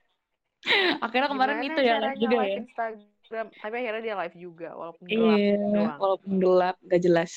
Akhirnya 1.06 1.30
kemarin 1.30 1.56
gimana 1.58 1.70
itu 1.72 1.82
ya 1.82 1.96
live 1.98 2.20
juga 2.20 2.38
live 2.38 2.48
ya. 2.48 2.58
Instagram. 2.62 3.46
Tapi 3.56 3.76
akhirnya 3.76 4.02
dia 4.02 4.16
live 4.18 4.36
juga 4.38 4.70
walaupun 4.74 5.06
gelap 5.06 5.38
Iya, 5.38 5.56
doang. 5.58 5.98
walaupun 5.98 6.32
gelap 6.38 6.76
gak 6.84 7.02
jelas. 7.02 7.34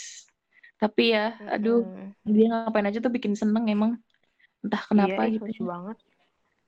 Tapi 0.77 1.03
ya, 1.14 1.27
aduh, 1.46 1.87
Mm-mm. 1.87 2.09
dia 2.27 2.46
ngapain 2.51 2.85
aja 2.85 2.98
tuh 2.98 3.12
bikin 3.12 3.33
seneng 3.33 3.64
emang. 3.66 3.92
Entah 4.61 4.83
kenapa 4.83 5.27
iya, 5.27 5.38
gitu. 5.38 5.46
lucu 5.46 5.62
banget. 5.62 5.96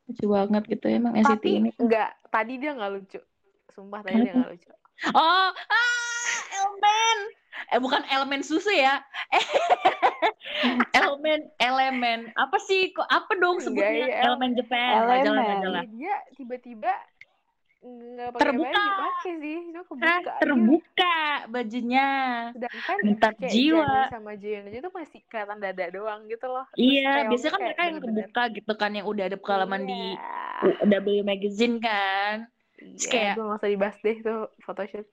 Lucu 0.04 0.26
banget 0.28 0.62
gitu 0.68 0.86
emang 0.86 1.12
NCT 1.14 1.34
Tapi 1.34 1.48
ini. 1.50 1.70
enggak, 1.74 2.10
tadi 2.28 2.52
dia 2.56 2.70
nggak 2.72 2.92
lucu. 2.92 3.20
Sumpah 3.66 4.00
tadi 4.00 4.22
dia 4.22 4.32
nggak 4.32 4.50
lucu. 4.54 4.70
Oh, 5.10 5.50
ah, 5.50 5.90
elemen. 6.54 7.18
Eh 7.68 7.78
bukan 7.78 8.02
elemen 8.06 8.42
susu 8.42 8.70
ya. 8.70 9.00
elemen, 10.96 11.40
elemen. 11.58 12.18
Apa 12.34 12.56
sih? 12.60 12.90
Kok 12.90 13.06
apa 13.06 13.32
dong 13.36 13.58
Enggak, 13.58 13.66
sebutnya? 13.66 14.06
iya, 14.06 14.16
elemen 14.24 14.50
Jepang. 14.54 14.92
Elemen. 15.06 15.56
Ih, 15.74 15.88
dia 15.94 16.14
tiba-tiba 16.34 16.92
Terbuka. 18.40 18.72
baju 18.72 18.92
pakai 18.96 19.32
sih, 19.44 19.56
kebuka 19.76 20.08
aja. 20.08 20.32
terbuka 20.40 21.16
bajunya. 21.52 22.08
Sedangkan 22.56 22.96
Bentar 23.04 23.32
kayak 23.36 23.52
jiwa. 23.52 23.92
Sama 24.08 24.32
Jian 24.40 24.64
aja 24.64 24.78
tuh 24.80 24.92
masih 24.96 25.20
kelihatan 25.28 25.58
dada 25.60 25.84
doang 25.92 26.24
gitu 26.24 26.46
loh. 26.48 26.64
Terus 26.72 26.80
Iya, 26.80 27.28
biasanya 27.28 27.52
kan 27.52 27.60
mereka 27.60 27.82
yang 27.84 27.98
kebuka 28.00 28.42
gitu 28.56 28.72
kan, 28.72 28.90
yang 28.96 29.04
udah 29.04 29.24
ada 29.28 29.36
pengalaman 29.36 29.82
di 29.84 30.00
Iya. 30.80 30.96
W 30.96 31.20
Magazine 31.20 31.76
kan. 31.76 32.48
Iya, 32.80 33.04
kayak- 33.04 33.36
gue 33.36 33.44
nggak 33.44 33.60
usah 33.60 33.68
dibahas 33.68 33.96
deh 34.00 34.16
tuh 34.18 34.40
photoshoot. 34.64 35.06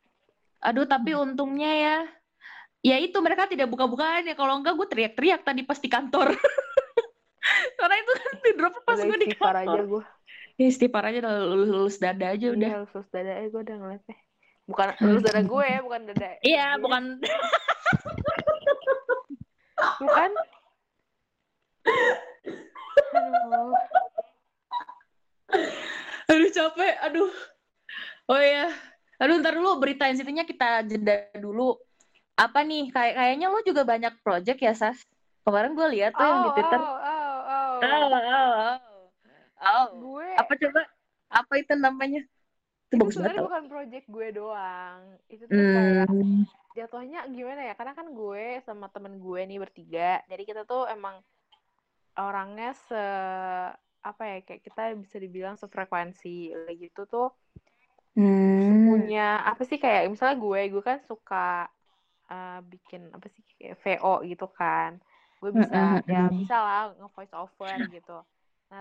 Aduh, 0.62 0.88
tapi 0.88 1.12
untungnya 1.12 1.72
ya, 1.76 1.98
ya 2.82 2.98
itu 2.98 3.18
mereka 3.22 3.46
tidak 3.46 3.70
buka-bukaan 3.70 4.26
ya. 4.26 4.36
Kalau 4.36 4.58
enggak, 4.58 4.74
gue 4.78 4.88
teriak-teriak 4.90 5.42
tadi 5.46 5.62
pas 5.66 5.78
di 5.78 5.90
kantor. 5.90 6.34
Karena 7.80 7.96
itu 7.98 8.12
kan 8.14 8.34
di 8.42 8.52
drop 8.58 8.76
pas 8.86 8.98
Udah 8.98 9.06
gue 9.08 9.18
di 9.22 9.28
kantor. 9.34 9.56
aja 9.58 9.82
gue. 9.86 10.04
Ya, 10.60 10.66
istighfar 10.70 11.04
aja 11.10 11.18
udah 11.26 11.36
lulus-lulus 11.48 11.98
dada 11.98 12.28
aja 12.30 12.48
udah. 12.54 12.70
Iya, 12.70 12.78
lulus 12.86 13.10
dada 13.10 13.32
aja 13.38 13.48
gue 13.50 13.62
udah 13.66 13.76
ngeliatnya. 13.82 14.18
Bukan 14.70 14.88
lulus 15.02 15.24
dada 15.26 15.42
gue 15.42 15.66
ya, 15.66 15.80
bukan 15.82 16.02
dada. 16.12 16.30
Iya, 16.52 16.68
bukan 16.78 17.04
Bukan. 20.02 20.30
Aduh. 23.12 23.74
aduh 26.30 26.50
capek. 26.54 26.94
Aduh. 27.10 27.32
Oh 28.30 28.38
ya. 28.42 28.70
Aduh, 29.22 29.38
ntar 29.42 29.54
dulu 29.58 29.78
berita 29.82 30.06
intinya 30.10 30.46
kita 30.46 30.86
jeda 30.86 31.30
dulu. 31.38 31.78
Apa 32.42 32.60
nih? 32.66 32.90
Kayak 32.90 33.14
kayaknya 33.22 33.48
lo 33.54 33.60
juga 33.62 33.82
banyak 33.86 34.14
project 34.26 34.60
ya, 34.60 34.74
Sas? 34.74 34.98
Kemarin 35.46 35.78
gue 35.78 35.88
lihat 35.94 36.18
tuh 36.18 36.26
yang 36.26 36.40
di 36.42 36.50
Twitter. 36.58 36.82
oh, 36.82 36.98
oh, 36.98 37.38
oh. 37.46 37.74
Oh, 37.82 38.06
oh, 38.10 38.24
oh. 38.26 38.76
Oh. 39.62 39.86
Gue 40.02 40.28
Apa 40.38 40.54
coba? 40.58 40.82
Apa 41.30 41.54
itu 41.62 41.74
namanya? 41.78 42.22
Itu 42.90 42.98
itu 42.98 42.98
bagus 42.98 43.14
banget 43.14 43.30
sebenarnya 43.30 43.46
bukan 43.46 43.64
project 43.70 44.06
gue 44.10 44.28
doang. 44.34 45.00
Itu 45.30 45.44
tuh 45.46 45.62
kayak 45.62 46.06
Hmm. 46.10 46.42
jatuhnya 46.74 47.20
gimana 47.30 47.62
ya? 47.70 47.74
Karena 47.78 47.94
kan 47.94 48.08
gue 48.10 48.46
sama 48.66 48.90
temen 48.90 49.22
gue 49.22 49.42
nih 49.46 49.60
bertiga. 49.62 50.12
Jadi 50.26 50.44
kita 50.50 50.62
tuh 50.66 50.90
emang 50.90 51.22
orangnya 52.18 52.74
se 52.76 53.04
apa 54.02 54.24
ya 54.26 54.38
kayak 54.42 54.62
kita 54.66 54.84
bisa 54.98 55.18
dibilang 55.22 55.56
sefrekuensi 55.62 56.50
kayak 56.52 56.78
gitu 56.90 57.06
tuh 57.06 57.30
Hmm. 58.12 58.92
punya 58.92 59.40
apa 59.46 59.64
sih 59.64 59.80
kayak 59.80 60.12
misalnya 60.12 60.36
gue 60.36 60.62
gue 60.68 60.84
kan 60.84 61.00
suka 61.08 61.72
uh, 62.32 62.60
bikin 62.64 63.12
apa 63.12 63.28
sih 63.28 63.44
kayak 63.60 63.76
VO 63.84 64.24
gitu 64.24 64.48
kan 64.56 64.98
gue 65.42 65.52
bisa 65.52 66.00
ya 66.06 66.30
bisa 66.32 66.58
lah 66.58 66.84
nge 66.96 67.10
voice 67.12 67.34
over 67.36 67.76
gitu 67.92 68.18
nah 68.72 68.80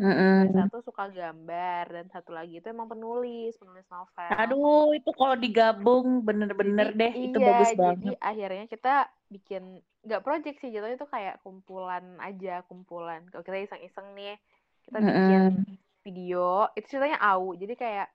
satu 0.54 0.86
suka 0.86 1.10
gambar 1.10 1.84
dan 1.90 2.06
satu 2.14 2.30
lagi 2.30 2.62
itu 2.62 2.70
emang 2.70 2.86
penulis 2.86 3.58
penulis 3.58 3.82
novel 3.90 4.30
Aduh, 4.38 4.94
itu 4.94 5.10
kalau 5.18 5.34
digabung 5.34 6.22
bener-bener 6.22 6.94
Jadi, 6.94 7.00
deh. 7.02 7.12
Itu 7.26 7.38
iya, 7.42 7.48
bagus 7.50 7.74
jadi 7.74 7.74
banget. 7.74 8.14
akhirnya 8.22 8.64
kita 8.70 8.94
bikin 9.34 9.62
nggak 10.06 10.22
project 10.22 10.56
sih 10.62 10.70
jatuhnya 10.70 10.94
itu 10.94 11.08
kayak 11.10 11.42
kumpulan 11.42 12.04
aja 12.22 12.62
kumpulan 12.70 13.26
kalau 13.34 13.42
kita 13.42 13.66
iseng-iseng 13.66 14.14
nih 14.14 14.38
kita 14.86 14.98
bikin 15.02 15.42
Mm-mm. 15.58 15.76
video 16.06 16.70
itu 16.72 16.86
ceritanya 16.86 17.18
AU 17.20 17.58
jadi 17.58 17.74
kayak 17.76 18.08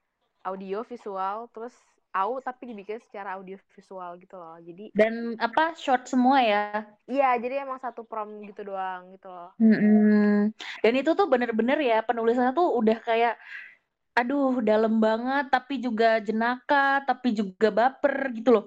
audio 0.47 0.81
visual 0.81 1.51
terus 1.53 1.75
AU 2.15 2.39
tapi 2.39 2.63
dibikin 2.65 2.95
secara 3.01 3.35
audio 3.35 3.59
visual 3.69 4.15
gitu 4.15 4.33
loh 4.33 4.55
jadi 4.57 4.87
Dan 4.91 5.35
apa 5.35 5.75
short 5.75 6.07
semua 6.07 6.39
ya. 6.39 6.87
iya 7.05 7.35
jadi 7.35 7.61
emang 7.61 7.75
satu 7.77 8.01
prom 8.01 8.39
gitu 8.41 8.63
doang 8.63 9.11
gitu 9.11 9.27
loh 9.27 9.51
Mm-mm. 9.57 10.55
Dan 10.79 10.93
itu 10.93 11.11
tuh 11.11 11.27
bener-bener 11.27 11.75
ya 11.77 11.99
penulisannya 11.99 12.51
tuh 12.51 12.71
udah 12.73 12.97
kayak 12.97 13.35
aduh 14.13 14.63
dalam 14.63 14.97
banget 14.97 15.51
tapi 15.51 15.77
juga 15.77 16.17
jenaka 16.17 17.03
tapi 17.03 17.31
juga 17.31 17.67
baper 17.67 18.31
gitu 18.31 18.49
loh. 18.49 18.65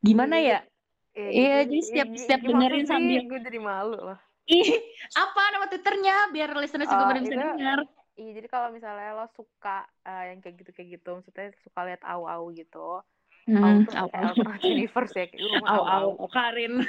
Gimana 0.00 0.40
ya? 0.40 0.64
Iya, 1.12 1.66
jadi 1.66 1.78
setiap- 1.82 2.14
setiap 2.16 2.40
dengerin 2.40 2.86
sambil- 2.86 3.26
gue 3.26 3.40
jadi 3.42 3.58
malu 3.58 3.98
loh 3.98 4.18
Ih, 4.48 4.80
apa 5.12 5.42
nama 5.52 5.68
Twitternya 5.68 6.32
biar 6.32 6.56
listeners 6.56 6.88
juga 6.88 7.04
Oh, 7.04 7.10
pada 7.10 7.20
bisa 7.20 7.36
dengar. 7.36 7.78
Iya, 8.18 8.30
jadi 8.42 8.48
kalau 8.50 8.74
misalnya 8.74 9.14
lo 9.14 9.30
suka 9.38 9.86
eh, 10.02 10.34
yang 10.34 10.42
kayak 10.42 10.58
gitu 10.58 10.70
kayak 10.74 10.88
gitu, 10.98 11.08
maksudnya 11.22 11.54
suka 11.62 11.80
lihat 11.86 12.02
au-au 12.02 12.50
gitu, 12.50 12.98
au 12.98 13.04
Hmm, 13.48 13.86
au, 13.86 14.10
kayak 14.10 14.26
alternate 14.34 14.66
universe 14.66 15.14
ya, 15.14 15.24
kayak 15.30 15.40
ngomong 15.40 15.70
au, 15.70 16.10
au, 16.18 16.28
Karin. 16.28 16.82
Ya, 16.82 16.84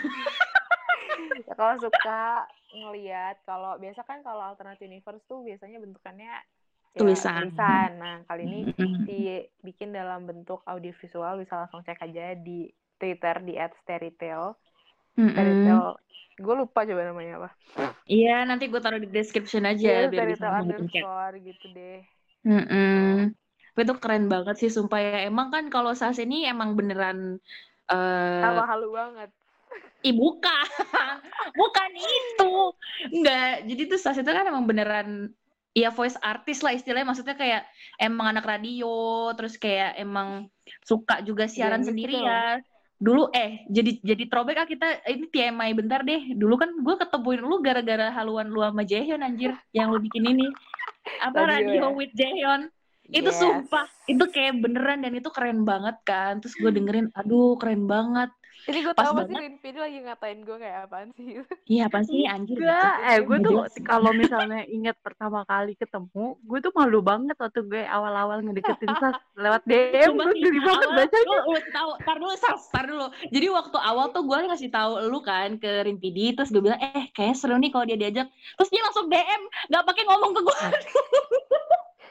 kalau 1.59 1.75
suka 1.79 2.49
ngelihat, 2.73 3.35
kalau 3.45 3.77
biasa 3.77 4.01
kan 4.09 4.25
kalau 4.25 4.41
alternate 4.41 4.81
universe 4.81 5.21
tuh 5.29 5.45
biasanya 5.45 5.77
bentukannya 5.77 6.33
ya, 6.97 6.99
Tulisan. 6.99 7.31
tulisan. 7.37 7.89
Nah, 8.01 8.15
kali 8.25 8.43
ini 8.49 8.59
dibikin 9.05 9.93
dalam 9.93 10.25
bentuk 10.25 10.65
audiovisual, 10.65 11.37
bisa 11.37 11.63
langsung 11.65 11.85
cek 11.85 12.01
aja 12.09 12.33
di 12.41 12.67
Twitter 12.97 13.35
di 13.45 13.53
@sterytale. 13.85 14.57
Mm-mm. 15.19 15.99
Gue 16.39 16.55
lupa 16.55 16.87
coba 16.87 17.01
namanya 17.03 17.33
apa. 17.43 17.49
Iya, 18.07 18.47
nanti 18.47 18.71
gue 18.71 18.79
taruh 18.79 19.03
di 19.03 19.11
description 19.11 19.67
aja 19.67 20.07
Iya, 20.07 20.07
biar 20.07 20.31
bisa 20.31 20.47
underscore 20.47 21.35
gitu 21.43 21.65
deh. 21.75 21.99
Mm-mm. 22.47 23.35
Tapi 23.75 23.81
itu 23.83 23.95
keren 23.99 24.31
banget 24.31 24.55
sih 24.63 24.71
sumpah 24.71 24.99
ya. 24.99 25.17
Emang 25.27 25.51
kan 25.51 25.67
kalau 25.67 25.91
Sas 25.91 26.19
ini 26.19 26.47
emang 26.47 26.79
beneran 26.79 27.39
eh 27.91 28.43
Sama 28.43 28.63
halu 28.63 28.95
banget. 28.95 29.29
Ih, 29.99 30.15
bukan. 30.15 30.67
bukan 31.59 31.91
itu. 31.99 32.53
Enggak. 33.11 33.67
Jadi 33.67 33.81
tuh 33.91 33.99
Sas 33.99 34.19
itu 34.19 34.31
kan 34.31 34.47
emang 34.47 34.63
beneran 34.63 35.35
ya 35.75 35.93
voice 35.93 36.17
artist 36.19 36.65
lah 36.65 36.73
istilahnya 36.73 37.07
maksudnya 37.07 37.37
kayak 37.37 37.63
emang 38.01 38.35
anak 38.35 38.47
radio 38.47 39.29
terus 39.37 39.55
kayak 39.55 39.95
emang 40.01 40.49
suka 40.81 41.21
juga 41.21 41.45
siaran 41.45 41.83
gitu 41.83 41.93
sendiri 41.93 42.15
loh. 42.19 42.25
ya. 42.25 42.43
Dulu 42.99 43.31
eh 43.31 43.63
jadi 43.71 43.95
jadi 44.03 44.23
throwback 44.27 44.59
ah 44.59 44.67
kita 44.67 44.87
ini 45.07 45.25
TMI 45.31 45.71
bentar 45.71 46.03
deh. 46.03 46.35
Dulu 46.35 46.55
kan 46.59 46.69
gue 46.83 46.95
ketemuin 46.99 47.41
lu 47.41 47.63
gara-gara 47.63 48.11
haluan 48.11 48.51
lu 48.51 48.59
sama 48.59 48.83
Jaehyun 48.83 49.23
anjir 49.23 49.55
yang 49.71 49.89
lu 49.95 50.03
bikin 50.03 50.27
ini. 50.27 50.47
Apa 51.23 51.47
Radio 51.47 51.79
radio 51.79 51.83
ya? 51.87 51.89
with 51.95 52.11
Jaehyun. 52.11 52.61
Itu 53.09 53.33
Yes. 53.33 53.41
sumpah, 53.41 53.89
itu 54.05 54.21
kayak 54.29 54.61
beneran 54.61 55.01
dan 55.01 55.17
itu 55.17 55.33
keren 55.33 55.65
banget 55.65 55.97
kan. 56.05 56.37
Terus 56.37 56.53
gue 56.61 56.69
dengerin, 56.69 57.09
aduh 57.17 57.57
keren 57.57 57.89
banget. 57.89 58.29
Ini 58.69 58.79
gue 58.79 58.93
tau 58.93 59.01
pasti 59.11 59.17
banget. 59.17 59.41
Rinpi 59.41 59.69
lagi 59.73 59.97
ngatain 59.99 60.39
gue 60.39 60.57
kayak 60.57 60.77
apaan 60.85 61.09
sih. 61.11 61.27
Iya 61.65 61.83
apa 61.85 61.99
sih 62.01 62.21
anjir 62.23 62.55
Enggak, 62.55 62.95
eh 63.03 63.17
gue 63.19 63.37
tuh 63.39 63.53
kalau 63.81 64.11
misalnya 64.11 64.61
inget 64.65 64.93
pertama 64.99 65.41
kali 65.43 65.73
ketemu, 65.73 66.37
gue 66.39 66.59
tuh 66.59 66.71
malu 66.71 66.99
banget 66.99 67.33
waktu 67.35 67.59
gue 67.63 67.81
awal-awal 67.83 68.39
ngedeketin 68.39 68.93
Sas 68.95 69.17
lewat 69.33 69.65
DM, 69.65 70.13
gue 70.13 70.25
geli 70.35 70.59
banget 70.59 70.89
bacanya. 70.91 71.37
Lu, 71.41 71.57
tahu, 71.69 71.91
tar 71.99 72.15
dulu, 72.15 72.33
Sas, 72.35 72.61
tar 72.69 72.85
dulu. 72.85 73.05
Jadi 73.25 73.47
waktu 73.49 73.77
awal 73.77 74.05
tuh 74.09 74.23
gue 74.23 74.37
ngasih 74.39 74.69
tahu 74.69 74.91
lu 75.05 75.19
kan 75.19 75.57
ke 75.57 75.81
Rimpidi, 75.81 76.33
terus 76.33 76.49
gue 76.49 76.61
bilang, 76.61 76.77
eh 76.77 77.09
kayak 77.11 77.33
seru 77.33 77.55
nih 77.55 77.69
kalau 77.69 77.83
dia 77.83 77.97
diajak. 77.97 78.27
Terus 78.29 78.69
dia 78.69 78.81
langsung 78.81 79.07
DM, 79.07 79.41
nggak 79.67 79.83
pakai 79.83 80.03
ngomong 80.05 80.31
ke 80.31 80.41
gue. 80.43 80.57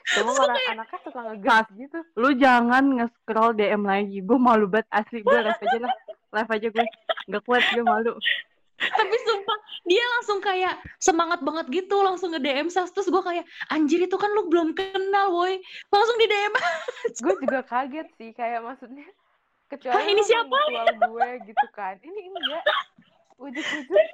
Cuma 0.09 0.33
Terus 0.33 0.40
orang 0.40 0.57
kayak- 0.57 0.73
anaknya 0.73 0.99
suka 1.05 1.21
ngegas 1.23 1.66
gitu. 1.77 1.99
Lu 2.16 2.31
jangan 2.35 2.85
nge-scroll 2.97 3.53
DM 3.53 3.83
lagi, 3.85 4.18
gue 4.18 4.38
malu 4.40 4.64
banget 4.64 4.88
asli, 4.88 5.21
gue 5.21 5.37
live 5.37 5.53
aja 5.64 5.79
lah, 5.79 5.92
live 6.32 6.50
aja 6.50 6.68
gue, 6.68 6.86
nggak 7.28 7.42
kuat 7.44 7.62
gue 7.72 7.84
malu. 7.84 8.12
Tapi 8.78 9.16
sumpah, 9.26 9.58
dia 9.90 10.04
langsung 10.18 10.38
kayak 10.38 10.78
semangat 11.02 11.42
banget 11.42 11.66
gitu, 11.82 11.98
langsung 11.98 12.30
nge 12.30 12.38
DM 12.38 12.68
Sas. 12.70 12.94
Terus 12.94 13.10
gue 13.10 13.22
kayak, 13.22 13.42
anjir 13.74 13.98
itu 14.06 14.14
kan 14.14 14.30
lu 14.30 14.46
belum 14.46 14.70
kenal, 14.70 15.34
woi. 15.34 15.58
Langsung 15.90 16.14
di 16.14 16.30
DM. 16.30 16.54
Gue 17.26 17.34
juga 17.42 17.60
kaget 17.66 18.06
sih 18.14 18.30
kayak 18.30 18.62
maksudnya 18.62 19.02
Hah, 19.02 19.66
kecuali 19.74 20.14
ini 20.14 20.22
lu 20.22 20.28
siapa? 20.30 20.46
mutual 20.46 20.88
gue 21.10 21.28
gitu 21.50 21.66
kan. 21.74 21.94
Ini 21.98 22.20
enggak. 22.30 22.64
Ujuk-ujuk 23.38 24.06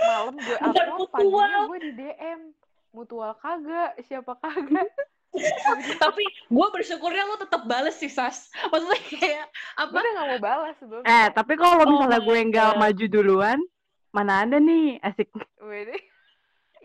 malam 0.00 0.34
gue 0.38 0.56
upload 0.58 1.08
paginya 1.12 1.68
gue 1.68 1.80
di 1.84 1.92
DM. 1.92 2.40
Mutual 2.94 3.34
kagak, 3.42 3.98
siapa 4.06 4.32
kagak. 4.38 4.88
Tapi 5.98 6.22
gue 6.46 6.66
bersyukurnya 6.70 7.26
lu 7.26 7.36
tetap 7.36 7.62
bales 7.64 7.94
sih, 7.94 8.08
Sas. 8.08 8.48
Maksudnya 8.70 9.00
kayak, 9.04 9.46
gue 9.46 9.82
apa? 9.82 9.96
udah 9.96 10.12
gak 10.12 10.26
mau 10.28 10.40
balas 10.40 10.74
sebelumnya. 10.78 11.08
Eh, 11.08 11.26
tapi 11.30 11.52
kalau 11.54 11.74
Oh 11.76 11.88
misalnya 11.88 12.20
my 12.20 12.26
gue 12.26 12.38
nggak 12.48 12.72
maju 12.76 13.04
duluan, 13.08 13.58
mana 14.10 14.46
ada 14.46 14.56
nih, 14.56 14.98
asik. 15.00 15.28
Wede. 15.58 15.96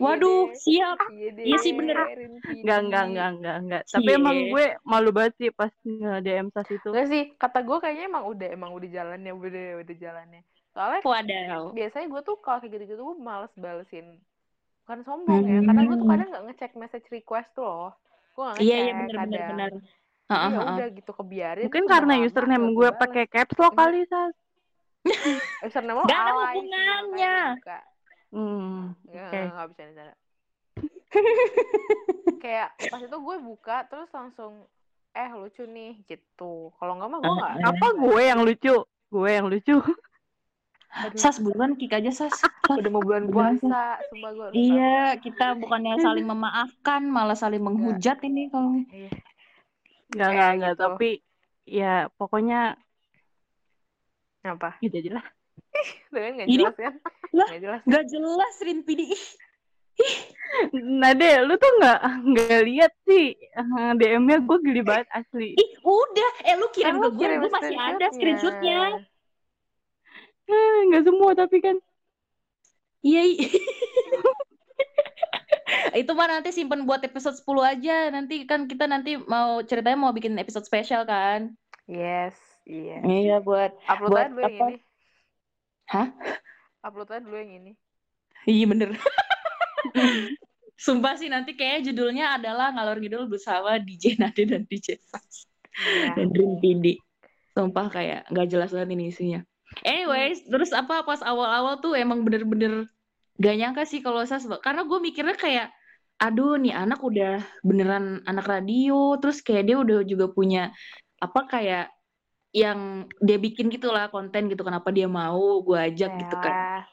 Waduh, 0.00 0.48
Iya 0.48 0.56
siap. 0.56 0.98
Iya. 1.12 1.28
Iya 1.36 1.56
sih, 1.60 1.72
bener. 1.76 1.92
Rinpidi. 2.08 2.64
Enggak, 2.64 2.78
enggak, 2.80 3.04
enggak, 3.04 3.28
enggak, 3.30 3.56
enggak. 3.60 3.82
Tapi 3.84 4.08
Cie. 4.08 4.16
emang 4.16 4.36
gue 4.48 4.64
malu 4.80 5.10
banget 5.12 5.32
sih 5.36 5.48
pas 5.52 5.68
nge-DM 5.84 6.48
Sas 6.50 6.68
itu. 6.72 6.88
Enggak 6.88 7.06
sih, 7.06 7.22
kata 7.36 7.58
gue 7.60 7.76
kayaknya 7.78 8.04
emang 8.08 8.24
udah 8.24 8.48
emang 8.48 8.70
udah 8.72 8.88
jalannya, 8.88 9.28
udah 9.30 9.66
udah 9.84 9.96
jalannya. 10.00 10.40
Soalnya 10.72 11.00
Wadaw. 11.04 11.62
biasanya 11.76 12.06
gue 12.08 12.20
tuh 12.24 12.36
kalau 12.40 12.58
kayak 12.58 12.72
gitu-gitu 12.74 13.02
gue 13.02 13.16
males 13.20 13.52
balesin. 13.54 14.06
Bukan 14.80 15.04
sombong 15.04 15.44
ya, 15.44 15.60
karena 15.62 15.80
gue 15.84 15.94
tuh 15.94 16.02
Hmm. 16.02 16.12
kadang 16.16 16.28
nggak 16.32 16.44
ngecek 16.48 16.72
message 16.74 17.06
request 17.12 17.52
tuh 17.52 17.62
loh. 17.62 17.92
Gue 18.34 18.44
ngecek 18.46 18.62
Iya, 18.64 18.76
iya 18.78 18.92
benar 18.94 19.16
benar 19.26 19.42
benar. 19.50 19.70
Ya 20.30 20.58
udah 20.62 20.86
gitu 20.94 21.10
kebiarin. 21.10 21.64
Mungkin 21.66 21.84
karena 21.90 22.12
username 22.22 22.66
gue 22.70 22.90
pakai 22.94 23.24
caps 23.26 23.56
lock 23.58 23.74
Enggak. 23.74 23.86
kali, 23.90 24.00
Sas. 24.06 24.34
Username 25.66 25.98
lo 25.98 26.04
Nggak 26.06 26.20
ada 26.22 26.30
sih, 26.30 26.44
hubungannya. 26.46 27.36
Hmm, 28.30 28.94
Nggak, 29.10 29.26
oke. 29.26 29.40
nggak 29.50 29.66
bisa 29.74 29.82
nih 29.90 30.16
Kayak 32.46 32.68
pas 32.86 33.02
itu 33.02 33.16
gue 33.18 33.36
buka 33.42 33.76
terus 33.90 34.06
langsung 34.14 34.64
eh 35.10 35.30
lucu 35.34 35.66
nih 35.66 35.98
gitu. 36.06 36.70
Kalau 36.78 36.94
nggak 36.94 37.08
mah 37.10 37.18
gue 37.18 37.32
nggak. 37.34 37.54
Eh, 37.58 37.66
Apa 37.66 37.86
gue 37.98 38.20
yang 38.22 38.40
lucu? 38.46 38.74
Gue 39.10 39.30
yang 39.34 39.50
lucu. 39.50 39.74
Aduh, 40.90 41.14
Sas 41.14 41.38
buruan 41.38 41.78
kick 41.78 41.90
aja 41.90 42.10
Sas. 42.10 42.34
Udah 42.70 42.90
mau 42.90 42.98
bulan 42.98 43.26
puasa, 43.26 44.02
sumpah. 44.10 44.50
Iya, 44.50 45.14
kita 45.16 45.54
bukannya 45.54 45.98
saling 45.98 46.26
memaafkan, 46.26 47.06
malah 47.06 47.34
saling 47.34 47.62
menghujat 47.62 48.18
ini 48.22 48.50
kalau 48.50 48.74
Iya. 48.90 49.10
Enggak, 50.10 50.26
Kayak 50.26 50.26
enggak, 50.26 50.50
enggak. 50.50 50.70
gitu. 50.70 50.82
Tapi 50.82 51.10
ya 51.62 51.94
pokoknya 52.12 52.60
Apa? 54.42 54.70
gitu 54.80 54.94
aja 54.96 55.10
lah. 55.14 55.26
Tuh 56.10 56.18
kan 56.18 56.30
nggak 56.34 56.48
Ini- 56.48 56.58
jelas 56.58 56.76
kan? 56.76 56.94
Lah. 57.30 57.46
Nggak 57.46 57.60
jelas. 57.62 57.80
nggak 57.86 58.04
jelas 58.08 58.54
Rinpidi. 58.60 59.06
Ih, 60.00 60.18
Nade, 60.80 61.44
lu 61.44 61.54
tuh 61.54 61.70
nggak 61.76 61.98
nggak 62.24 62.62
lihat 62.64 62.92
sih 63.04 63.36
eh, 63.36 63.92
DM-nya 63.94 64.40
gue 64.40 64.58
geli 64.60 64.80
banget 64.80 65.06
asli. 65.12 65.54
ih, 65.54 65.70
udah. 65.80 66.32
Eh 66.42 66.54
lu 66.56 66.66
kirim 66.72 66.98
ke 66.98 67.08
gue, 67.12 67.26
gue 67.36 67.50
masih 67.52 67.76
ada 67.76 68.06
screenshotnya. 68.10 68.80
Eh, 70.50 70.78
Nggak 70.90 71.04
semua 71.06 71.30
tapi 71.32 71.62
kan. 71.62 71.76
Iya. 73.00 73.22
Itu 75.96 76.12
mah 76.12 76.28
nanti 76.28 76.50
simpen 76.50 76.84
buat 76.84 77.00
episode 77.00 77.38
10 77.38 77.46
aja. 77.62 77.96
Nanti 78.10 78.44
kan 78.44 78.66
kita 78.66 78.84
nanti 78.84 79.16
mau 79.16 79.62
ceritanya 79.62 79.98
mau 79.98 80.12
bikin 80.12 80.34
episode 80.36 80.66
spesial 80.66 81.02
kan. 81.04 81.54
Yes, 81.86 82.34
iya. 82.62 83.02
Iya 83.02 83.36
buat 83.40 83.74
Upload 83.88 84.10
buat 84.10 84.20
aja 84.20 84.30
dulu 84.30 84.40
yang 84.40 84.54
apa? 84.54 84.66
ini. 84.68 84.76
Hah? 85.88 86.08
Upload 86.82 87.08
aja 87.10 87.20
dulu 87.20 87.36
yang 87.36 87.52
ini. 87.56 87.72
Iya 88.44 88.64
bener. 88.66 88.90
Sumpah 90.80 91.12
sih 91.14 91.28
nanti 91.28 91.52
kayaknya 91.52 91.92
judulnya 91.92 92.40
adalah 92.40 92.72
ngalor 92.72 92.96
ngidul 92.98 93.28
bersama 93.28 93.76
DJ 93.76 94.16
Nade 94.16 94.48
dan 94.48 94.64
DJ 94.64 94.96
Fas 95.02 95.44
Iya. 95.76 96.16
dan 96.16 96.26
Dream 96.32 96.56
PD. 96.56 96.96
Sumpah 97.52 97.90
kayak 97.90 98.30
nggak 98.30 98.48
jelas 98.48 98.70
banget 98.72 98.96
ini 98.96 99.10
isinya. 99.10 99.40
Anyways, 99.86 100.44
terus 100.50 100.74
apa 100.74 101.06
pas 101.06 101.22
awal-awal 101.22 101.78
tuh 101.78 101.94
emang 101.94 102.26
bener-bener 102.26 102.90
gak 103.40 103.56
nyangka 103.56 103.82
sih 103.88 104.04
kalau 104.04 104.20
saya 104.28 104.42
karena 104.60 104.84
gue 104.84 104.98
mikirnya 105.00 105.32
kayak 105.32 105.72
aduh 106.20 106.60
nih 106.60 106.76
anak 106.76 107.00
udah 107.00 107.40
beneran 107.64 108.20
anak 108.28 108.44
radio 108.44 109.16
terus 109.16 109.40
kayak 109.40 109.72
dia 109.72 109.76
udah 109.80 110.04
juga 110.04 110.28
punya 110.28 110.68
apa 111.16 111.48
kayak 111.48 111.88
yang 112.52 113.08
dia 113.24 113.40
bikin 113.40 113.72
gitulah 113.72 114.12
konten 114.12 114.52
gitu 114.52 114.60
kenapa 114.60 114.92
dia 114.92 115.08
mau 115.08 115.64
gue 115.64 115.78
ajak 115.80 116.12
gitu 116.20 116.36
kan 116.36 116.52
Yalah. 116.52 116.84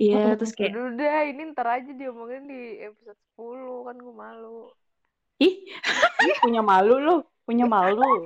iya 0.00 0.22
terus 0.40 0.56
kayak 0.56 0.72
Udah, 0.72 1.28
ini 1.28 1.52
ntar 1.52 1.68
aja 1.68 1.92
diomongin 1.92 2.48
di 2.48 2.80
episode 2.88 3.20
10 3.36 3.86
kan 3.92 3.96
gue 4.00 4.14
malu. 4.16 4.72
ih 5.44 5.54
Ih, 6.30 6.36
punya 6.40 6.64
malu 6.64 6.96
lu, 6.96 7.16
punya 7.44 7.68
malu. 7.68 8.24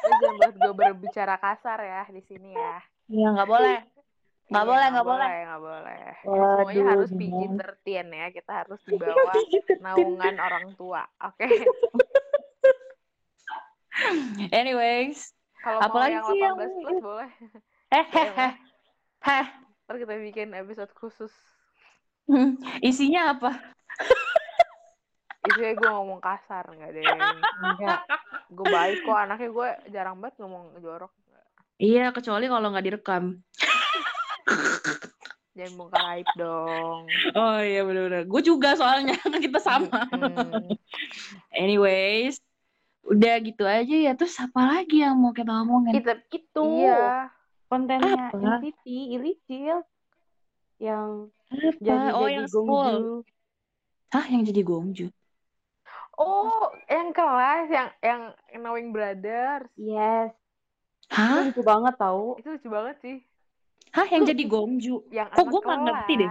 Jangan 0.00 0.34
buat 0.36 0.54
gue 0.56 0.72
berbicara 0.74 1.34
kasar 1.38 1.78
ya 1.80 2.02
di 2.10 2.22
sini 2.24 2.52
ya. 2.52 2.76
ya 3.10 3.26
nggak 3.34 3.48
boleh 3.48 3.78
nggak 4.50 4.64
Iya, 4.66 4.70
boleh 4.70 4.86
nggak 4.90 5.06
boleh 5.06 5.34
nggak 5.46 5.62
boleh. 5.62 6.02
Waduh, 6.26 6.42
Semuanya 6.66 6.84
harus 6.90 7.10
gimana? 7.14 7.62
PG-13 7.62 8.06
ya. 8.10 8.26
Kita 8.34 8.52
harus 8.52 8.80
di 8.90 8.96
bawah 8.98 9.34
naungan 9.78 10.34
orang 10.36 10.66
tua. 10.74 11.02
Oke. 11.22 11.46
anyways 14.50 15.30
Kalau 15.60 15.80
mau 15.92 16.08
yang 16.08 16.24
sih 16.24 16.40
yang 16.40 16.56
18 16.56 16.82
plus 16.82 16.98
boleh. 17.04 17.30
eh 17.92 18.04
heh 18.16 18.28
heh 18.32 18.52
heh 19.22 19.46
Ntar 19.84 19.96
kita 19.98 20.14
bikin 20.22 20.54
episode 20.54 20.90
khusus. 20.94 21.34
Hmm, 22.30 22.54
isinya 22.78 23.34
apa 23.34 23.58
Isinya 25.42 25.72
gue 25.72 25.90
ngomong 25.90 26.20
kasar 26.20 26.64
nggak 26.66 26.90
deh. 26.90 27.04
Enggak. 27.60 28.00
Gue 28.48 28.66
baik 28.66 28.98
kok 29.00 29.18
anaknya 29.18 29.48
gue 29.48 29.68
jarang 29.88 30.16
banget 30.18 30.34
ngomong 30.38 30.64
jorok. 30.78 31.12
iya 31.76 32.10
kecuali 32.10 32.44
kalau 32.44 32.68
nggak 32.68 32.84
direkam 32.84 33.40
Jangan 35.50 35.74
buka 35.76 35.98
aib 36.14 36.28
dong. 36.34 37.08
oh 37.34 37.58
iya 37.58 37.80
benar-benar 37.82 38.24
gue 38.24 38.42
juga 38.42 38.72
soalnya 38.74 39.16
kan 39.16 39.32
kita 39.40 39.58
sama 39.58 40.04
Mm-mm. 40.10 40.76
anyways 41.50 42.36
udah 43.02 43.34
gitu 43.40 43.64
aja 43.64 43.90
ya 43.92 44.12
terus 44.12 44.36
apa 44.36 44.60
lagi 44.60 45.00
yang 45.00 45.16
mau 45.16 45.32
kita 45.32 45.50
omongin 45.50 45.96
Itu, 45.96 46.12
itu 46.30 46.64
Iya. 46.84 47.32
kontennya 47.66 48.28
Apa? 48.28 48.60
ICT, 48.60 48.84
Ilicil 49.16 49.80
yang 50.76 51.32
apa 51.48 51.76
jadi 51.78 52.08
oh 52.12 52.20
jadi 52.22 52.34
yang 52.36 52.46
school 52.46 52.68
gongju. 52.68 53.14
hah 54.10 54.24
yang 54.26 54.42
jadi 54.44 54.62
gongju 54.62 55.06
Oh, 56.20 56.68
yang 56.84 57.10
kelas 57.10 57.66
yang 57.66 57.88
yang 57.98 58.20
Knowing 58.54 58.92
Brothers. 58.92 59.72
Yes, 59.74 60.36
itu 61.02 61.16
hah 61.16 61.40
lucu 61.42 61.62
banget 61.62 61.94
tau. 61.96 62.36
Itu 62.36 62.48
lucu 62.52 62.68
banget 62.68 62.96
sih. 63.00 63.16
hah 63.90 64.06
yang 64.06 64.22
jadi 64.22 64.44
gongju 64.44 65.02
Yang 65.10 65.28
Kok 65.32 65.46
gua 65.48 65.60
nggak 65.64 65.80
ngerti 65.82 66.12
deh? 66.18 66.30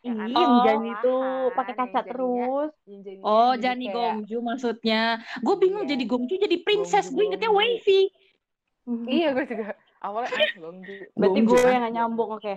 Ih, 0.00 0.12
anak 0.14 0.32
yang 0.32 0.48
Oh. 0.50 0.62
Jani 0.62 0.92
tuh 0.94 1.20
sekolahan, 1.20 1.52
pakai 1.52 1.68
yang 1.68 1.78
kaca 1.78 1.90
jadinya- 1.90 2.08
terus. 2.08 2.70
yang 2.82 3.00
jadinya 3.02 3.24
oh 3.26 3.52
jadi 3.52 3.62
Jani 3.62 3.84
kayak- 3.84 3.96
gongju 3.96 4.36
maksudnya 4.40 5.02
gue 5.38 5.56
bingung 5.58 5.84
Iya. 5.84 5.90
jadi 5.90 6.04
gongju 6.06 6.34
jadi 6.38 6.56
princess 6.60 7.06
gue 7.08 7.22
ingetnya 7.22 7.50
wavy 7.50 8.00
Iya, 9.06 9.28
gue 9.30 9.44
juga. 9.46 9.66
Awalnya 10.00 10.32
Gongju. 10.58 10.94
Berarti 11.12 11.40
gue 11.42 11.60
yang 11.62 11.82
gak 11.82 11.94
nyambung, 11.94 12.30
oke. 12.32 12.54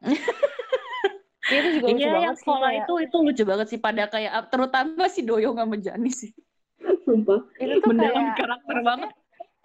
Itu 0.00 0.14
juga 1.84 1.92
lucu 1.92 2.00
Iya, 2.00 2.08
banget 2.10 2.24
yang 2.24 2.34
sih, 2.34 2.42
sekolah 2.42 2.68
kayak- 2.70 2.82
itu 2.82 2.94
itu 2.98 3.16
lucu 3.20 3.42
banget 3.44 3.66
sih 3.68 3.78
pada 3.78 4.02
kayak 4.08 4.32
terutama 4.48 5.04
si 5.06 5.20
Doyong 5.20 5.56
sama 5.56 5.76
Jani 5.76 6.10
sih. 6.10 6.32
Sumpah. 7.04 7.40
itu 7.54 7.74
tuh 7.78 7.88
Mendalami 7.88 8.24
kayak 8.24 8.38
karakter 8.38 8.64
maksudnya, 8.72 8.88
banget. 8.88 9.10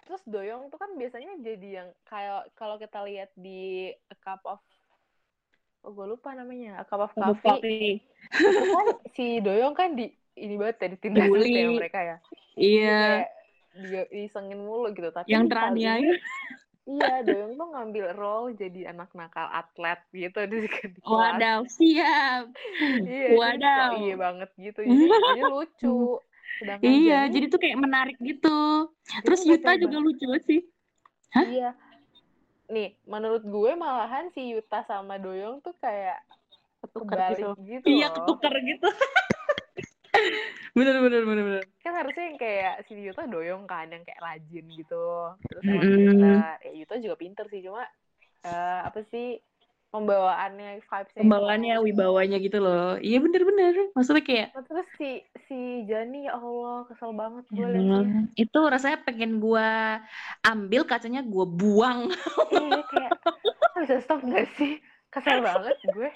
Terus 0.04 0.22
Doyong 0.26 0.62
tuh 0.68 0.78
kan 0.78 0.90
biasanya 0.92 1.32
jadi 1.38 1.68
yang 1.80 1.88
kayak 2.02 2.52
kalau 2.52 2.76
kita 2.76 2.98
lihat 3.02 3.30
di 3.34 3.60
A 4.06 4.16
Cup 4.16 4.42
of 4.44 4.60
Oh, 5.80 5.96
gue 5.96 6.04
lupa 6.06 6.36
namanya. 6.36 6.76
A 6.76 6.84
Cup 6.84 7.00
of 7.00 7.12
Coffee. 7.16 8.04
Kan 8.28 8.86
si 9.16 9.40
Doyong 9.40 9.72
kan 9.72 9.96
di 9.96 10.12
ini 10.36 10.60
banget 10.60 10.76
ya 10.76 10.88
ditindas 10.92 11.24
ya 11.40 11.68
mereka 11.72 12.00
ya. 12.00 12.16
Iya, 12.52 13.00
Kayak 13.24 13.30
dia 13.80 14.02
disengin 14.12 14.60
mulu 14.60 14.92
gitu. 14.92 15.08
Tapi 15.08 15.24
yang 15.26 15.48
teraniaya. 15.48 16.20
Iya, 16.90 17.22
Doyong 17.22 17.54
tuh 17.54 17.68
ngambil 17.70 18.06
role 18.18 18.50
jadi 18.58 18.90
anak 18.90 19.14
nakal 19.14 19.46
atlet 19.46 20.00
gitu 20.10 20.40
di, 20.50 20.58
di 20.94 21.00
kelas. 21.00 21.38
Wadaw, 21.38 21.60
siap. 21.70 22.44
Iya, 23.06 23.30
Wadaw. 23.38 23.90
kok 23.94 24.02
iya 24.02 24.14
banget 24.18 24.50
gitu. 24.58 24.80
Jadi, 24.82 25.06
jadi 25.06 25.42
lucu. 25.46 25.98
Sedangkan 26.58 26.90
Iya, 27.06 27.20
jadi 27.30 27.46
tuh 27.46 27.60
kayak 27.62 27.78
menarik 27.78 28.18
gitu. 28.18 28.90
Terus 29.22 29.40
Yuta 29.46 29.78
juga 29.78 30.02
banget. 30.02 30.06
lucu 30.18 30.26
sih. 30.50 30.60
Hah? 31.30 31.46
Iya. 31.46 31.70
Nih, 32.70 32.98
menurut 33.06 33.42
gue 33.46 33.70
malahan 33.78 34.30
si 34.34 34.50
Yuta 34.50 34.82
sama 34.86 35.18
Doyong 35.18 35.62
tuh 35.62 35.74
kayak 35.78 36.18
Ketukar 36.80 37.36
gitu. 37.36 37.52
gitu, 37.60 37.86
Iya, 37.86 38.08
ketukar 38.08 38.54
gitu. 38.56 38.88
bener, 40.76 40.96
bener, 41.02 41.22
bener, 41.24 41.44
bener. 41.44 41.64
Kan 41.80 41.92
harusnya 41.96 42.24
yang 42.30 42.38
kayak 42.38 42.74
si 42.86 42.92
Yuta 42.98 43.24
Doyong 43.26 43.64
kan 43.64 43.88
yang 43.90 44.04
kayak 44.04 44.20
rajin 44.20 44.66
gitu. 44.74 45.06
Terus 45.48 45.62
emang 45.64 45.84
Mm-mm. 45.86 45.96
pinter. 45.96 46.36
Ya 46.66 46.72
Yuta 46.76 46.94
juga 47.00 47.16
pinter 47.16 47.44
sih, 47.48 47.60
cuma 47.64 47.82
eh, 48.44 48.80
apa 48.84 49.00
sih 49.08 49.38
pembawaannya 49.90 50.86
vibes-nya 50.86 51.20
Pembawaannya, 51.26 51.74
itu. 51.76 51.84
wibawanya 51.90 52.38
gitu 52.38 52.58
loh. 52.62 52.94
Iya, 53.02 53.18
bener-bener. 53.18 53.74
Maksudnya 53.94 54.22
kayak 54.22 54.48
Nah, 54.50 54.64
terus 54.66 54.86
si 54.98 55.10
si 55.46 55.58
Jani 55.86 56.26
ya 56.26 56.34
Allah 56.38 56.86
kesel 56.90 57.14
banget 57.14 57.44
gue. 57.54 57.70
Hmm, 57.70 58.26
itu 58.34 58.60
rasanya 58.66 58.98
pengen 59.06 59.38
gua 59.38 59.98
ambil 60.42 60.82
kacanya 60.86 61.22
gua 61.22 61.46
buang 61.46 62.10
Iya 62.50 62.82
kayak 62.86 63.10
"Lo 63.46 63.78
bisa 63.82 63.96
stop 64.02 64.26
gak 64.26 64.50
sih? 64.58 64.82
Kesel 65.10 65.42
banget 65.42 65.74
gue. 65.82 66.06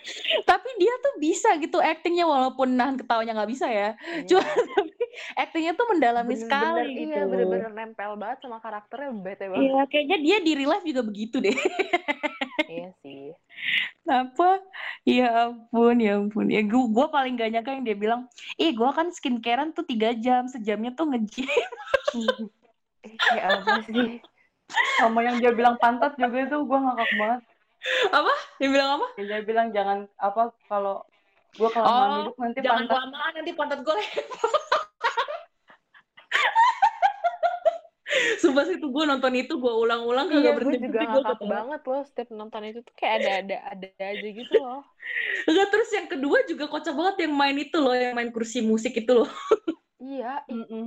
tapi 0.47 0.71
dia 0.79 0.95
tuh 1.03 1.15
bisa 1.19 1.51
gitu 1.59 1.83
actingnya 1.83 2.31
walaupun 2.31 2.79
nahan 2.79 2.95
ketawanya 2.95 3.35
nggak 3.35 3.51
bisa 3.51 3.67
ya 3.67 3.99
Iya. 3.99 4.27
cuma 4.31 4.47
tapi 4.47 4.95
actingnya 5.35 5.73
tuh 5.75 5.87
mendalami 5.91 6.39
Bener-bener- 6.39 6.47
sekali 6.47 6.91
gitu 6.95 7.11
Iya 7.11 7.23
bener-bener 7.27 7.71
nempel 7.75 8.13
banget 8.15 8.39
sama 8.41 8.63
karakternya 8.63 9.11
bete 9.19 9.51
banget. 9.51 9.67
Iya, 9.67 9.81
kayaknya 9.91 10.19
dia 10.23 10.37
di 10.41 10.53
real 10.55 10.71
life 10.71 10.87
juga 10.87 11.03
begitu 11.03 11.37
deh 11.43 11.55
iya 12.71 12.89
sih. 13.03 13.35
apa 14.07 14.63
ya 15.03 15.51
ampun 15.51 15.97
ya 15.99 16.21
ampun 16.21 16.47
ya 16.47 16.61
gua, 16.63 16.85
gua 16.87 17.07
paling 17.11 17.35
gak 17.35 17.51
nyangka 17.51 17.75
yang 17.75 17.85
dia 17.87 17.97
bilang 17.97 18.21
ih 18.55 18.71
gua 18.77 18.95
kan 18.95 19.11
skincarean 19.11 19.75
tuh 19.75 19.83
tiga 19.83 20.15
jam 20.15 20.47
sejamnya 20.47 20.95
tuh 20.95 21.11
Eh, 23.05 23.17
kayak 23.21 23.45
apa 23.61 23.85
sih? 23.85 24.17
Sama 24.97 25.21
yang 25.21 25.37
dia 25.37 25.53
bilang 25.53 25.77
pantat 25.77 26.17
juga 26.17 26.41
itu 26.41 26.57
gue 26.57 26.79
ngakak 26.79 27.11
banget. 27.13 27.43
Dia 28.59 28.69
bilang 28.71 28.91
apa 29.01 29.07
Yang 29.17 29.27
dia 29.31 29.41
bilang 29.49 29.67
jangan 29.77 29.99
apa 30.19 30.43
kalau 30.71 30.95
gue 31.59 31.69
kelamaan 31.75 32.11
Oh, 32.11 32.17
duduk 32.19 32.37
nanti 32.43 32.59
jangan 32.65 32.67
pantat 32.67 32.91
kelamaan 32.91 33.33
nanti 33.37 33.51
pantat 33.55 33.81
gue 33.87 33.95
Sumpah 38.43 38.65
sih 38.69 38.77
tuh 38.83 38.91
gue 38.95 39.05
nonton 39.11 39.33
itu 39.35 39.53
gue 39.59 39.73
ulang-ulang 39.75 40.27
Iya, 40.31 40.31
kagak 40.31 40.53
gue 40.63 40.63
berhenti 40.63 40.79
juga 40.85 40.99
gue 41.13 41.23
ngakak 41.23 41.29
ketawa. 41.29 41.51
banget 41.53 41.81
loh 41.91 42.01
setiap 42.09 42.29
nonton 42.39 42.63
itu 42.69 42.79
tuh 42.87 42.95
kayak 43.01 43.15
ada 43.21 43.31
ada 43.41 43.57
ada 43.73 43.87
aja 44.13 44.27
gitu 44.39 44.55
loh. 44.65 44.79
Enggak, 45.49 45.67
terus 45.73 45.89
yang 45.93 46.09
kedua 46.09 46.39
juga 46.49 46.65
kocak 46.71 46.95
banget 46.97 47.17
yang 47.29 47.35
main 47.37 47.57
itu 47.61 47.77
loh, 47.81 47.95
yang 47.95 48.13
main 48.17 48.31
kursi 48.33 48.65
musik 48.65 48.93
itu 48.97 49.13
loh. 49.13 49.29
Iya, 50.05 50.27
i- 50.53 50.55
Mm-mm. 50.55 50.83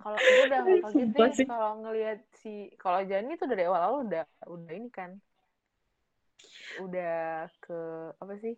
kalau 0.00 0.18
gue 0.34 0.44
udah 0.48 0.60
Sumpah 0.92 1.12
deh 1.14 1.28
sih. 1.36 1.46
kalau 1.48 1.70
ngelihat 1.82 2.18
si 2.42 2.48
kalau 2.82 3.00
Jani 3.10 3.30
tuh 3.40 3.48
dari 3.50 3.62
awal-awal 3.68 3.98
udah 4.06 4.22
udah 4.54 4.72
ini 4.78 4.88
kan. 4.98 5.10
Udah 6.76 7.48
ke 7.64 7.78
apa 8.20 8.34
sih? 8.44 8.54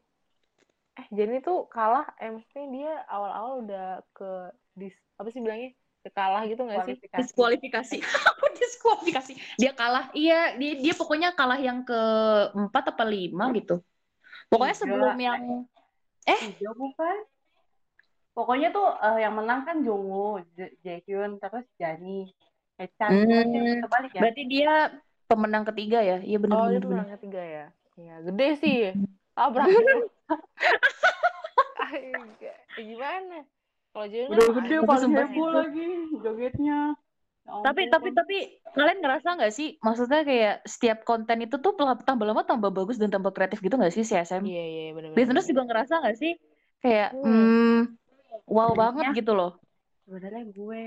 Eh, 0.99 1.07
Jani 1.15 1.39
tuh 1.41 1.71
kalah, 1.71 2.11
eh 2.19 2.29
maksudnya 2.35 2.67
dia 2.75 2.93
awal-awal 3.07 3.63
udah 3.63 3.87
ke 4.11 4.31
dis 4.75 4.95
apa 5.17 5.29
sih 5.31 5.39
bilangnya? 5.39 5.71
Ke 6.01 6.11
kalah 6.11 6.43
gitu 6.49 6.65
nggak 6.65 6.83
sih? 6.89 6.97
Kualifikasi. 6.97 7.21
Diskualifikasi. 7.23 7.97
Apa 8.33 8.47
diskualifikasi? 8.57 9.33
Dia 9.61 9.73
kalah. 9.77 10.09
Iya, 10.17 10.57
dia, 10.57 10.73
dia 10.81 10.95
pokoknya 10.97 11.37
kalah 11.37 11.61
yang 11.61 11.85
ke 11.85 12.01
empat 12.57 12.97
apa 12.97 13.05
lima 13.05 13.53
gitu. 13.53 13.85
Pokoknya 14.49 14.77
Tiga. 14.81 14.81
sebelum 14.81 15.15
yang 15.21 15.43
Tiga 16.25 16.71
bukan? 16.73 17.17
Pokoknya 18.33 18.73
tuh 18.73 18.89
eh, 18.97 19.19
yang 19.29 19.35
menang 19.37 19.61
kan 19.69 19.77
Jungwoo, 19.85 20.41
Jaehyun, 20.81 21.37
terus 21.37 21.69
Jani, 21.77 22.33
Echan, 22.81 23.13
Hmm, 23.13 23.85
kebalik 23.85 24.13
ya? 24.17 24.21
berarti 24.25 24.43
dia 24.49 24.73
pemenang 25.29 25.65
ketiga 25.69 26.01
ya? 26.01 26.17
Iya 26.25 26.39
bener 26.41 26.57
Oh, 26.57 26.65
bener 26.65 26.81
itu 26.81 26.87
bener. 26.89 26.97
menang 26.97 27.11
ketiga 27.21 27.43
ya? 27.45 27.67
Iya, 28.01 28.15
gede 28.25 28.49
sih. 28.57 28.77
Tabrak. 29.33 29.69
ya 32.41 32.55
gimana? 32.79 33.45
Kalau 33.91 34.07
Jiwon 34.07 34.29
Udah 34.31 34.45
kan 34.47 34.55
gede 34.63 34.75
sumpah 34.79 34.97
heboh 34.97 35.29
itu. 35.29 35.45
lagi 35.53 35.87
jogetnya. 36.17 36.81
Ya 37.41 37.53
Tapi 37.65 37.81
ampun. 37.83 37.93
tapi 37.93 38.09
tapi 38.15 38.37
kalian 38.71 38.99
ngerasa 39.01 39.29
nggak 39.35 39.51
sih? 39.51 39.69
Maksudnya 39.81 40.23
kayak 40.23 40.55
setiap 40.65 41.03
konten 41.03 41.43
itu 41.43 41.59
tuh 41.59 41.73
tambah 41.77 42.23
lama 42.23 42.47
tambah 42.47 42.71
bagus 42.71 42.97
dan 42.97 43.11
tambah 43.11 43.33
kreatif 43.33 43.59
gitu 43.59 43.75
nggak 43.75 43.91
sih 43.91 44.05
si 44.05 44.15
SM? 44.15 44.45
Iya 44.45 44.65
iya 44.65 44.83
benar-benar. 44.95 45.19
Listeners 45.19 45.47
juga 45.49 45.63
ngerasa 45.67 45.95
nggak 45.99 46.17
sih? 46.17 46.33
Kayak 46.79 47.11
Hmm. 47.13 47.27
hmm, 47.27 47.81
wow 48.47 48.71
Sebenarnya- 48.71 48.79
banget 48.79 49.05
gitu 49.19 49.33
loh. 49.35 49.53
sebenarnya 50.07 50.43
gue 50.49 50.83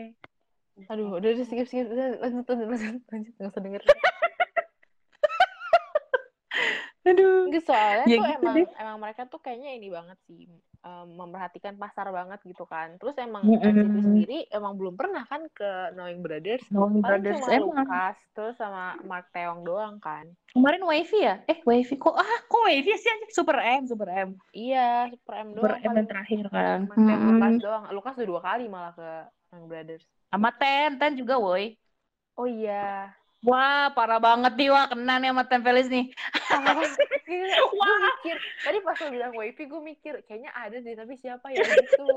Aduh, 0.89 1.21
udah 1.21 1.29
udah 1.37 1.45
skip 1.45 1.69
skip 1.69 1.85
udah 1.85 2.17
lanjut 2.17 2.49
lanjut 2.49 2.65
lanjut 2.65 3.03
lanjut 3.07 3.33
nggak 3.37 3.51
usah 3.51 3.61
denger. 3.61 3.81
Aduh. 7.03 7.51
Enggak 7.51 7.63
soalnya 7.67 8.05
Ya 8.07 8.15
tuh 8.15 8.23
gitu 8.23 8.39
emang 8.39 8.55
deh. 8.55 8.67
emang 8.79 8.97
mereka 9.03 9.21
tuh 9.27 9.39
kayaknya 9.43 9.69
ini 9.75 9.87
banget 9.91 10.17
sih 10.27 10.47
em, 10.83 11.07
memperhatikan 11.19 11.75
pasar 11.75 12.07
banget 12.15 12.39
gitu 12.47 12.63
kan. 12.63 12.95
Terus 12.99 13.15
emang 13.19 13.43
Mm-mm. 13.43 13.59
NCT 13.59 13.95
sendiri 13.99 14.37
emang 14.47 14.73
belum 14.79 14.95
pernah 14.95 15.23
kan 15.27 15.43
ke 15.51 15.91
Knowing 15.95 16.23
Brothers. 16.23 16.63
Knowing 16.71 17.03
Paling 17.03 17.23
Brothers 17.23 17.39
cuma 17.43 17.47
emang. 17.51 17.87
Lukas 17.87 18.17
terus 18.31 18.55
sama 18.55 18.95
Mark 19.03 19.27
Taeyong 19.35 19.61
doang 19.67 19.99
kan. 19.99 20.25
Kemarin 20.55 20.83
Wavy 20.87 21.19
ya? 21.27 21.35
Eh 21.51 21.59
Wavy 21.67 21.95
kok 21.99 22.15
ah 22.15 22.33
kok 22.47 22.61
Wavy 22.63 22.91
sih 22.95 23.09
anjing 23.11 23.31
Super 23.35 23.57
M 23.59 23.81
Super 23.83 24.07
M. 24.07 24.29
Iya, 24.55 25.11
Super 25.11 25.33
M 25.43 25.47
Super 25.51 25.71
doang 25.75 25.83
M 25.83 25.91
yang 25.99 26.07
terakhir 26.07 26.43
kan. 26.47 26.79
Mark 26.87 26.99
Taeyong 27.03 27.23
Mm-mm. 27.27 27.35
Lukas 27.35 27.55
doang. 27.59 27.83
Lukas 27.91 28.13
udah 28.15 28.27
dua 28.31 28.41
kali 28.41 28.63
malah 28.71 28.91
ke 28.95 29.09
Knowing 29.51 29.67
Brothers. 29.67 30.03
Sama 30.31 30.49
Ten, 30.55 30.89
Ten 30.97 31.13
juga 31.19 31.35
woi. 31.37 31.75
Oh 32.37 32.47
iya. 32.49 33.13
Wah, 33.43 33.91
parah 33.91 34.23
banget 34.23 34.55
nih, 34.55 34.71
wah 34.71 34.87
kena 34.87 35.19
nih 35.19 35.35
sama 35.35 35.43
Ten 35.43 35.61
Felis 35.67 35.91
nih. 35.91 36.07
gue 37.73 37.95
mikir 37.99 38.37
tadi 38.63 38.77
pas 38.79 38.97
lo 38.97 39.07
bilang 39.11 39.31
wifi 39.35 39.63
gue 39.67 39.81
mikir 39.83 40.13
kayaknya 40.23 40.51
ada 40.55 40.77
deh 40.79 40.95
tapi 40.95 41.13
siapa 41.19 41.51
ya 41.51 41.59
gitu 41.59 42.07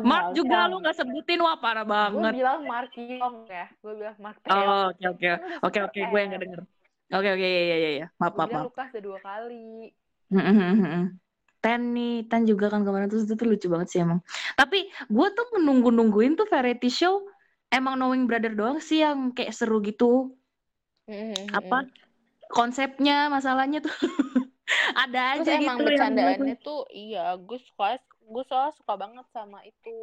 Mark 0.00 0.32
juga 0.32 0.64
lu 0.64 0.80
nggak 0.80 0.96
sebutin, 0.96 1.44
wah 1.44 1.60
parah 1.60 1.84
gue 1.84 1.92
banget. 1.92 2.40
bilang 2.40 2.64
Mark 2.64 2.92
Yong 2.96 3.44
ya 3.44 3.68
gue 3.68 3.92
bilang 4.00 4.16
Mark 4.16 4.40
Oh, 4.48 4.88
oke 4.88 5.04
oke. 5.12 5.28
Kan 5.28 5.40
Oke 5.60 5.78
oke, 5.84 6.00
gue 6.00 6.18
yang 6.18 6.28
M. 6.28 6.32
nggak 6.32 6.42
denger. 6.48 6.60
Oke 7.12 7.28
oke, 7.36 7.44
iya 7.44 7.62
iya 7.68 7.76
iya 7.76 7.90
iya. 8.00 8.06
Maaf 8.16 8.32
gue 8.32 8.40
maaf 8.40 8.48
maaf. 8.48 8.64
Lukas 8.72 8.88
udah 8.96 9.02
dua 9.04 9.18
kali. 9.20 9.92
Ten 11.62 11.80
nih, 11.94 12.26
Ten 12.26 12.42
juga 12.48 12.72
kan 12.72 12.82
kemarin 12.82 13.06
tuh 13.12 13.22
itu 13.22 13.36
tuh 13.36 13.46
lucu 13.46 13.68
banget 13.68 13.88
sih 13.92 14.00
emang. 14.00 14.24
Tapi 14.56 14.88
gue 14.88 15.28
tuh 15.36 15.46
menunggu-nungguin 15.60 16.34
tuh 16.34 16.48
variety 16.48 16.88
show 16.88 17.22
emang 17.72 17.96
Knowing 17.96 18.28
Brother 18.28 18.52
doang 18.52 18.78
sih 18.78 19.00
yang 19.00 19.32
kayak 19.32 19.56
seru 19.56 19.80
gitu. 19.80 20.36
Apa 21.56 21.88
konsepnya, 22.52 23.32
masalahnya 23.32 23.80
tuh 23.80 23.90
ada 25.02 25.36
terus 25.38 25.48
aja 25.48 25.52
emang 25.58 25.60
gitu 25.60 25.68
yang 25.68 25.78
bercandaannya 25.84 26.56
tuh 26.60 26.82
iya 26.92 27.36
gue 27.36 27.58
suka 27.60 27.98
gue 28.22 28.44
soalnya 28.46 28.72
suka 28.76 28.92
banget 28.96 29.26
sama 29.32 29.58
itu 29.66 29.96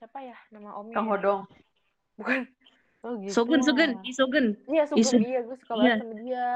siapa 0.00 0.18
ya 0.24 0.36
nama 0.48 0.80
omnya 0.80 0.96
Kang 0.96 1.08
ya? 1.08 1.12
Hodong. 1.16 1.40
bukan 2.16 2.40
oh 3.04 3.12
gitu 3.20 3.32
Sogun 3.32 3.60
Sogun, 3.64 3.90
ya. 4.00 4.08
Isogun. 4.08 4.46
iya 4.68 4.82
Sogun 4.88 5.20
iya 5.24 5.40
gue 5.44 5.56
suka 5.60 5.72
iya. 5.76 5.80
banget 5.80 6.00
sama 6.00 6.14
dia 6.20 6.48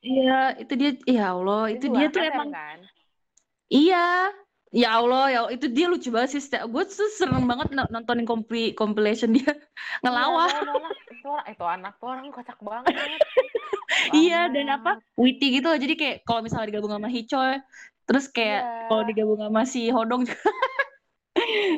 Iya, 0.00 0.40
itu 0.56 0.72
dia. 0.80 0.90
Ya 1.04 1.24
Allah, 1.36 1.64
itu 1.68 1.84
juga 1.92 1.98
dia 2.00 2.08
tuh 2.08 2.22
SM 2.24 2.32
emang 2.32 2.50
kan 2.56 2.78
Iya, 3.70 4.08
ya 4.70 5.02
Allah, 5.02 5.24
ya 5.30 5.40
itu 5.50 5.66
dia 5.66 5.86
lucu 5.90 6.08
banget 6.14 6.38
sih. 6.38 6.42
Gue 6.70 6.82
tuh 6.86 7.10
seneng 7.18 7.44
banget 7.46 7.74
no- 7.74 7.90
nontonin 7.90 8.26
compi- 8.26 8.74
compilation 8.74 9.34
dia 9.34 9.50
ngelawak. 10.02 10.50
Iya, 10.50 10.62
itu 10.62 10.70
anak 10.70 10.94
itu 11.10 11.26
orang 11.28 11.46
itu 11.50 11.64
anak 11.66 11.92
tuh 11.98 12.06
orang 12.08 12.24
kocak 12.30 12.58
banget 12.62 12.94
Iya, 14.16 14.40
dan 14.54 14.66
apa? 14.80 14.92
Witty 15.18 15.60
gitu 15.60 15.66
loh. 15.68 15.78
Jadi 15.78 15.94
kayak 15.98 16.16
kalau 16.22 16.40
misalnya 16.40 16.70
digabung 16.70 16.94
sama 16.94 17.10
Hicoy, 17.10 17.58
terus 18.06 18.24
kayak 18.30 18.62
Iya. 18.62 18.86
kalau 18.88 19.02
digabung 19.04 19.38
sama 19.42 19.60
si 19.66 19.90
Hodong 19.90 20.22
juga 20.24 20.50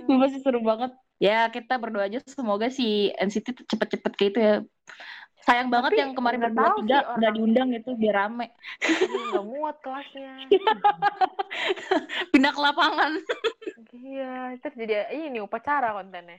itu 0.02 0.12
pasti 0.18 0.38
seru 0.40 0.60
banget. 0.64 0.90
Ya, 1.22 1.46
kita 1.48 1.78
berdoa 1.78 2.10
aja 2.10 2.18
semoga 2.26 2.66
si 2.66 3.14
NCT 3.14 3.62
cepet-cepet 3.68 4.12
kayak 4.18 4.30
itu 4.34 4.40
ya. 4.42 4.54
Sayang 5.42 5.68
banget 5.74 5.90
Tapi 5.90 6.00
yang 6.00 6.12
kemarin 6.14 6.40
berdua 6.40 6.70
tiga 6.78 6.98
nggak 7.18 7.32
diundang 7.34 7.68
itu 7.74 7.90
biar 7.98 8.14
rame. 8.26 8.46
Iya, 8.78 9.34
nggak 9.34 9.46
muat 9.46 9.76
kelasnya 9.82 10.32
Pindah 12.32 12.52
ke 12.54 12.60
lapangan. 12.62 13.12
iya 13.92 14.56
itu 14.56 14.66
jadi 14.72 15.10
ini 15.12 15.38
upacara 15.42 15.92
kontennya 15.92 16.38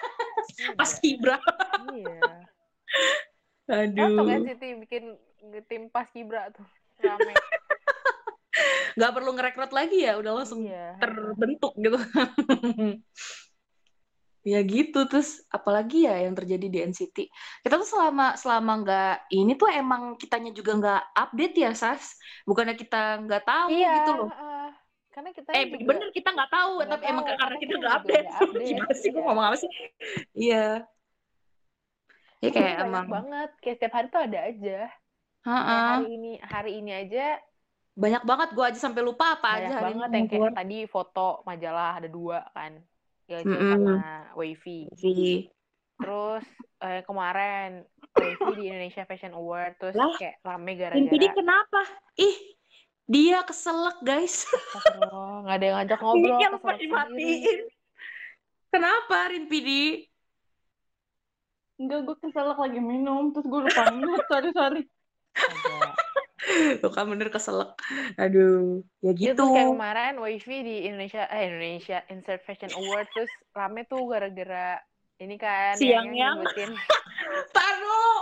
Pas 0.78 0.92
kibra. 0.98 1.36
iya 1.92 2.46
Aduh. 3.68 3.94
cocok 3.94 4.24
kan 4.26 4.40
sih 4.46 4.56
tim 4.58 4.76
bikin 4.82 5.04
tim 5.68 5.82
pas 5.88 6.08
kibra 6.10 6.50
tuh 6.50 6.66
rame 7.00 7.32
nggak 8.96 9.12
perlu 9.14 9.30
ngerekrut 9.32 9.72
lagi 9.72 10.04
ya 10.04 10.18
udah 10.20 10.32
langsung 10.42 10.64
iya 10.66 10.96
terbentuk 10.98 11.72
gitu 11.78 11.98
ya 14.42 14.58
gitu 14.66 15.06
terus 15.06 15.38
apalagi 15.54 16.02
ya 16.06 16.18
yang 16.26 16.34
terjadi 16.34 16.66
di 16.66 16.78
NCT 16.82 17.16
kita 17.62 17.74
tuh 17.78 17.86
selama 17.86 18.34
selama 18.34 18.72
nggak 18.82 19.14
ini 19.30 19.54
tuh 19.54 19.70
emang 19.70 20.18
kitanya 20.18 20.50
juga 20.50 20.70
nggak 20.78 21.02
update 21.14 21.54
ya 21.62 21.70
Sas? 21.78 22.18
Bukannya 22.42 22.74
kita 22.74 23.22
nggak 23.22 23.42
tahu 23.46 23.70
iya 23.70 23.94
gitu 24.02 24.10
loh. 24.18 24.30
heeh. 24.34 24.66
karena 25.12 25.30
kita 25.36 25.50
eh 25.52 25.64
juga 25.70 25.84
bener 25.88 26.08
kita 26.10 26.28
nggak 26.34 26.50
tahu 26.50 26.72
nggak 26.78 26.88
tapi 26.90 27.04
emang 27.06 27.24
tahu, 27.24 27.36
karena 27.36 27.40
karena 27.40 27.56
kita 27.62 27.74
nggak 27.78 27.94
update. 28.02 28.26
nggak 28.26 28.42
update, 28.44 28.66
gimana 28.66 28.92
sih 28.98 29.08
gue 29.12 29.22
iya. 29.22 29.26
ngomong 29.28 29.44
apa 29.46 29.56
sih? 29.62 29.70
Iya. 30.34 30.66
Ya 32.42 32.50
kayak 32.50 32.74
banyak 32.74 32.88
emang 32.90 33.06
banget 33.06 33.50
kayak 33.62 33.76
setiap 33.78 33.94
hari 33.94 34.06
tuh 34.10 34.22
ada 34.26 34.38
aja. 34.50 34.78
Kayak 35.62 35.84
Ha-ha. 35.86 35.92
hari 35.94 36.06
ini 36.16 36.32
hari 36.42 36.70
ini 36.82 36.90
aja 36.94 37.24
banyak 37.92 38.22
banget 38.24 38.48
gue 38.56 38.64
aja 38.64 38.78
sampai 38.80 39.02
lupa 39.04 39.36
apa 39.36 39.60
banyak 39.60 39.68
aja 39.68 39.74
hari 39.76 39.92
banget 39.92 40.08
ini 40.08 40.16
yang 40.16 40.26
kayak 40.32 40.52
tadi 40.56 40.78
foto 40.88 41.44
majalah 41.44 41.92
ada 42.00 42.08
dua 42.08 42.40
kan 42.56 42.72
Ilce 43.32 43.48
Mm-mm. 43.48 43.72
sama 43.72 43.96
Wavy 44.36 44.78
sih 44.98 45.48
terus 45.96 46.44
eh, 46.84 47.00
kemarin 47.06 47.86
Wavy 48.12 48.50
di 48.58 48.64
Indonesia 48.68 49.02
Fashion 49.08 49.32
Award 49.32 49.80
terus 49.80 49.96
Lah, 49.96 50.12
kayak 50.20 50.42
rame 50.44 50.72
gara-gara 50.76 51.32
kenapa 51.32 51.80
ih 52.20 52.36
dia 53.08 53.40
keselak 53.42 53.98
guys 54.04 54.44
nggak 55.46 55.56
ada 55.56 55.64
yang 55.64 55.76
ngajak 55.80 55.98
ngobrol 56.04 56.38
keselak 56.38 56.60
sendiri. 56.60 56.82
dimatiin. 56.86 57.60
Kenapa 58.72 59.28
Rinpidi? 59.28 60.08
Enggak, 61.76 62.08
gue 62.08 62.16
keselak 62.24 62.56
lagi 62.56 62.80
minum, 62.80 63.28
terus 63.36 63.44
gue 63.44 63.60
lupa 63.68 63.84
minum. 63.92 64.16
Sorry, 64.32 64.48
sorry. 64.56 64.82
Ada. 65.36 65.91
Tuh 66.82 66.92
kan 66.92 67.04
bener 67.08 67.28
keselak. 67.32 67.74
Aduh, 68.18 68.82
ya 69.04 69.10
Iya, 69.12 69.32
gitu. 69.32 69.44
terus 69.44 69.50
kayak 69.54 69.70
kemarin 69.74 70.14
Wavy 70.18 70.56
di 70.64 70.76
Indonesia 70.88 71.22
eh 71.28 71.42
Indonesia 71.48 71.98
Insert 72.08 72.42
Fashion 72.46 72.72
Award 72.74 73.06
terus 73.14 73.30
rame 73.52 73.84
tuh 73.86 74.02
gara-gara 74.08 74.80
ini 75.22 75.36
kan 75.38 75.78
Si 75.78 75.86
yang, 75.86 76.10
Yang 76.10 76.16
yang 76.16 76.16
Yang. 76.18 76.34
nyebutin 76.42 76.70
Bentar 77.32 77.72
dulu, 77.78 78.12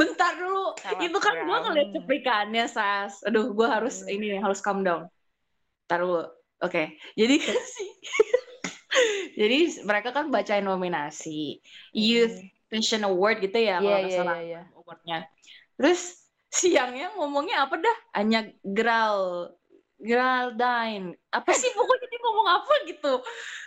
bentar 0.00 0.32
dulu. 0.34 0.64
Salah 0.80 1.00
Itu 1.04 1.18
kan 1.20 1.34
gua 1.44 1.58
ngeliat 1.68 1.88
cuplikannya, 1.94 2.64
Sas. 2.66 3.20
Aduh, 3.26 3.52
gua 3.52 3.68
harus 3.78 4.00
Hmm. 4.02 4.10
ini 4.10 4.26
harus 4.40 4.58
calm 4.64 4.80
down. 4.82 5.06
Bentar 5.86 5.98
dulu. 6.02 6.24
Oke, 6.64 6.96
jadi 7.14 7.34
kan 7.44 7.58
sih. 7.60 7.90
jadi 9.36 9.58
mereka 9.84 10.10
kan 10.16 10.32
bacain 10.32 10.64
nominasi 10.64 11.60
Youth 11.92 12.36
Fashion 12.72 13.04
Award 13.06 13.44
gitu 13.44 13.58
ya, 13.60 13.78
Iya 13.78 13.84
kalau 13.84 13.98
nggak 14.00 14.10
iya 14.10 14.18
salah 14.18 14.36
iya 14.40 14.44
iya. 14.48 14.60
awardnya. 14.74 15.18
Terus 15.76 16.00
siangnya 16.56 17.12
ngomongnya 17.14 17.68
apa 17.68 17.76
dah? 17.76 17.96
Hanya 18.16 18.48
Gral, 18.64 19.52
Graldine. 20.00 21.16
Apa 21.32 21.52
sih 21.52 21.68
pokoknya 21.76 22.06
dia 22.08 22.20
ngomong 22.24 22.48
apa 22.48 22.72
gitu. 22.88 23.12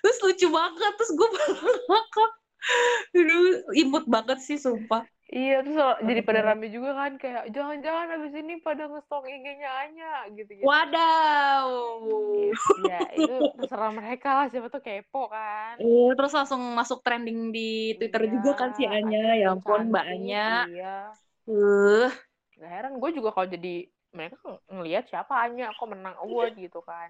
Terus 0.01 0.17
lucu 0.25 0.47
banget. 0.49 0.93
Terus 0.97 1.11
gue 1.13 1.27
ngakak. 1.89 2.31
Aduh, 3.15 3.43
imut 3.77 4.05
banget 4.09 4.41
sih 4.43 4.57
sumpah. 4.59 5.05
Iya 5.29 5.61
terus 5.61 5.77
so- 5.77 6.01
jadi 6.09 6.25
pada 6.25 6.41
rame 6.41 6.73
juga 6.73 6.97
kan 6.97 7.21
kayak 7.21 7.53
jangan-jangan 7.53 8.17
abis 8.17 8.33
ini 8.33 8.65
pada 8.65 8.89
nge-stalk 8.89 9.29
IG-nya 9.29 9.69
Anya 9.85 10.11
gitu-gitu. 10.33 10.65
Wadaw. 10.65 11.69
Ya 12.89 12.99
itu 13.13 13.37
terserah 13.61 13.93
mereka 13.93 14.29
lah 14.33 14.45
siapa 14.49 14.73
tuh 14.73 14.81
kepo 14.81 15.29
kan. 15.29 15.77
Eh, 15.77 16.17
terus 16.17 16.33
langsung 16.33 16.65
masuk 16.73 17.05
trending 17.05 17.53
di 17.53 17.93
Twitter 18.01 18.25
Iya, 18.25 18.31
juga 18.41 18.51
kan 18.57 18.69
si 18.73 18.89
Anya. 18.89 19.37
Ya 19.37 19.53
ampun, 19.53 19.93
Mbak 19.93 20.05
Anya. 20.09 20.47
Iya. 20.65 20.97
Uh, 21.45 22.09
Gak 22.59 22.69
heran 22.69 22.99
gue 22.99 23.09
juga 23.15 23.31
kalau 23.31 23.47
jadi 23.47 23.87
mereka 24.11 24.35
ng- 24.43 24.63
ngelihat 24.69 25.07
siapa 25.07 25.31
Anya 25.39 25.71
kok 25.71 25.87
menang 25.87 26.15
award 26.19 26.59
gitu 26.59 26.83
kan. 26.83 27.09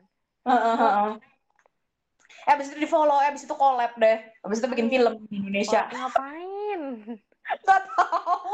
Eh, 2.40 2.54
abis 2.54 2.70
itu 2.72 2.86
di 2.86 2.90
follow, 2.90 3.18
abis 3.20 3.44
itu 3.44 3.56
collab 3.58 3.98
deh. 3.98 4.18
Abis 4.46 4.62
itu 4.62 4.68
bikin 4.70 4.88
film 4.88 5.14
di 5.26 5.42
Indonesia. 5.42 5.90
Kalau 5.90 6.08
ngapain? 6.08 6.82
Gak 7.66 7.82
tahu. 7.90 8.54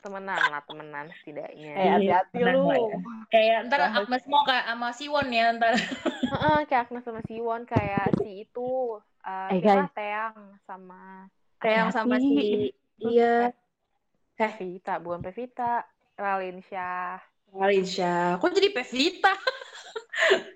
Temenan 0.00 0.40
lah 0.48 0.62
temenan 0.64 1.12
setidaknya. 1.20 1.74
Eh, 1.76 1.88
hati-hati 1.92 2.40
lu. 2.40 2.64
lah 2.64 2.78
ya. 2.78 2.96
Kayak 3.28 3.58
ntar 3.68 3.80
Agnes 3.92 4.24
mau 4.30 4.46
kayak 4.48 4.64
sama 4.64 4.88
Siwon 4.96 5.28
ya 5.28 5.52
ntar. 5.52 5.74
Heeh, 6.32 6.58
kayak 6.70 6.82
Agnes 6.88 7.04
sama 7.04 7.20
Siwon 7.26 7.62
kayak 7.66 8.06
si 8.22 8.46
itu 8.48 8.70
eh 9.26 9.60
Eh. 9.60 9.84
Teang 9.92 10.36
sama 10.64 11.28
Kayak 11.60 11.76
yang 11.76 11.90
sama 11.92 12.16
si 12.16 12.72
iya 12.96 13.52
Pevita, 14.40 14.96
bukan 14.96 15.20
Pevita, 15.20 15.84
Ralin 16.16 16.64
Syah. 16.64 17.20
Alicia. 17.52 18.40
Kok 18.40 18.50
jadi 18.50 18.72
Pevita? 18.72 19.32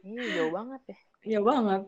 Iya 0.04 0.24
jauh 0.36 0.52
banget 0.52 0.82
ya. 0.86 0.98
Iya 1.24 1.40
banget. 1.40 1.82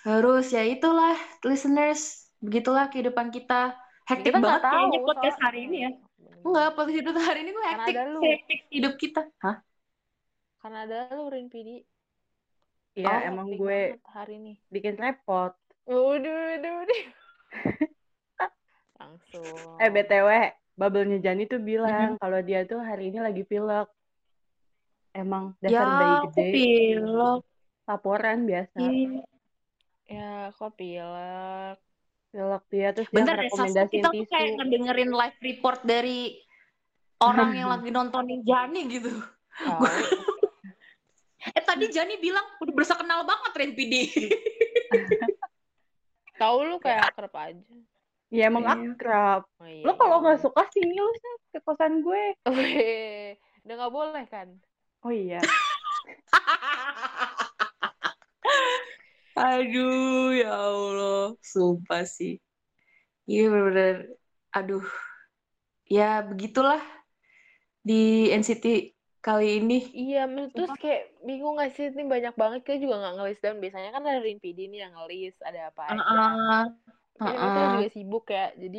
Terus 0.00 0.46
ya 0.50 0.62
itulah 0.62 1.14
listeners, 1.42 2.02
begitulah 2.38 2.86
kehidupan 2.88 3.28
kita. 3.28 3.74
Hektik 4.06 4.32
Kita 4.32 4.38
banget 4.38 4.62
kayaknya 4.62 4.98
tahu 4.98 5.06
podcast 5.06 5.34
soalnya. 5.34 5.44
hari 5.44 5.58
ini 5.66 5.76
ya. 5.78 5.90
Enggak, 6.42 6.68
podcast 6.72 6.96
hidup 6.96 7.14
hari 7.18 7.38
ini 7.42 7.50
gue 7.50 7.66
hektik, 7.66 7.96
hektik 8.22 8.60
hidup 8.70 8.94
kita. 8.96 9.22
Hah? 9.42 9.56
Karena 10.58 10.78
ada 10.86 10.98
lu 11.12 11.26
Rin 11.26 11.46
Pidi. 11.46 11.82
Iya, 12.94 13.08
Oh, 13.08 13.18
emang 13.24 13.48
gue 13.50 13.80
hari 14.06 14.32
ini. 14.38 14.52
bikin 14.70 14.94
repot. 14.94 15.52
Udah, 15.84 16.38
udah, 16.56 16.72
udah. 16.86 17.00
Langsung. 18.96 19.44
Eh, 19.76 19.90
BTW, 19.90 20.28
bubble-nya 20.74 21.18
Jani 21.20 21.44
tuh 21.44 21.60
bilang 21.60 22.16
kalau 22.16 22.40
dia 22.40 22.64
tuh 22.64 22.80
hari 22.80 23.12
ini 23.12 23.20
lagi 23.20 23.42
pilek. 23.42 23.88
Emang 25.12 25.52
dasar 25.60 25.84
Ya, 25.84 25.92
bayi 25.92 26.14
aku 26.16 26.28
gede, 26.32 26.52
pilek. 26.56 27.40
laporan 27.84 28.38
biasa. 28.48 28.76
Ih. 28.80 29.20
Ya, 30.08 30.32
kok 30.52 30.72
pilek. 30.74 31.76
Pilek 32.32 32.64
dia 32.72 32.88
terus 32.96 33.08
dia 33.12 33.16
Bentar 33.20 33.36
Sas, 33.36 33.40
ngerekomendasiin 33.44 33.92
kita 33.92 34.08
tuh 34.08 34.26
kayak 34.26 34.50
ngedengerin 34.56 35.12
live 35.12 35.38
report 35.44 35.80
dari 35.84 36.20
orang 37.20 37.50
yang 37.52 37.68
lagi 37.68 37.88
nontonin 37.92 38.40
Jani 38.40 38.80
gitu. 38.88 39.12
Tahu. 39.60 39.84
Eh 41.42 41.58
tadi 41.58 41.90
Jani 41.90 42.22
bilang 42.22 42.46
udah 42.62 42.70
berasa 42.70 42.94
kenal 42.94 43.26
banget 43.26 43.50
Ren 43.58 43.74
PD. 43.74 44.06
Tahu 46.38 46.56
lu 46.70 46.78
kayak 46.78 47.10
akrab 47.10 47.34
aja. 47.34 47.58
Ya 48.32 48.48
emang 48.48 48.64
Iya. 48.64 48.96
akrab. 48.96 49.44
Oh, 49.60 49.68
iya. 49.68 49.84
Lo 49.84 49.92
kalau 50.00 50.24
nggak 50.24 50.40
suka 50.40 50.64
sini 50.72 50.96
lu 50.96 51.12
Sas, 51.20 51.42
ke 51.52 51.58
kosan 51.60 52.00
gue. 52.00 52.32
Weh, 52.48 53.36
udah 53.68 53.74
nggak 53.76 53.92
boleh 53.92 54.24
kan? 54.32 54.48
Oh 55.04 55.12
iya. 55.12 55.44
Aduh, 59.36 60.32
ya 60.32 60.48
Allah, 60.48 61.36
sumpah 61.44 62.08
sih. 62.08 62.40
Iya 63.28 63.52
bener-bener, 63.52 64.16
aduh. 64.52 64.84
Ya 65.88 66.24
begitulah 66.24 66.80
di 67.84 68.32
NCT 68.32 68.96
kali 69.20 69.60
ini. 69.60 69.78
Iya, 69.92 70.24
terus 70.56 70.72
kayak 70.80 71.12
bingung 71.20 71.60
gak 71.60 71.76
sih? 71.76 71.92
Ini 71.92 72.08
banyak 72.08 72.34
banget, 72.36 72.60
kita 72.64 72.80
juga 72.80 72.96
nggak 73.00 73.14
ngelis 73.20 73.38
dan 73.44 73.60
biasanya 73.60 73.90
kan 73.92 74.02
ada 74.08 74.20
Rin 74.24 74.40
PD 74.40 74.72
nih 74.72 74.88
yang 74.88 74.92
ngelis, 74.96 75.36
ada 75.44 75.68
apa 75.68 75.82
aja. 75.92 76.00
Heeh, 76.00 76.62
Ini 77.26 77.36
mereka 77.42 77.60
heeh. 77.64 77.72
juga 77.74 77.86
sibuk 77.94 78.24
ya, 78.36 78.44
jadi 78.62 78.78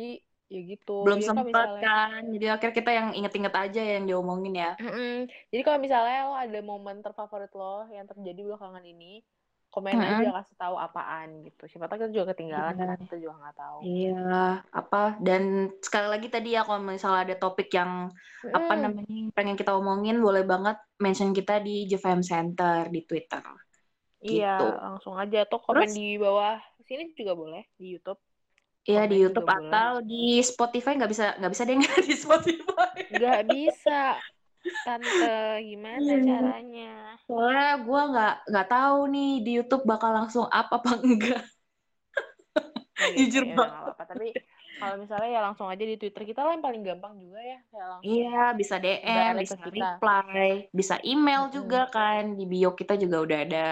ya 0.52 0.60
gitu. 0.70 0.92
Belum 1.04 1.18
Jadi 1.20 1.26
sempet 1.28 1.44
misalnya, 1.50 1.84
kan. 1.84 2.22
Jadi 2.34 2.46
akhirnya 2.54 2.76
kita 2.80 2.90
yang 2.98 3.08
inget-inget 3.18 3.54
aja 3.64 3.80
yang 3.94 4.04
diomongin 4.10 4.54
ya. 4.64 4.70
Mm-mm. 4.80 5.10
Jadi 5.50 5.62
kalau 5.66 5.78
misalnya 5.84 6.16
lo 6.28 6.34
ada 6.44 6.58
momen 6.70 6.96
terfavorit 7.04 7.52
lo 7.54 7.86
yang 7.96 8.06
terjadi 8.10 8.40
belakangan 8.46 8.84
ini, 8.92 9.22
komen 9.74 9.96
Mm-mm. 9.96 10.06
aja 10.18 10.26
kasih 10.36 10.56
tahu 10.62 10.76
apaan 10.86 11.28
gitu. 11.46 11.62
Siapa 11.70 11.86
tahu 11.88 11.98
kita 12.02 12.12
juga 12.16 12.26
ketinggalan 12.34 12.74
Benar. 12.74 12.88
karena 12.88 12.96
kita 13.02 13.16
juga 13.22 13.34
nggak 13.40 13.56
tahu. 13.62 13.78
Iya, 13.84 14.10
apa 14.80 14.96
dan 15.26 15.42
sekali 15.86 16.06
lagi 16.14 16.26
tadi 16.34 16.48
ya 16.56 16.60
kalau 16.66 16.80
misalnya 16.80 17.20
ada 17.26 17.36
topik 17.42 17.68
yang 17.78 17.92
apa 18.56 18.72
Mm. 18.74 18.82
namanya 18.82 19.12
yang 19.20 19.30
pengen 19.36 19.56
kita 19.60 19.72
omongin 19.80 20.16
boleh 20.26 20.42
banget 20.52 20.76
mention 21.02 21.30
kita 21.38 21.52
di 21.66 21.84
JFM 21.90 22.22
Center 22.24 22.88
di 22.94 23.00
Twitter. 23.08 23.42
Iya, 24.24 24.46
Gitu. 24.56 24.64
langsung 24.80 25.14
aja 25.20 25.36
atau 25.44 25.58
komen 25.60 25.84
Terus? 25.84 25.94
di 25.98 26.06
bawah 26.16 26.56
sini 26.88 27.12
juga 27.18 27.32
boleh 27.36 27.62
di 27.76 27.84
YouTube. 27.92 28.20
Iya 28.84 29.00
di 29.08 29.16
YouTube 29.16 29.48
boleh. 29.48 29.64
atau 29.72 29.90
di 30.04 30.44
Spotify 30.44 30.92
nggak 31.00 31.10
bisa 31.12 31.24
nggak 31.40 31.52
bisa 31.52 31.62
deh 31.64 31.76
di 32.08 32.14
Spotify. 32.14 32.88
Nggak 33.12 33.40
bisa, 33.48 33.92
tante 34.84 35.34
gimana 35.68 36.00
Iya. 36.04 36.20
caranya? 36.28 36.90
Soalnya 37.24 37.68
gue 37.86 38.00
nggak 38.12 38.34
nggak 38.50 38.66
tahu 38.68 38.98
nih 39.14 39.30
di 39.44 39.50
YouTube 39.56 39.84
bakal 39.88 40.10
langsung 40.12 40.44
up 40.48 40.68
apa 40.76 40.90
enggak. 41.00 41.42
Gitu, 42.94 43.18
Jujur 43.18 43.42
ya 43.48 43.56
banget. 43.58 43.72
apa-apa. 43.80 44.02
Tapi 44.10 44.26
kalau 44.78 44.94
misalnya 45.02 45.28
ya 45.34 45.40
langsung 45.46 45.66
aja 45.70 45.84
di 45.86 45.96
Twitter 46.00 46.22
kita 46.26 46.40
lah 46.44 46.52
yang 46.56 46.64
paling 46.64 46.82
gampang 46.84 47.14
juga 47.20 47.40
ya, 47.40 47.58
langsung. 47.72 48.04
Iya 48.04 48.40
bisa 48.60 48.74
DM, 48.84 49.32
bisa 49.40 49.56
reply, 49.64 50.48
bisa 50.78 50.94
email 51.04 51.42
Mm-mm. 51.48 51.54
juga 51.56 51.80
kan 51.88 52.22
di 52.38 52.44
bio 52.44 52.70
kita 52.76 52.94
juga 53.00 53.16
udah 53.24 53.38
ada. 53.44 53.66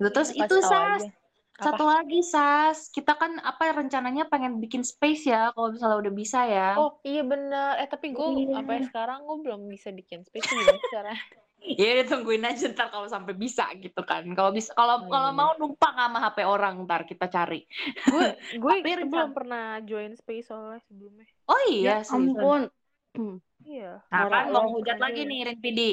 Terus 0.00 0.30
Iya, 0.32 0.40
itu 0.46 0.54
kasih 0.54 0.64
tahu 0.64 0.72
Sas, 0.72 1.02
aja. 1.02 1.08
Satu 1.56 1.84
lagi 1.84 2.20
Sas, 2.20 2.88
kita 2.88 3.16
kan 3.16 3.40
apa 3.40 3.72
rencananya 3.72 4.28
pengen 4.28 4.60
bikin 4.60 4.84
space 4.84 5.24
ya 5.24 5.50
kalau 5.50 5.72
misalnya 5.72 5.98
udah 6.04 6.14
bisa 6.14 6.40
ya. 6.44 6.76
Oh 6.76 7.00
iya 7.00 7.22
bener. 7.22 7.80
Eh 7.80 7.88
tapi 7.88 8.12
gue 8.12 8.26
Iya. 8.36 8.60
sampai 8.60 8.84
sekarang 8.84 9.18
gue 9.24 9.36
belum 9.40 9.60
bisa 9.66 9.88
bikin 9.90 10.20
space 10.22 10.44
gimana 10.44 10.80
caranya? 10.92 11.16
Ya 11.66 11.98
ditungguin 11.98 12.44
aja 12.46 12.68
ntar 12.70 12.92
kalau 12.92 13.08
sampai 13.08 13.32
bisa 13.34 13.66
gitu 13.80 13.98
kan. 14.04 14.22
Kalau 14.36 14.54
bisa 14.54 14.70
kalau 14.76 15.02
iya 15.02 15.08
kalau 15.08 15.30
mau 15.34 15.50
numpang 15.56 15.96
sama 15.98 16.18
HP 16.22 16.44
orang 16.46 16.84
ntar 16.84 17.08
kita 17.08 17.26
cari. 17.26 17.64
Gue 18.06 18.36
gue 18.54 18.74
belum 19.02 19.32
pernah 19.34 19.80
join 19.82 20.14
space 20.14 20.52
soalnya 20.52 20.78
sebelumnya. 20.86 21.26
Oh 21.48 21.58
Ya 21.66 21.72
iya 21.72 21.94
seriusan. 22.04 22.38
ampun. 22.38 22.60
Iya. 23.64 24.04
Nah 24.12 24.24
kan 24.28 24.44
mau 24.52 24.68
hujat 24.68 25.00
lagi 25.00 25.24
nih 25.24 25.38
Rin 25.48 25.58
Pidi. 25.58 25.90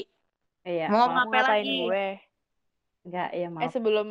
Iya. 0.62 0.92
Mau 0.92 1.10
ngapain 1.10 1.42
lagi? 1.48 1.78
gue? 1.80 2.08
Enggak, 3.08 3.30
ya 3.34 3.48
Eh 3.48 3.50
maaf. 3.50 3.72
sebelum 3.72 4.08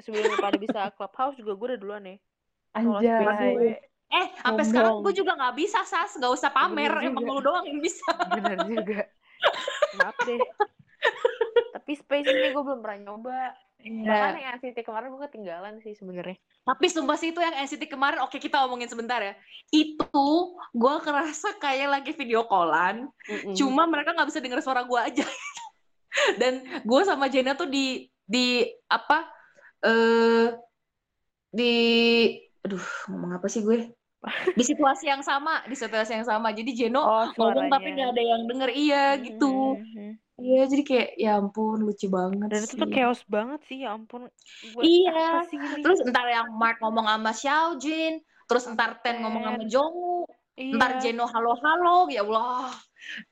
sebelum 0.00 0.32
lu 0.32 0.36
pada 0.40 0.56
bisa 0.56 0.80
clubhouse 0.96 1.36
juga 1.36 1.52
gue 1.58 1.66
udah 1.74 1.80
duluan 1.80 2.04
space 2.06 2.18
Anjay. 2.72 3.76
Eh 4.12 4.26
sampai 4.44 4.64
sekarang 4.68 5.00
gue 5.00 5.12
juga 5.16 5.32
nggak 5.36 5.54
bisa 5.56 5.80
Sas, 5.88 6.16
nggak 6.20 6.32
usah 6.32 6.52
pamer. 6.52 6.92
Bener 6.92 7.08
Emang 7.08 7.24
juga. 7.24 7.36
lu 7.36 7.40
doang 7.40 7.64
yang 7.64 7.80
bisa. 7.80 8.08
bener 8.32 8.58
juga. 8.68 9.00
Maaf 9.96 10.16
deh. 10.28 10.40
Tapi 11.72 11.92
space 11.96 12.28
ini 12.28 12.52
gue 12.52 12.62
belum 12.62 12.80
pernah 12.84 12.98
nyoba. 13.08 13.56
Iya. 13.82 14.06
Bahkan 14.06 14.34
yang 14.38 14.50
NCT 14.62 14.78
kemarin 14.86 15.10
gue 15.10 15.20
ketinggalan 15.26 15.74
sih 15.82 15.96
sebenarnya. 15.98 16.38
Tapi 16.62 16.86
sumpah 16.86 17.18
sih 17.18 17.34
itu 17.34 17.40
yang 17.42 17.56
NCT 17.66 17.90
kemarin, 17.90 18.22
oke 18.22 18.38
kita 18.38 18.62
omongin 18.62 18.86
sebentar 18.86 19.18
ya. 19.18 19.34
Itu 19.74 20.54
gue 20.70 20.94
kerasa 21.02 21.58
kayak 21.58 21.88
lagi 21.90 22.12
video 22.14 22.46
callan, 22.46 23.10
Mm-mm. 23.26 23.58
cuma 23.58 23.90
mereka 23.90 24.14
nggak 24.14 24.28
bisa 24.30 24.38
denger 24.38 24.62
suara 24.62 24.86
gue 24.86 25.00
aja. 25.02 25.26
Dan 26.40 26.62
gue 26.86 27.00
sama 27.02 27.26
Jenna 27.26 27.58
tuh 27.58 27.66
di 27.66 28.06
di 28.22 28.70
apa? 28.86 29.26
Eh 29.82 30.46
di 31.52 31.74
aduh 32.62 32.86
ngomong 33.10 33.36
apa 33.36 33.46
sih 33.46 33.60
gue? 33.60 33.90
Di 34.54 34.62
situasi 34.62 35.10
yang 35.10 35.18
sama, 35.26 35.66
di 35.66 35.74
situasi 35.74 36.14
yang 36.14 36.22
sama. 36.22 36.54
Jadi 36.54 36.70
Jeno 36.78 37.02
Oh, 37.02 37.26
ngomong 37.34 37.66
tapi 37.66 37.90
nggak 37.90 38.10
ada 38.14 38.22
yang 38.22 38.42
denger 38.46 38.70
iya 38.70 39.18
gitu. 39.18 39.74
Mhm. 39.82 40.14
Iya 40.38 40.62
jadi 40.70 40.82
kayak 40.86 41.08
ya 41.18 41.30
ampun 41.42 41.82
lucu 41.82 42.06
banget 42.06 42.46
Dan 42.46 42.62
itu 42.62 42.74
sih. 42.74 42.78
tuh 42.78 42.88
chaos 42.94 43.20
banget 43.26 43.60
sih, 43.66 43.82
ya 43.82 43.98
ampun. 43.98 44.30
Gue 44.62 44.82
Iya. 44.86 45.42
Terus 45.82 46.06
ntar 46.06 46.30
yang 46.30 46.54
Mark 46.54 46.78
ngomong 46.78 47.10
sama 47.10 47.34
Xiaojin, 47.34 48.22
terus 48.46 48.64
ntar 48.70 49.02
Ten 49.02 49.26
ngomong 49.26 49.42
sama 49.42 49.62
Jongwoo, 49.66 50.30
iya. 50.54 50.78
ntar 50.78 51.02
Jeno 51.02 51.26
halo-halo, 51.26 52.06
ya 52.06 52.22
Allah, 52.22 52.70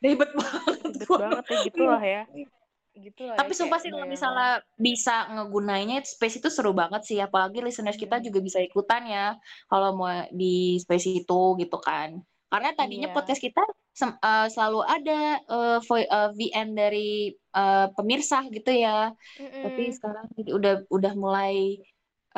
ribet 0.03 0.31
banget. 0.35 0.79
Ribet 0.99 1.07
banget 1.23 1.45
ya 1.47 1.57
gitulah 1.71 2.03
ya. 2.03 2.23
Gitulah 2.91 3.39
Tapi 3.39 3.53
ya, 3.55 3.59
sumpah 3.59 3.79
sih 3.79 3.91
kalau 3.95 4.07
misalnya 4.11 4.49
bisa 4.75 5.13
ngegunainnya 5.31 6.03
space 6.03 6.43
itu 6.43 6.49
seru 6.51 6.75
banget 6.75 7.03
sih, 7.07 7.19
apalagi 7.23 7.63
listeners 7.63 7.95
kita 7.95 8.19
Hmm. 8.19 8.25
juga 8.27 8.39
bisa 8.43 8.59
ikutan 8.59 9.03
ya 9.07 9.39
kalau 9.71 9.95
mau 9.95 10.11
di 10.35 10.75
space 10.83 11.07
itu 11.23 11.41
gitu 11.63 11.77
kan. 11.79 12.19
Karena 12.51 12.75
tadinya 12.75 13.07
Iya. 13.09 13.15
podcast 13.15 13.41
kita 13.47 13.63
eh, 14.27 14.47
selalu 14.51 14.79
ada 14.83 15.13
vo- 15.87 16.09
eh, 16.17 16.31
VN 16.37 16.69
dari 16.75 17.31
eh, 17.31 17.87
pemirsa 17.95 18.43
gitu 18.51 18.71
ya. 18.75 19.15
Tapi 19.63 19.83
Mm-mm. 19.83 19.95
sekarang 19.97 20.27
jadi 20.39 20.51
udah 20.59 20.73
udah 20.91 21.13
mulai 21.15 21.55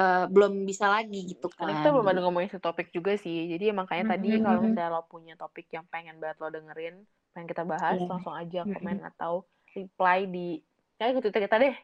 eh, 0.01 0.25
belum 0.35 0.53
bisa 0.71 0.87
lagi 0.89 1.17
gitu 1.33 1.47
Karena 1.57 1.73
kan. 1.73 1.77
kita 1.81 1.89
belum 1.95 2.07
ada 2.13 2.21
ngomongin 2.25 2.51
satu 2.53 2.65
topik 2.73 2.89
juga 2.97 3.13
sih. 3.17 3.37
Jadi 3.53 3.65
makanya 3.81 4.05
tadi 4.17 4.29
Mm-mm. 4.29 4.45
kalau 4.45 4.61
misalnya 4.65 4.91
lo 4.95 5.03
punya 5.09 5.35
topik 5.41 5.67
yang 5.77 5.85
pengen 5.93 6.17
banget 6.23 6.37
lo 6.43 6.49
dengerin, 6.53 6.95
pengen 7.33 7.49
kita 7.53 7.63
bahas, 7.73 7.97
Iya. 7.97 8.09
langsung 8.09 8.35
aja 8.37 8.59
komen 8.69 8.99
atau 9.11 9.33
reply 9.73 10.19
di 10.29 10.61
kayak 10.97 11.19
ke 11.19 11.21
Twitter 11.29 11.43
kita 11.49 11.57
deh. 11.59 11.75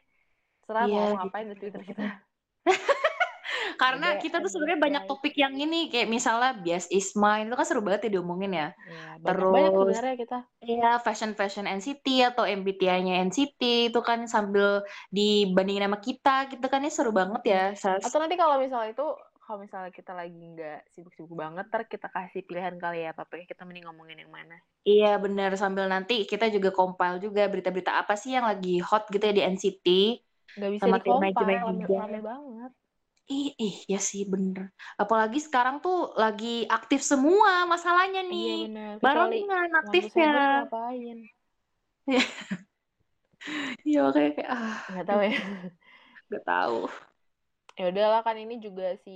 Serah 0.68 0.84
Iya, 0.84 0.94
mau 0.94 1.06
gitu. 1.08 1.16
ngapain 1.24 1.46
di 1.48 1.56
Twitter 1.56 1.82
kita. 1.84 2.04
Karena 3.78 4.18
kita 4.18 4.42
tuh 4.42 4.50
sebenarnya 4.50 4.80
banyak 4.80 5.02
reply. 5.06 5.10
topik 5.14 5.34
yang 5.38 5.54
ini 5.54 5.86
kayak 5.86 6.10
misalnya 6.10 6.50
bias 6.58 6.90
is 6.90 7.14
mine 7.14 7.46
itu 7.46 7.54
kan 7.54 7.66
seru 7.66 7.80
banget 7.80 8.10
ya 8.10 8.18
diomongin 8.18 8.52
ya. 8.52 8.68
Iya, 8.74 9.08
banyak 9.22 9.48
banyak 9.48 9.70
Terus 9.70 9.78
sebenarnya 9.78 10.14
kita. 10.18 10.38
Iya, 10.58 10.90
fashion 10.98 11.32
fashion 11.38 11.66
NCT 11.70 12.06
atau 12.34 12.44
MBTI-nya 12.44 13.22
NCT 13.30 13.94
itu 13.94 14.00
kan 14.02 14.26
sambil 14.26 14.82
dibandingin 15.14 15.86
sama 15.86 15.98
kita 16.02 16.36
gitu 16.50 16.66
kan 16.66 16.82
ya 16.82 16.90
seru 16.90 17.14
banget 17.14 17.42
ya. 17.46 17.64
Sas. 17.78 18.02
Atau 18.02 18.18
nanti 18.18 18.34
kalau 18.34 18.58
misalnya 18.58 18.92
itu 18.92 19.06
kalau 19.48 19.64
misalnya 19.64 19.88
kita 19.88 20.12
lagi 20.12 20.36
nggak 20.36 20.92
sibuk-sibuk 20.92 21.32
banget, 21.32 21.64
ntar 21.72 21.88
kita 21.88 22.12
kasih 22.12 22.44
pilihan 22.44 22.76
kali 22.76 23.08
ya 23.08 23.16
topiknya 23.16 23.48
kita 23.48 23.64
mending 23.64 23.88
ngomongin 23.88 24.20
yang 24.20 24.28
mana. 24.28 24.60
Iya 24.84 25.16
benar 25.24 25.56
sambil 25.56 25.88
nanti 25.88 26.28
kita 26.28 26.52
juga 26.52 26.68
compile 26.68 27.16
juga 27.16 27.48
berita-berita 27.48 27.96
apa 27.96 28.12
sih 28.12 28.36
yang 28.36 28.44
lagi 28.44 28.76
hot 28.84 29.08
gitu 29.08 29.24
ya 29.24 29.32
di 29.32 29.42
NCT. 29.48 29.86
Nggak 30.60 30.70
bisa 30.76 30.84
Sama 30.84 30.96
di 31.00 31.04
tim 31.08 31.16
manajemen 31.16 31.56
rame, 31.88 32.18
banget. 32.20 32.72
Ih, 33.28 33.48
ih, 33.60 33.76
ya 33.88 34.00
sih 34.00 34.24
bener. 34.28 34.72
Apalagi 34.96 35.40
sekarang 35.40 35.80
tuh 35.84 36.12
lagi 36.16 36.64
aktif 36.68 37.00
semua 37.04 37.64
masalahnya 37.68 38.20
Iya 38.20 38.32
nih. 38.32 38.52
benar. 38.68 38.92
Kecuali 39.00 39.36
Barengan 39.48 39.68
Aktifnya. 39.80 40.28
ngapain? 40.64 41.18
Iya 43.88 44.00
kayak 44.12 44.44
ah. 44.48 44.76
Nggak 44.92 45.06
tahu 45.08 45.20
ya. 45.24 45.32
Gak 46.28 46.44
tahu. 46.44 47.07
Ya 47.78 47.84
udahlah 47.92 48.20
kan 48.26 48.36
ini 48.44 48.54
juga 48.66 48.86
si 49.04 49.10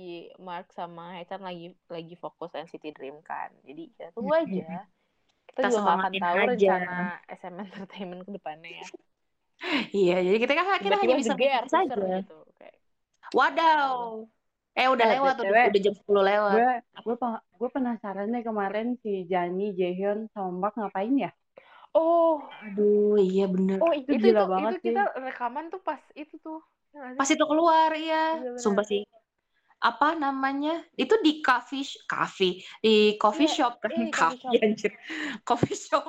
Mark 0.47 0.65
sama 0.79 1.03
Haechan 1.13 1.41
lagi 1.47 1.65
lagi 1.95 2.15
fokus 2.23 2.51
NCT 2.63 2.85
Dream 2.95 3.17
kan. 3.29 3.49
Jadi 3.67 3.81
ya 4.01 4.07
tunggu 4.15 4.33
aja. 4.43 4.67
Kita, 5.47 5.61
Kita 5.61 5.67
juga 5.69 5.91
akan 5.99 6.13
tahu 6.23 6.37
aja. 6.47 6.71
rencana 6.79 6.91
SM 7.39 7.55
Entertainment 7.65 8.21
ke 8.27 8.31
depannya 8.37 8.71
ya. 8.81 8.87
Iya, 9.95 10.13
jadi 10.25 10.37
kita 10.43 10.53
kan 10.57 10.65
kita 10.83 10.95
hanya 11.01 11.15
bisa 11.21 11.33
ngomong 11.39 11.67
saja. 11.73 11.95
gitu. 12.19 12.37
Kayak, 12.57 12.75
Wadaw. 13.37 14.29
Eh 14.79 14.87
udah 14.93 15.05
Eh, 15.05 15.13
lewat, 15.13 15.35
udah, 15.39 15.63
udah 15.69 15.79
jam 15.85 15.93
10 15.99 16.23
lewat. 16.29 16.53
gue 16.53 16.67
gue 17.05 17.15
gue 17.59 17.69
penasaran 17.75 18.27
deh 18.33 18.43
kemarin 18.49 18.87
si 19.03 19.09
Jani, 19.31 19.63
Jaehyun 19.77 20.19
sama 20.33 20.49
Mark 20.61 20.73
ngapain 20.79 21.13
ya? 21.25 21.29
oh, 21.95 22.41
Aduh, 22.65 23.15
iya 23.27 23.43
bener. 23.53 23.79
oh 23.83 23.91
Itu 24.07 24.11
itu 24.13 24.13
itu, 24.17 24.27
gila 24.27 24.43
itu, 24.43 24.51
banget 24.53 24.75
sih. 24.83 24.93
kita 24.93 25.01
rekaman 25.25 25.65
tuh 25.73 25.81
pas 25.87 26.01
itu 26.21 26.35
tuh. 26.45 26.59
Pas 26.93 27.25
itu 27.25 27.43
keluar, 27.43 27.89
iya. 27.93 28.37
Iya, 28.37 28.53
benar. 28.53 28.61
Sumpah 28.61 28.85
sih. 28.85 29.01
Apa 29.77 30.15
namanya? 30.15 30.79
Itu 30.95 31.19
di 31.19 31.41
coffee, 31.41 31.83
coffee, 32.05 32.63
di 32.79 33.17
coffee 33.17 33.49
Iya, 33.49 33.55
shop 33.59 33.73
kan? 33.81 33.89
di 33.91 34.07
coffee 34.07 34.39
Coffee, 34.39 34.59
anjir. 34.61 34.91
Coffee 35.49 35.75
shop. 35.75 36.05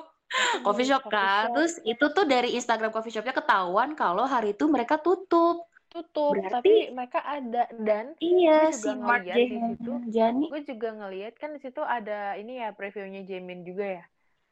Coffee 0.62 0.86
di 0.86 0.90
shop 0.92 1.02
kan. 1.08 1.50
Terus 1.50 1.82
itu 1.82 2.04
tuh 2.10 2.24
dari 2.24 2.54
Instagram 2.54 2.90
coffee 2.90 3.10
shopnya 3.10 3.34
ketahuan 3.34 3.94
kalau 3.94 4.22
hari 4.24 4.52
itu 4.52 4.68
mereka 4.68 4.98
tutup. 4.98 5.66
tutup, 5.94 6.34
Berarti- 6.34 6.50
tapi 6.50 6.72
mereka 6.90 7.22
ada 7.22 7.70
dan 7.78 8.18
Iya, 8.18 8.74
si 8.74 8.90
Mark. 8.98 9.30
Jani. 10.10 10.50
gue 10.50 10.62
juga 10.66 10.90
ngeliat 10.90 11.38
kan 11.38 11.54
di 11.54 11.62
situ 11.62 11.78
ada 11.78 12.34
ini 12.34 12.58
ya 12.58 12.74
previewnya 12.74 13.22
Jamin 13.22 13.62
juga 13.62 14.02
ya. 14.02 14.04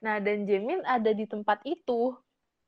Nah 0.07 0.23
dan 0.23 0.47
Jamin 0.47 0.87
ada 0.87 1.11
di 1.11 1.27
tempat 1.27 1.59
itu. 1.67 2.15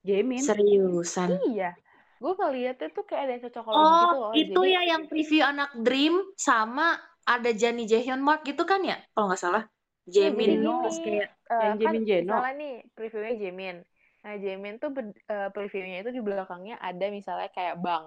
Jaemin. 0.02 0.42
Seriusan. 0.42 1.38
Iya. 1.48 1.78
Gue 2.20 2.32
ngeliatnya 2.34 2.88
tuh 2.90 3.04
kayak 3.04 3.22
ada 3.22 3.32
yang 3.36 3.42
cocok 3.48 3.64
Oh, 3.66 3.74
gitu 3.74 4.16
loh. 4.16 4.32
itu 4.32 4.60
Jadi- 4.62 4.72
ya 4.72 4.80
yang 4.86 5.02
preview 5.06 5.42
anak 5.42 5.70
Dream 5.76 6.14
sama 6.36 6.96
ada 7.24 7.50
Jani 7.50 7.84
Jaehyun 7.84 8.20
Mark 8.20 8.44
gitu 8.44 8.62
kan 8.64 8.80
ya? 8.84 9.00
Kalau 9.12 9.28
nggak 9.32 9.40
salah. 9.40 9.64
Iya, 10.04 10.28
Jamin 10.28 10.60
jadi 10.60 10.68
terus 10.84 10.98
kayak 11.00 11.28
eh, 11.32 11.60
yang 11.64 11.72
kan 11.72 11.80
Jamin 11.80 12.02
Jeno. 12.04 12.28
misalnya 12.28 12.52
nih 12.60 12.74
previewnya 12.92 13.34
Jamin. 13.40 13.76
Nah 14.20 14.32
Jamin 14.36 14.74
tuh 14.76 14.90
eh, 15.24 15.48
previewnya 15.48 15.96
itu 16.04 16.10
di 16.12 16.20
belakangnya 16.20 16.76
ada 16.76 17.06
misalnya 17.08 17.48
kayak 17.48 17.80
bank. 17.80 18.04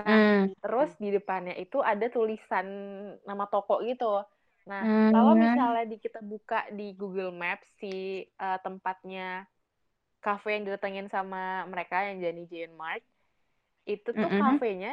Nah 0.00 0.08
hmm, 0.08 0.56
terus 0.64 0.90
di 0.96 1.12
depannya 1.12 1.52
itu 1.54 1.84
ada 1.84 2.08
tulisan 2.08 2.64
nama 3.28 3.44
toko 3.44 3.84
gitu. 3.84 4.24
Nah 4.64 4.80
Hmm. 4.80 5.12
kalau 5.12 5.32
misalnya 5.36 5.84
di 5.84 6.00
kita 6.00 6.24
buka 6.24 6.64
di 6.72 6.96
Google 6.96 7.28
Maps 7.28 7.68
si 7.76 8.24
eh, 8.24 8.58
tempatnya 8.64 9.44
cafe 10.22 10.56
yang 10.56 10.64
didatengin 10.64 11.12
sama 11.12 11.68
mereka 11.68 12.08
yang 12.08 12.24
jadi 12.24 12.42
Jane 12.48 12.72
Mark 12.72 13.04
itu 13.86 14.10
tuh 14.22 14.30
Mm-mm. 14.30 14.40
kafenya 14.40 14.90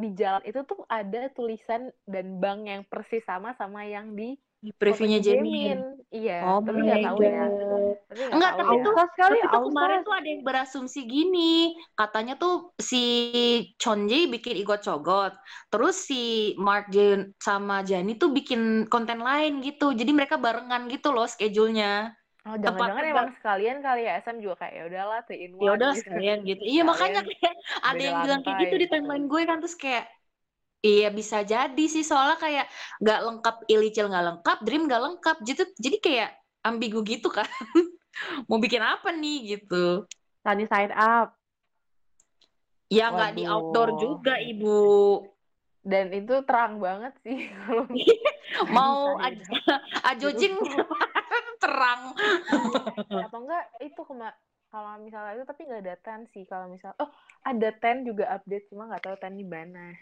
di 0.00 0.08
jalan 0.20 0.42
itu 0.48 0.60
tuh 0.70 0.80
ada 0.88 1.28
tulisan 1.36 1.90
dan 2.08 2.26
bank 2.42 2.60
yang 2.70 2.82
persis 2.90 3.22
sama 3.26 3.52
sama 3.60 3.84
yang 3.84 4.14
di 4.18 4.38
di 4.64 4.70
previewnya 4.76 5.20
Jamin. 5.24 5.78
Iya, 6.12 6.34
Oh 6.40 6.60
tapi 6.64 6.78
nggak 6.84 7.02
tahu 7.04 7.18
ya. 7.24 7.48
Tapi 8.08 8.20
nggak 8.28 8.42
Enggak, 8.42 8.52
tahu 8.52 8.60
tapi 8.60 8.74
ya. 8.76 8.84
tuh 8.84 8.96
Ausas 8.96 9.10
kali, 9.18 9.36
Tapi 9.40 9.46
tuh 9.52 9.62
kemarin 9.62 10.00
tuh 10.06 10.14
ada 10.16 10.26
yang 10.26 10.42
berasumsi 10.42 11.00
gini, 11.06 11.74
katanya 11.98 12.34
tuh 12.40 12.74
si 12.80 12.98
Chonji 13.78 14.26
bikin 14.32 14.56
Igot 14.58 14.82
Cogot, 14.86 15.32
terus 15.70 15.94
si 16.08 16.54
Mark 16.58 16.90
Jae 16.94 17.30
sama 17.38 17.82
Jani 17.86 18.16
tuh 18.18 18.30
bikin 18.34 18.86
konten 18.90 19.20
lain 19.22 19.60
gitu, 19.62 19.92
jadi 19.94 20.10
mereka 20.10 20.36
barengan 20.40 20.88
gitu 20.90 21.12
loh 21.14 21.26
schedule-nya. 21.30 22.10
Oh, 22.40 22.56
jangan-jangan 22.56 23.04
Tempat- 23.04 23.12
emang 23.12 23.30
sekalian 23.36 23.76
kali 23.84 24.02
ya 24.08 24.12
SM 24.24 24.40
juga 24.40 24.64
kayak 24.64 24.72
ya 24.72 24.82
udahlah 24.88 25.20
three 25.28 25.40
in 25.44 25.52
one. 25.60 25.64
Ya 25.64 25.70
udah 25.76 25.90
gitu. 25.92 26.00
sekalian 26.08 26.38
gitu. 26.48 26.62
Iya 26.64 26.82
makanya 26.88 27.20
kayak 27.28 27.54
ada 27.84 28.00
yang 28.00 28.16
bilang 28.24 28.40
kayak 28.40 28.58
gitu 28.64 28.74
di 28.80 28.86
gitu. 28.88 28.92
timeline 28.96 29.26
gue 29.28 29.42
kan 29.44 29.56
terus 29.60 29.76
kayak 29.76 30.04
Iya 30.80 31.12
bisa 31.12 31.44
jadi 31.44 31.84
sih 31.92 32.00
soalnya 32.00 32.40
kayak 32.40 32.64
nggak 33.04 33.20
lengkap 33.20 33.56
Ilicil 33.68 34.08
nggak 34.08 34.26
lengkap, 34.32 34.58
Dream 34.64 34.88
nggak 34.88 35.02
lengkap, 35.04 35.36
gitu 35.44 35.62
jadi 35.76 35.96
kayak 36.00 36.30
ambigu 36.64 37.04
gitu 37.04 37.28
kan. 37.28 37.44
Mau 38.48 38.56
bikin 38.56 38.80
apa 38.80 39.12
nih 39.12 39.60
gitu? 39.60 40.08
Sunny 40.40 40.64
side 40.64 40.96
up. 40.96 41.36
Ya 42.88 43.12
nggak 43.12 43.36
di 43.36 43.44
outdoor 43.44 44.00
juga 44.00 44.40
ibu. 44.40 45.20
Dan 45.80 46.12
itu 46.12 46.34
terang 46.44 46.76
banget 46.76 47.16
sih 47.20 47.48
kalau 47.60 47.88
Mau 48.68 49.16
Sunny 49.16 49.40
aj- 49.40 49.48
ajojing 50.12 50.54
terang. 51.56 52.12
atau 53.26 53.38
enggak 53.40 53.64
itu 53.80 54.00
kema 54.00 54.30
kalau 54.68 54.96
misalnya 54.98 55.34
itu 55.34 55.44
tapi 55.44 55.60
nggak 55.64 55.82
ada 55.82 55.96
ten 55.98 56.20
sih 56.30 56.44
kalau 56.44 56.66
misal 56.66 56.94
oh 56.96 57.10
ada 57.42 57.68
ten 57.72 58.02
juga 58.02 58.28
update 58.30 58.68
cuma 58.68 58.86
nggak 58.86 59.02
tahu 59.02 59.16
ten 59.16 59.34
di 59.34 59.44
mana 59.44 59.92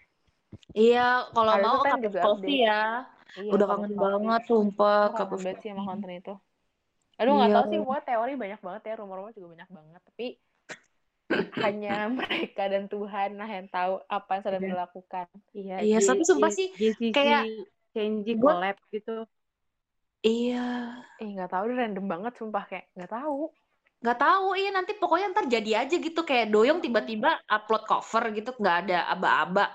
Iya 0.72 1.29
kalau 1.31 1.53
mau 1.59 1.76
of 1.79 2.01
juga 2.01 2.20
Coffee 2.24 2.57
update. 2.57 2.64
ya. 2.64 2.83
Iya, 3.37 3.51
Udah 3.53 3.66
kangen 3.68 3.95
banget 3.95 4.43
sumpah 4.45 5.12
kangen 5.12 5.20
of 5.20 5.29
banget 5.37 5.57
sih 5.61 5.70
sama 5.70 5.83
konten 5.85 6.11
itu 6.11 6.35
aduh 7.16 7.33
nggak 7.35 7.51
Iya. 7.51 7.57
tahu 7.59 7.64
sih 7.66 7.79
pokoknya 7.83 8.05
teori 8.05 8.33
banyak 8.35 8.61
banget 8.62 8.83
ya 8.85 8.95
rumor-rumor 8.97 9.33
juga 9.35 9.49
banyak 9.55 9.68
banget 9.68 10.01
tapi 10.07 10.26
hanya 11.64 12.09
mereka 12.09 12.66
dan 12.66 12.87
Tuhan 12.87 13.37
lah 13.37 13.47
yang 13.47 13.68
tahu 13.68 14.01
apa 14.07 14.31
yang 14.33 14.43
sedang 14.43 14.62
Iya. 14.62 14.70
dilakukan 14.70 15.26
Iya, 15.53 15.76
Iya, 15.81 15.99
tapi 16.01 16.22
sumpah 16.24 16.51
sih 16.51 16.68
kayak 17.11 17.45
Kenji 17.89 18.33
gua- 18.35 18.57
collab 18.57 18.76
gitu. 18.89 19.24
Iya. 20.20 20.99
eh 21.16 21.29
nggak 21.31 21.49
tahu 21.49 21.62
deh 21.66 21.76
random 21.79 22.07
banget 22.07 22.33
sumpah 22.37 22.64
kayak 22.64 22.87
nggak 22.93 23.12
tahu 23.12 23.53
Nggak 23.99 24.14
tahu, 24.16 24.55
iya 24.55 24.70
nanti 24.70 24.95
pokoknya 24.95 25.35
ntar 25.35 25.51
jadi 25.51 25.83
aja 25.83 25.99
gitu 25.99 26.22
kayak 26.22 26.55
Doyong 26.55 26.79
tiba-tiba 26.79 27.35
upload 27.45 27.83
cover 27.83 28.31
gitu 28.31 28.55
nggak 28.55 28.76
ada 28.87 29.11
aba-aba. 29.11 29.74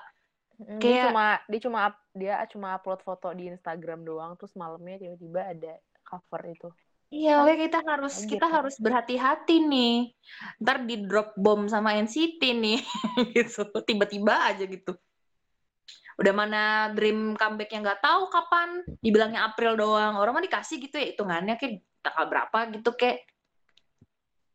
Dia 0.55 0.79
Kayak- 0.79 1.03
cuma 1.11 1.25
dia 1.43 1.59
cuma 1.59 1.79
dia 2.13 2.33
cuma 2.47 2.67
upload 2.71 3.03
foto 3.03 3.27
di 3.35 3.51
Instagram 3.51 4.07
doang 4.07 4.39
terus 4.39 4.55
malamnya 4.55 4.95
tiba-tiba 4.95 5.41
ada 5.43 5.73
cover 6.01 6.39
itu 6.47 6.71
Iya, 7.13 7.45
oke 7.45 7.53
kita 7.69 7.79
harus 7.85 8.13
Kaget 8.17 8.29
kita 8.33 8.47
harus 8.49 8.75
berhati-hati 8.81 9.55
nih. 9.61 9.97
Ntar 10.57 10.89
di 10.89 10.95
drop 11.05 11.37
bom 11.37 11.69
sama 11.69 11.93
NCT 11.93 12.41
nih, 12.41 12.81
gitu. 13.37 13.69
Tiba-tiba 13.85 14.49
aja 14.49 14.65
gitu. 14.65 14.97
Udah 16.17 16.33
mana 16.33 16.89
Dream 16.97 17.37
comebacknya 17.37 17.85
nggak 17.85 18.01
tahu 18.01 18.33
kapan. 18.33 18.81
Dibilangnya 18.97 19.45
April 19.45 19.77
doang. 19.77 20.17
Orang 20.17 20.33
mah 20.33 20.45
dikasih 20.45 20.81
gitu 20.81 20.97
ya 20.97 21.13
hitungannya 21.13 21.53
kayak 21.61 21.85
tanggal 22.01 22.25
berapa 22.33 22.57
gitu 22.73 22.89
kayak. 22.97 23.21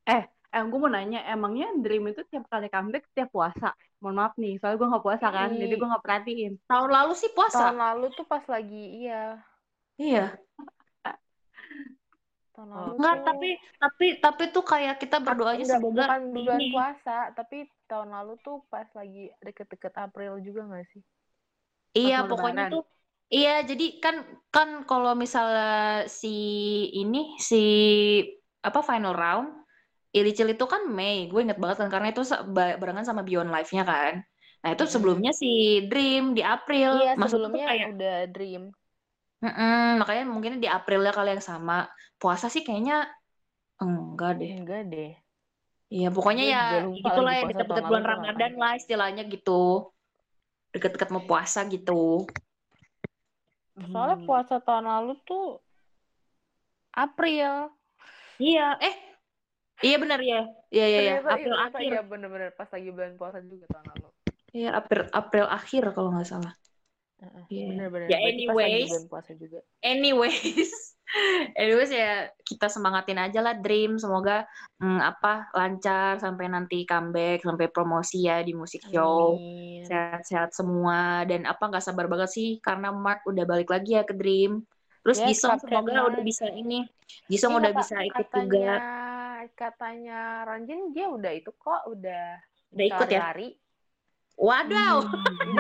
Eh, 0.09 0.25
gue 0.65 0.79
mau 0.81 0.91
nanya, 0.91 1.23
emangnya 1.29 1.71
Dream 1.79 2.11
itu 2.11 2.25
tiap 2.27 2.49
kali 2.51 2.67
comeback 2.73 3.07
tiap 3.15 3.31
puasa? 3.31 3.77
Mohon 4.01 4.17
maaf 4.17 4.35
nih, 4.41 4.57
soalnya 4.57 4.79
gue 4.81 4.89
nggak 4.91 5.05
puasa 5.05 5.27
kan, 5.29 5.51
Ih. 5.55 5.61
jadi 5.61 5.75
gue 5.77 5.89
nggak 5.93 6.05
perhatiin. 6.05 6.53
Tahun 6.65 6.91
lalu 6.91 7.13
sih 7.15 7.31
puasa. 7.37 7.69
tahun 7.69 7.79
lalu 7.79 8.07
tuh 8.17 8.27
pas 8.27 8.43
lagi 8.49 9.05
iya 9.05 9.39
Iya. 9.99 10.39
Tahun 12.59 12.71
lalu 12.75 12.95
Enggak, 12.99 13.15
tuh- 13.15 13.27
tapi 13.29 13.49
tapi 13.83 14.07
tapi 14.25 14.43
tuh 14.55 14.65
kayak 14.67 14.95
kita 15.03 15.17
berdoanya 15.23 15.63
Enggak, 15.63 15.79
semoga 15.79 16.03
bukan 16.11 16.21
bulan 16.35 16.63
puasa 16.75 17.17
tapi 17.39 17.57
tahun 17.91 18.11
lalu 18.17 18.33
tuh 18.43 18.57
pas 18.73 18.89
lagi 18.99 19.31
deket-deket 19.47 19.95
April 19.95 20.33
juga 20.43 20.61
nggak 20.67 20.87
sih 20.93 21.03
Iya, 21.99 22.17
pokoknya 22.31 22.63
lebaran. 22.65 22.73
tuh 22.75 22.83
iya, 23.35 23.51
jadi 23.71 23.85
kan 24.05 24.17
kan 24.55 24.69
kalau 24.89 25.13
misalnya 25.23 26.07
si 26.21 26.29
ini 27.01 27.19
si 27.49 27.57
apa 28.69 28.81
final 28.83 29.15
round 29.15 29.49
Ilicil 30.17 30.49
itu 30.57 30.65
kan 30.65 30.83
Mei, 30.89 31.29
gue 31.31 31.41
inget 31.45 31.61
banget 31.63 31.77
kan 31.85 31.89
karena 31.93 32.09
itu 32.13 32.23
barengan 32.57 33.05
sama 33.05 33.23
Beyond 33.29 33.53
Live-nya 33.55 33.85
kan. 33.85 34.15
Nah, 34.65 34.71
itu 34.75 34.85
sebelumnya 34.89 35.31
si 35.37 35.47
Dream 35.87 36.33
di 36.37 36.43
April. 36.43 36.97
iya 36.99 37.13
sebelumnya 37.21 37.65
kayak 37.71 37.87
udah 37.95 38.15
Dream 38.35 38.63
Mm-mm, 39.45 40.03
makanya 40.03 40.25
mungkin 40.35 40.53
di 40.63 40.67
April 40.79 41.01
ya 41.07 41.13
kali 41.15 41.29
yang 41.39 41.45
sama. 41.51 41.87
Puasa 42.21 42.47
sih 42.55 42.63
kayaknya 42.67 43.07
enggak 43.83 44.33
deh. 44.41 44.51
enggak 44.59 44.81
deh 44.93 45.11
Iya, 45.95 46.07
pokoknya 46.17 46.43
Gue 46.45 46.53
ya 46.55 46.61
juga 46.63 46.79
lupa 46.87 47.09
itulah 47.11 47.33
ya 47.39 47.43
puasa 47.43 47.49
deket-deket 47.51 47.85
bulan 47.89 48.03
tuh 48.05 48.11
Ramadan 48.13 48.53
lah 48.63 48.73
istilahnya 48.81 49.23
gitu. 49.35 49.53
Deket-deket 50.75 51.09
mau 51.15 51.25
puasa 51.29 51.61
gitu. 51.75 52.29
soalnya 53.91 54.17
Hmm. 54.19 54.27
puasa 54.27 54.55
tahun 54.67 54.87
lalu 54.93 55.13
tuh 55.29 55.45
April 57.05 57.73
Iya, 58.39 58.63
eh 58.87 58.95
iya 59.87 59.97
benar 60.03 60.21
ya. 60.31 60.39
Iya 60.75 60.85
iya 60.93 61.01
iya, 61.05 61.15
ternyata 61.17 61.29
April 61.35 61.55
iya, 61.55 61.57
ternyata 61.57 61.79
akhir. 61.79 61.93
iya 61.93 62.01
bener-bener 62.11 62.51
pas 62.59 62.69
lagi 62.75 62.89
bulan 62.95 63.13
puasa 63.21 63.39
juga 63.53 63.67
tahun 63.73 63.87
lalu 63.93 64.09
Iya, 64.57 64.69
April 64.81 65.03
April 65.21 65.47
akhir 65.59 65.83
kalau 65.97 66.09
nggak 66.15 66.29
salah. 66.33 66.53
Heeh, 67.19 67.43
Iya. 67.51 67.67
Ya, 67.75 67.89
Berarti 67.91 68.43
pas 68.47 68.55
lagi 68.55 68.83
anyways. 68.87 68.93
puasa 69.11 69.33
juga 69.35 69.59
Anyways, 69.79 70.71
anyways 71.61 71.91
ya 71.95 72.31
kita 72.47 72.67
semangatin 72.71 73.19
aja 73.19 73.41
lah 73.43 73.55
Dream. 73.59 73.99
Semoga 73.99 74.47
mm, 74.83 75.01
apa 75.03 75.51
lancar 75.55 76.19
sampai 76.19 76.47
nanti 76.51 76.83
comeback, 76.87 77.43
sampai 77.43 77.67
promosi 77.71 78.27
ya 78.27 78.43
di 78.43 78.55
musik 78.55 78.83
show. 78.91 79.39
Sehat-sehat 79.87 80.53
semua 80.53 81.25
dan 81.25 81.47
apa 81.47 81.63
nggak 81.71 81.85
sabar 81.85 82.07
banget 82.11 82.31
sih 82.35 82.49
karena 82.61 82.93
Mark 82.93 83.25
udah 83.27 83.45
balik 83.47 83.71
lagi 83.71 83.97
ya 83.99 84.03
ke 84.07 84.15
Dream. 84.15 84.63
Terus 85.07 85.19
Yes, 85.25 85.41
Jisung 85.41 85.57
semoga 85.63 86.11
udah 86.11 86.23
bisa 86.23 86.45
ini. 86.53 86.85
Jisung 87.31 87.57
Iya, 87.57 87.61
udah 87.65 87.73
bisa 87.73 87.97
ikut 88.05 88.27
katanya, 88.29 88.45
juga. 88.45 88.75
Katanya 89.55 90.21
Ranjin 90.45 90.93
dia 90.93 91.07
udah 91.09 91.33
itu 91.33 91.51
kok, 91.55 91.83
udah 91.89 92.37
Udah 92.75 92.85
ikut 92.85 93.09
ya? 93.09 93.23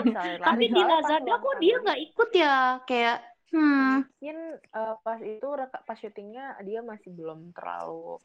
Bisa 0.06 0.18
lari-lari. 0.22 0.46
Tapi 0.48 0.64
di 0.70 0.82
Lazada 0.86 1.34
kok 1.42 1.56
dia 1.58 1.74
nggak 1.82 2.00
ikut 2.06 2.30
ya? 2.30 2.56
Kayak 2.86 3.16
hmm. 3.50 3.94
mungkin 4.06 4.36
eh, 4.62 4.94
pas 5.02 5.20
itu 5.22 5.46
pas 5.86 5.98
syutingnya 5.98 6.44
dia 6.62 6.80
masih 6.86 7.10
belum 7.10 7.50
terlalu 7.50 8.22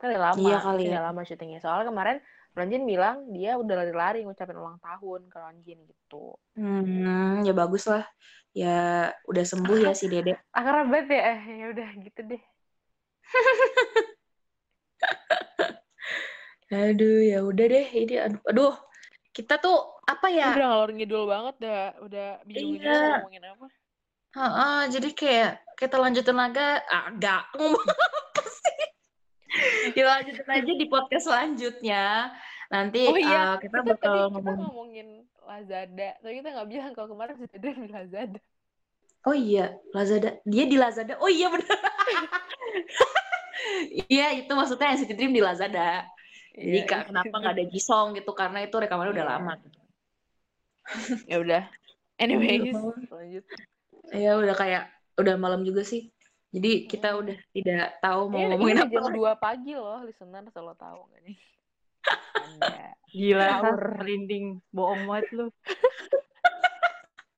kan 0.00 0.08
udah 0.08 0.22
lama 0.32 0.40
Iya 0.40 0.56
kali 0.56 0.82
udah 0.88 1.00
ya. 1.00 1.06
lama 1.12 1.20
syutingnya 1.26 1.60
soalnya 1.60 1.92
kemarin 1.92 2.16
Ronjin 2.52 2.84
bilang 2.84 3.16
dia 3.32 3.56
udah 3.60 3.74
lari-lari 3.80 4.24
ngucapin 4.24 4.56
ulang 4.56 4.80
tahun 4.80 5.28
ke 5.28 5.36
Ronjin 5.36 5.78
gitu 5.88 6.36
Hmm, 6.52 7.40
ya 7.48 7.56
bagus 7.56 7.88
lah. 7.88 8.04
Ya 8.52 9.08
udah 9.24 9.44
sembuh 9.48 9.88
ya 9.88 9.92
si 9.96 10.04
Dede. 10.12 10.36
akrab 10.56 10.92
banget 10.92 11.16
ya 11.16 11.22
eh 11.32 11.40
ya 11.60 11.66
udah 11.72 11.88
gitu 12.04 12.20
deh 12.28 12.42
Aduh, 16.72 17.20
ya 17.24 17.44
udah 17.44 17.66
deh. 17.68 17.86
Ini 17.92 18.14
aduh, 18.28 18.40
aduh. 18.48 18.74
Kita 19.32 19.56
tuh 19.56 19.76
apa 20.04 20.28
ya? 20.28 20.52
udah 20.52 20.68
ngalor 20.68 20.90
ngidul 20.92 21.24
banget 21.24 21.54
dah 21.58 21.84
udah 22.04 22.28
bingung-bingung 22.44 22.84
Iya. 22.84 23.12
ngomongin 23.18 23.44
apa 23.48 23.66
Heeh, 24.32 24.80
jadi 24.88 25.08
kayak 25.12 25.50
kita 25.76 25.96
lanjutin 25.96 26.36
lagi 26.36 26.60
agak 26.88 27.42
ngomong 27.52 27.84
apa 27.84 28.42
sih? 28.48 28.80
Kita 29.92 30.08
lanjutin 30.08 30.48
aja 30.48 30.72
di 30.72 30.86
podcast 30.88 31.24
selanjutnya. 31.28 32.32
Nanti 32.68 33.04
oh 33.04 33.16
iya 33.16 33.56
eh, 33.56 33.68
kita 33.68 33.84
kita 33.84 33.92
bakal 33.92 34.00
tadi 34.00 34.20
kita 34.20 34.32
ngomong. 34.32 34.56
ngomongin 34.64 35.08
Lazada 35.42 36.10
tapi 36.22 36.32
kita 36.40 36.48
nggak 36.48 36.68
bilang 36.70 36.90
kalau 36.96 37.08
kemarin 37.12 37.34
sudah 37.36 37.56
ada 37.60 37.68
di 37.76 37.90
Lazada 37.92 38.40
Oh 39.22 39.36
iya, 39.36 39.66
Lazada. 39.92 40.40
Dia 40.42 40.64
di 40.66 40.74
Lazada. 40.74 41.14
Oh 41.20 41.30
iya 41.30 41.46
benar. 41.46 41.78
Iya, 44.10 44.42
itu 44.42 44.50
maksudnya 44.50 44.90
NCT 44.90 45.14
Dream 45.14 45.30
di 45.30 45.38
Lazada. 45.38 46.02
Jadi 46.52 46.78
Iya, 46.78 46.88
Kak, 46.88 47.02
kenapa 47.08 47.34
nggak 47.40 47.54
ada 47.56 47.64
Jisong 47.64 48.08
gitu? 48.16 48.30
Karena 48.36 48.58
itu 48.60 48.76
rekamannya 48.76 49.12
udah 49.16 49.26
Iya. 49.26 49.32
lama. 49.36 49.52
ya 51.30 51.36
udah 51.40 51.62
anyways 52.18 52.76
Iya. 52.76 52.92
lanjut 53.08 53.44
Ya 54.12 54.30
udah 54.36 54.54
kayak 54.58 54.82
udah 55.16 55.34
malam 55.40 55.64
juga 55.64 55.80
sih. 55.86 56.12
Jadi 56.52 56.84
kita 56.84 57.16
Hmm. 57.16 57.20
udah 57.24 57.36
tidak 57.56 57.84
tahu 58.04 58.20
mau 58.28 58.44
Ini, 58.44 58.48
ngomongin 58.52 58.76
ini 58.76 58.82
apa. 58.84 58.92
jam 58.92 59.04
2 59.16 59.32
pagi 59.40 59.72
loh, 59.72 60.04
listener 60.04 60.44
selalu 60.52 60.74
tahu 60.76 61.00
nggak 61.08 61.22
nih? 61.24 61.38
Anda. 62.44 62.84
Gila, 63.08 63.48
merinding. 63.64 64.44
Bohong 64.68 65.08
banget 65.08 65.26
lu. 65.32 65.46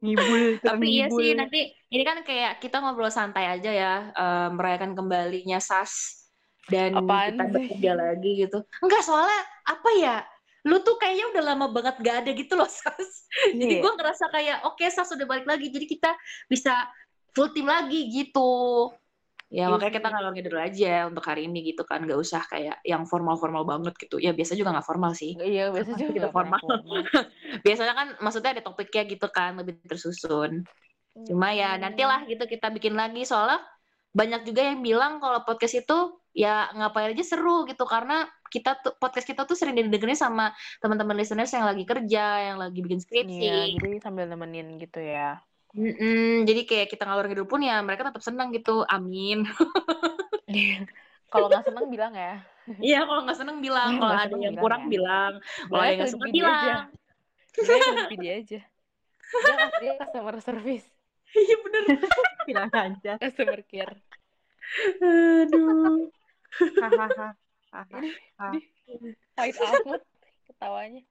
Ngibul, 0.05 0.61
Tapi 0.61 0.87
iya 1.01 1.07
sih 1.09 1.33
nanti 1.33 1.73
ini 1.89 2.03
kan 2.05 2.21
kayak 2.27 2.61
kita 2.61 2.77
ngobrol 2.83 3.09
santai 3.09 3.49
aja 3.49 3.71
ya 3.73 3.95
eh, 4.13 4.49
merayakan 4.53 4.93
kembalinya 4.93 5.57
Sas 5.63 6.24
dan 6.67 6.97
Apaan 6.97 7.35
kita 7.35 7.45
sih? 7.45 7.53
bekerja 7.55 7.93
lagi 7.93 8.31
gitu. 8.41 8.59
Enggak 8.81 9.03
soalnya 9.03 9.41
apa 9.65 9.91
ya? 9.95 10.17
Lu 10.65 10.81
tuh 10.81 10.97
kayaknya 10.97 11.29
udah 11.29 11.43
lama 11.45 11.67
banget 11.69 12.01
gak 12.01 12.17
ada 12.25 12.31
gitu 12.33 12.57
loh 12.57 12.65
Sas. 12.73 13.29
Jadi 13.53 13.69
Iya. 13.69 13.83
gue 13.85 13.93
ngerasa 13.95 14.25
kayak 14.29 14.57
oke 14.65 14.85
Sas 14.89 15.13
udah 15.13 15.27
balik 15.29 15.45
lagi. 15.45 15.69
Jadi 15.69 15.85
kita 15.85 16.17
bisa 16.49 16.89
full 17.31 17.53
tim 17.53 17.69
lagi 17.69 18.09
gitu. 18.09 18.89
Ya 19.53 19.69
Iya 19.69 19.71
makanya 19.71 19.93
kita 19.95 20.09
ngalor 20.09 20.33
ngidul 20.35 20.57
aja 20.59 20.95
untuk 21.07 21.21
hari 21.23 21.47
ini 21.47 21.61
gitu 21.63 21.85
kan. 21.85 22.01
Gak 22.03 22.17
usah 22.17 22.43
kayak 22.49 22.81
yang 22.81 23.05
formal-formal 23.05 23.63
banget 23.63 23.93
gitu. 24.01 24.17
Ya 24.17 24.33
biasa 24.33 24.57
juga 24.57 24.73
gak 24.73 24.89
formal 24.89 25.13
sih. 25.13 25.37
Nggak, 25.37 25.47
Iya, 25.47 25.65
biasa 25.69 25.91
juga 25.95 26.11
Gitu 26.11 26.19
nggak 26.19 26.33
pernah 26.33 26.59
formal. 26.59 26.97
Biasanya 27.69 27.95
kan 27.95 28.07
maksudnya 28.19 28.51
ada 28.57 28.63
topiknya 28.65 29.03
gitu 29.05 29.27
kan. 29.29 29.61
Lebih 29.61 29.85
tersusun. 29.85 30.65
Cuma 31.15 31.53
ya 31.53 31.77
nantilah 31.77 32.25
gitu 32.25 32.43
kita 32.43 32.73
bikin 32.73 32.97
lagi 32.97 33.23
soalnya 33.23 33.61
banyak 34.11 34.43
juga 34.43 34.65
yang 34.65 34.81
bilang 34.81 35.21
kalau 35.21 35.45
podcast 35.45 35.77
itu 35.77 35.99
ya 36.35 36.67
ngapain 36.75 37.15
aja 37.15 37.23
seru 37.23 37.63
gitu 37.65 37.87
karena 37.87 38.27
kita 38.51 38.75
tuh 38.83 38.95
podcast 38.99 39.27
kita 39.27 39.47
tuh 39.47 39.55
sering 39.55 39.79
didengerin 39.79 40.19
sama 40.19 40.51
teman-teman 40.83 41.15
listeners 41.15 41.51
yang 41.55 41.67
lagi 41.67 41.87
kerja, 41.87 42.51
yang 42.53 42.59
lagi 42.59 42.79
bikin 42.83 42.99
Iya, 42.99 43.07
skripsi. 43.07 43.51
jadi 43.79 43.91
sambil 44.03 44.27
nemenin 44.27 44.79
gitu 44.79 44.99
ya. 44.99 45.39
Mm-mm, 45.75 46.47
jadi 46.47 46.63
kayak 46.71 46.87
kita 46.95 47.03
ngalor 47.03 47.27
ngidul 47.27 47.51
pun 47.51 47.59
ya 47.59 47.83
mereka 47.83 48.07
tetap 48.07 48.23
senang 48.23 48.55
gitu. 48.55 48.87
Amin. 48.87 49.43
Kalau 51.35 51.51
nggak 51.51 51.67
seneng 51.67 51.91
bilang 51.91 52.15
ya. 52.15 52.47
Iya, 52.79 53.05
kalau 53.05 53.27
nggak 53.27 53.37
seneng 53.37 53.59
bilang, 53.61 53.99
kalau 54.01 54.15
ada 54.15 54.25
seneng 54.31 54.41
yang 54.41 54.55
kurang 54.57 54.83
ya. 54.87 54.91
bilang, 54.97 55.33
kalau 55.69 55.83
ada 55.83 55.91
yang 55.91 55.99
nggak 56.01 56.15
aja. 56.15 56.31
bilang. 56.33 56.85
Ke 57.53 58.07
Vidi 58.15 58.29
aja. 58.31 58.61
Dia, 59.35 59.55
dia 59.83 59.93
customer 59.99 60.37
service, 60.39 60.87
Iya 61.35 61.57
bener. 61.61 61.83
Bilang 62.49 62.71
aja. 62.71 63.13
customer 63.19 63.61
care. 63.67 63.99
Aduh. 65.03 66.09
Hahaha. 66.81 67.29
Hahaha. 67.73 68.51
Pahit 69.37 69.57
amat 69.59 70.01
ketawanya. 70.49 71.03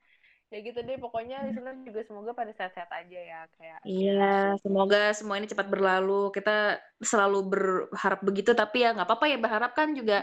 Ya 0.52 0.58
gitu 0.68 0.80
deh, 0.88 0.98
pokoknya 1.04 1.36
listener 1.48 1.76
juga 1.88 2.02
semoga 2.08 2.32
pada 2.40 2.52
sehat-sehat 2.58 2.92
aja 2.94 3.20
ya. 3.32 3.40
Kayak 3.58 3.82
Iya, 3.90 4.12
semoga 4.64 4.98
semua 5.18 5.36
ini 5.40 5.48
cepat 5.52 5.68
berlalu. 5.74 6.12
Kita 6.36 6.50
selalu 7.12 7.36
berharap 7.52 8.20
begitu, 8.28 8.52
tapi 8.60 8.76
ya 8.84 8.88
nggak 8.96 9.08
apa-apa 9.08 9.26
ya 9.32 9.38
berharap 9.44 9.72
kan 9.80 9.90
juga 10.00 10.16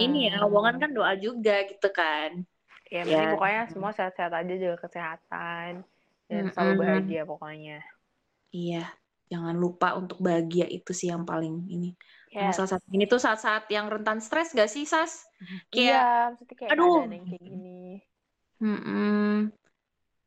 ini 0.00 0.16
ya, 0.28 0.32
omongan 0.46 0.76
kan 0.82 0.90
doa 0.96 1.12
juga 1.24 1.52
gitu 1.70 1.86
kan. 1.98 2.30
Ya, 2.94 3.02
Ya. 3.10 3.16
pokoknya 3.30 3.60
semua 3.72 3.92
sehat-sehat 3.96 4.32
aja, 4.40 4.52
jaga 4.62 4.78
kesehatan. 4.84 5.72
Dan 6.30 6.44
selalu 6.54 6.72
Mm-mm. 6.72 6.80
bahagia 6.82 7.22
pokoknya. 7.30 7.82
Iya, 8.56 8.76
jangan 9.30 9.54
lupa 9.64 9.86
untuk 10.00 10.18
bahagia 10.26 10.64
itu 10.76 10.90
sih 10.98 11.08
yang 11.12 11.22
paling 11.30 11.54
ini. 11.74 11.86
Yes. 12.30 12.54
saat-saat 12.62 12.82
ini 12.94 13.10
tuh 13.10 13.18
saat-saat 13.18 13.66
yang 13.74 13.90
rentan 13.90 14.22
stres 14.22 14.54
gak 14.54 14.70
sih, 14.70 14.86
Sas? 14.86 15.26
Kayak, 15.66 15.74
Iya, 15.74 16.02
maksudnya 16.30 16.54
kayak 16.54 16.70
aduh. 16.70 16.86
keadaan 17.02 17.10
yang 17.10 17.24
kayak 17.26 17.42
gini. 17.42 17.82
mm 18.62 19.38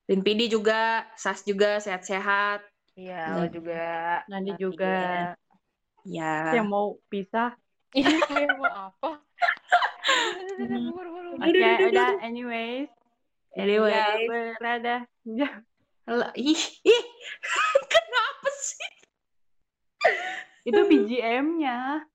Rin 0.03 0.19
Pidi 0.19 0.51
juga, 0.51 1.07
Sas 1.15 1.47
juga 1.47 1.79
sehat-sehat. 1.79 2.59
Iya, 2.99 3.23
Iya. 3.23 3.39
lo 3.39 3.45
juga. 3.47 3.87
Nanti 4.27 4.51
juga 4.59 4.95
Ya. 6.03 6.59
yang 6.59 6.67
mau 6.67 6.99
pisah. 7.07 7.55
Iya, 7.95 8.19
kayak 8.25 8.57
mau 8.57 8.89
apa? 8.89 9.21
Buru-buru. 10.59 11.39
Oke, 11.39 11.61
aduh, 11.61 11.87
udah. 11.93 12.09
Anyways. 12.25 12.89
Anyways. 13.53 14.27
Ya, 14.27 14.57
berada. 14.59 14.95
Ya. 15.23 15.49
Ih, 16.35 16.63
ih, 16.83 17.03
kenapa 17.93 18.49
sih? 18.59 18.91
Itu 20.63 20.79
BGM-nya. 20.87 22.07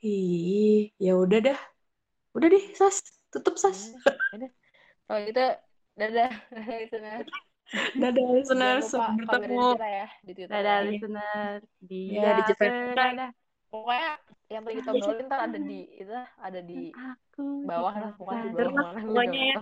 Ih, 0.00 0.92
ya 0.96 1.12
udah 1.16 1.38
dah. 1.52 1.60
Udah 2.36 2.48
deh, 2.48 2.64
Sas. 2.76 3.00
Tutup, 3.32 3.56
Sas. 3.56 3.92
Udah. 4.32 4.50
Kalau 5.06 5.20
gitu, 5.24 5.46
dadah. 5.96 6.30
Dadah, 6.52 6.76
listener. 6.80 7.20
Dadah, 7.96 8.24
listener. 8.32 8.76
Sampai 8.84 9.24
bertemu. 9.24 9.68
ya 9.80 10.08
di 10.24 10.32
Twitter. 10.36 10.52
Dadah, 10.52 10.76
ya. 10.76 10.86
listener. 10.88 11.54
Dia 11.80 12.20
Ya, 12.20 12.30
di 12.40 12.52
berada. 12.56 13.28
Pokoknya 13.66 14.12
yang 14.46 14.62
tadi 14.62 14.74
kita 14.78 14.90
obrolin 14.94 15.26
ntar 15.26 15.40
ada 15.50 15.58
di 15.58 15.80
itu 15.98 16.18
ada 16.38 16.60
di 16.62 16.94
Aku 16.94 17.66
bawah 17.66 17.94
lah 17.98 18.10
pokoknya 18.14 18.42
di 18.46 18.50
bawah 18.54 18.94
gue 18.94 19.02
pokoknya 19.10 19.42
ya. 19.42 19.56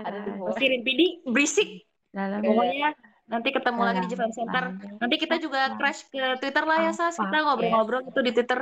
Ada 0.00 0.18
di 0.24 0.30
bawah. 0.32 0.48
Pasti 0.48 0.64
Rin 0.72 0.82
Pidi 0.82 1.06
berisik. 1.28 1.68
Dalam. 2.08 2.40
Pokoknya 2.40 2.88
nanti 3.24 3.48
ketemu 3.50 3.80
lagi 3.80 3.98
di 4.04 4.08
Japan 4.12 4.30
Center. 4.32 4.64
Nanti 5.00 5.16
kita 5.16 5.36
juga 5.40 5.60
crash 5.80 6.06
ke 6.12 6.38
Twitter 6.40 6.64
lah 6.64 6.78
ya, 6.84 6.92
Sas. 6.92 7.16
Kita 7.16 7.36
ngobrol-ngobrol 7.44 8.02
itu 8.08 8.20
di 8.20 8.32
Twitter. 8.36 8.60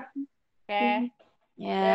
Oke. 0.63 0.85
Ya. 1.59 1.95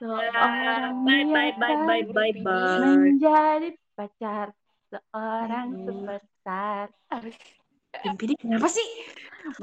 Seorang 0.00 1.04
Bye, 1.04 1.26
bye, 1.28 1.52
bye, 1.58 1.76
bye, 1.84 2.02
bye, 2.10 2.32
bye. 2.42 2.96
menjadi 2.96 3.68
pacar 3.94 4.56
seorang 4.88 5.68
Hmm. 5.76 5.84
superstar. 5.86 6.86
Pidi 8.18 8.34
kenapa 8.34 8.66
sih? 8.66 8.88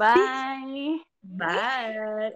Bye. 0.00 1.04
Bye. 1.20 2.18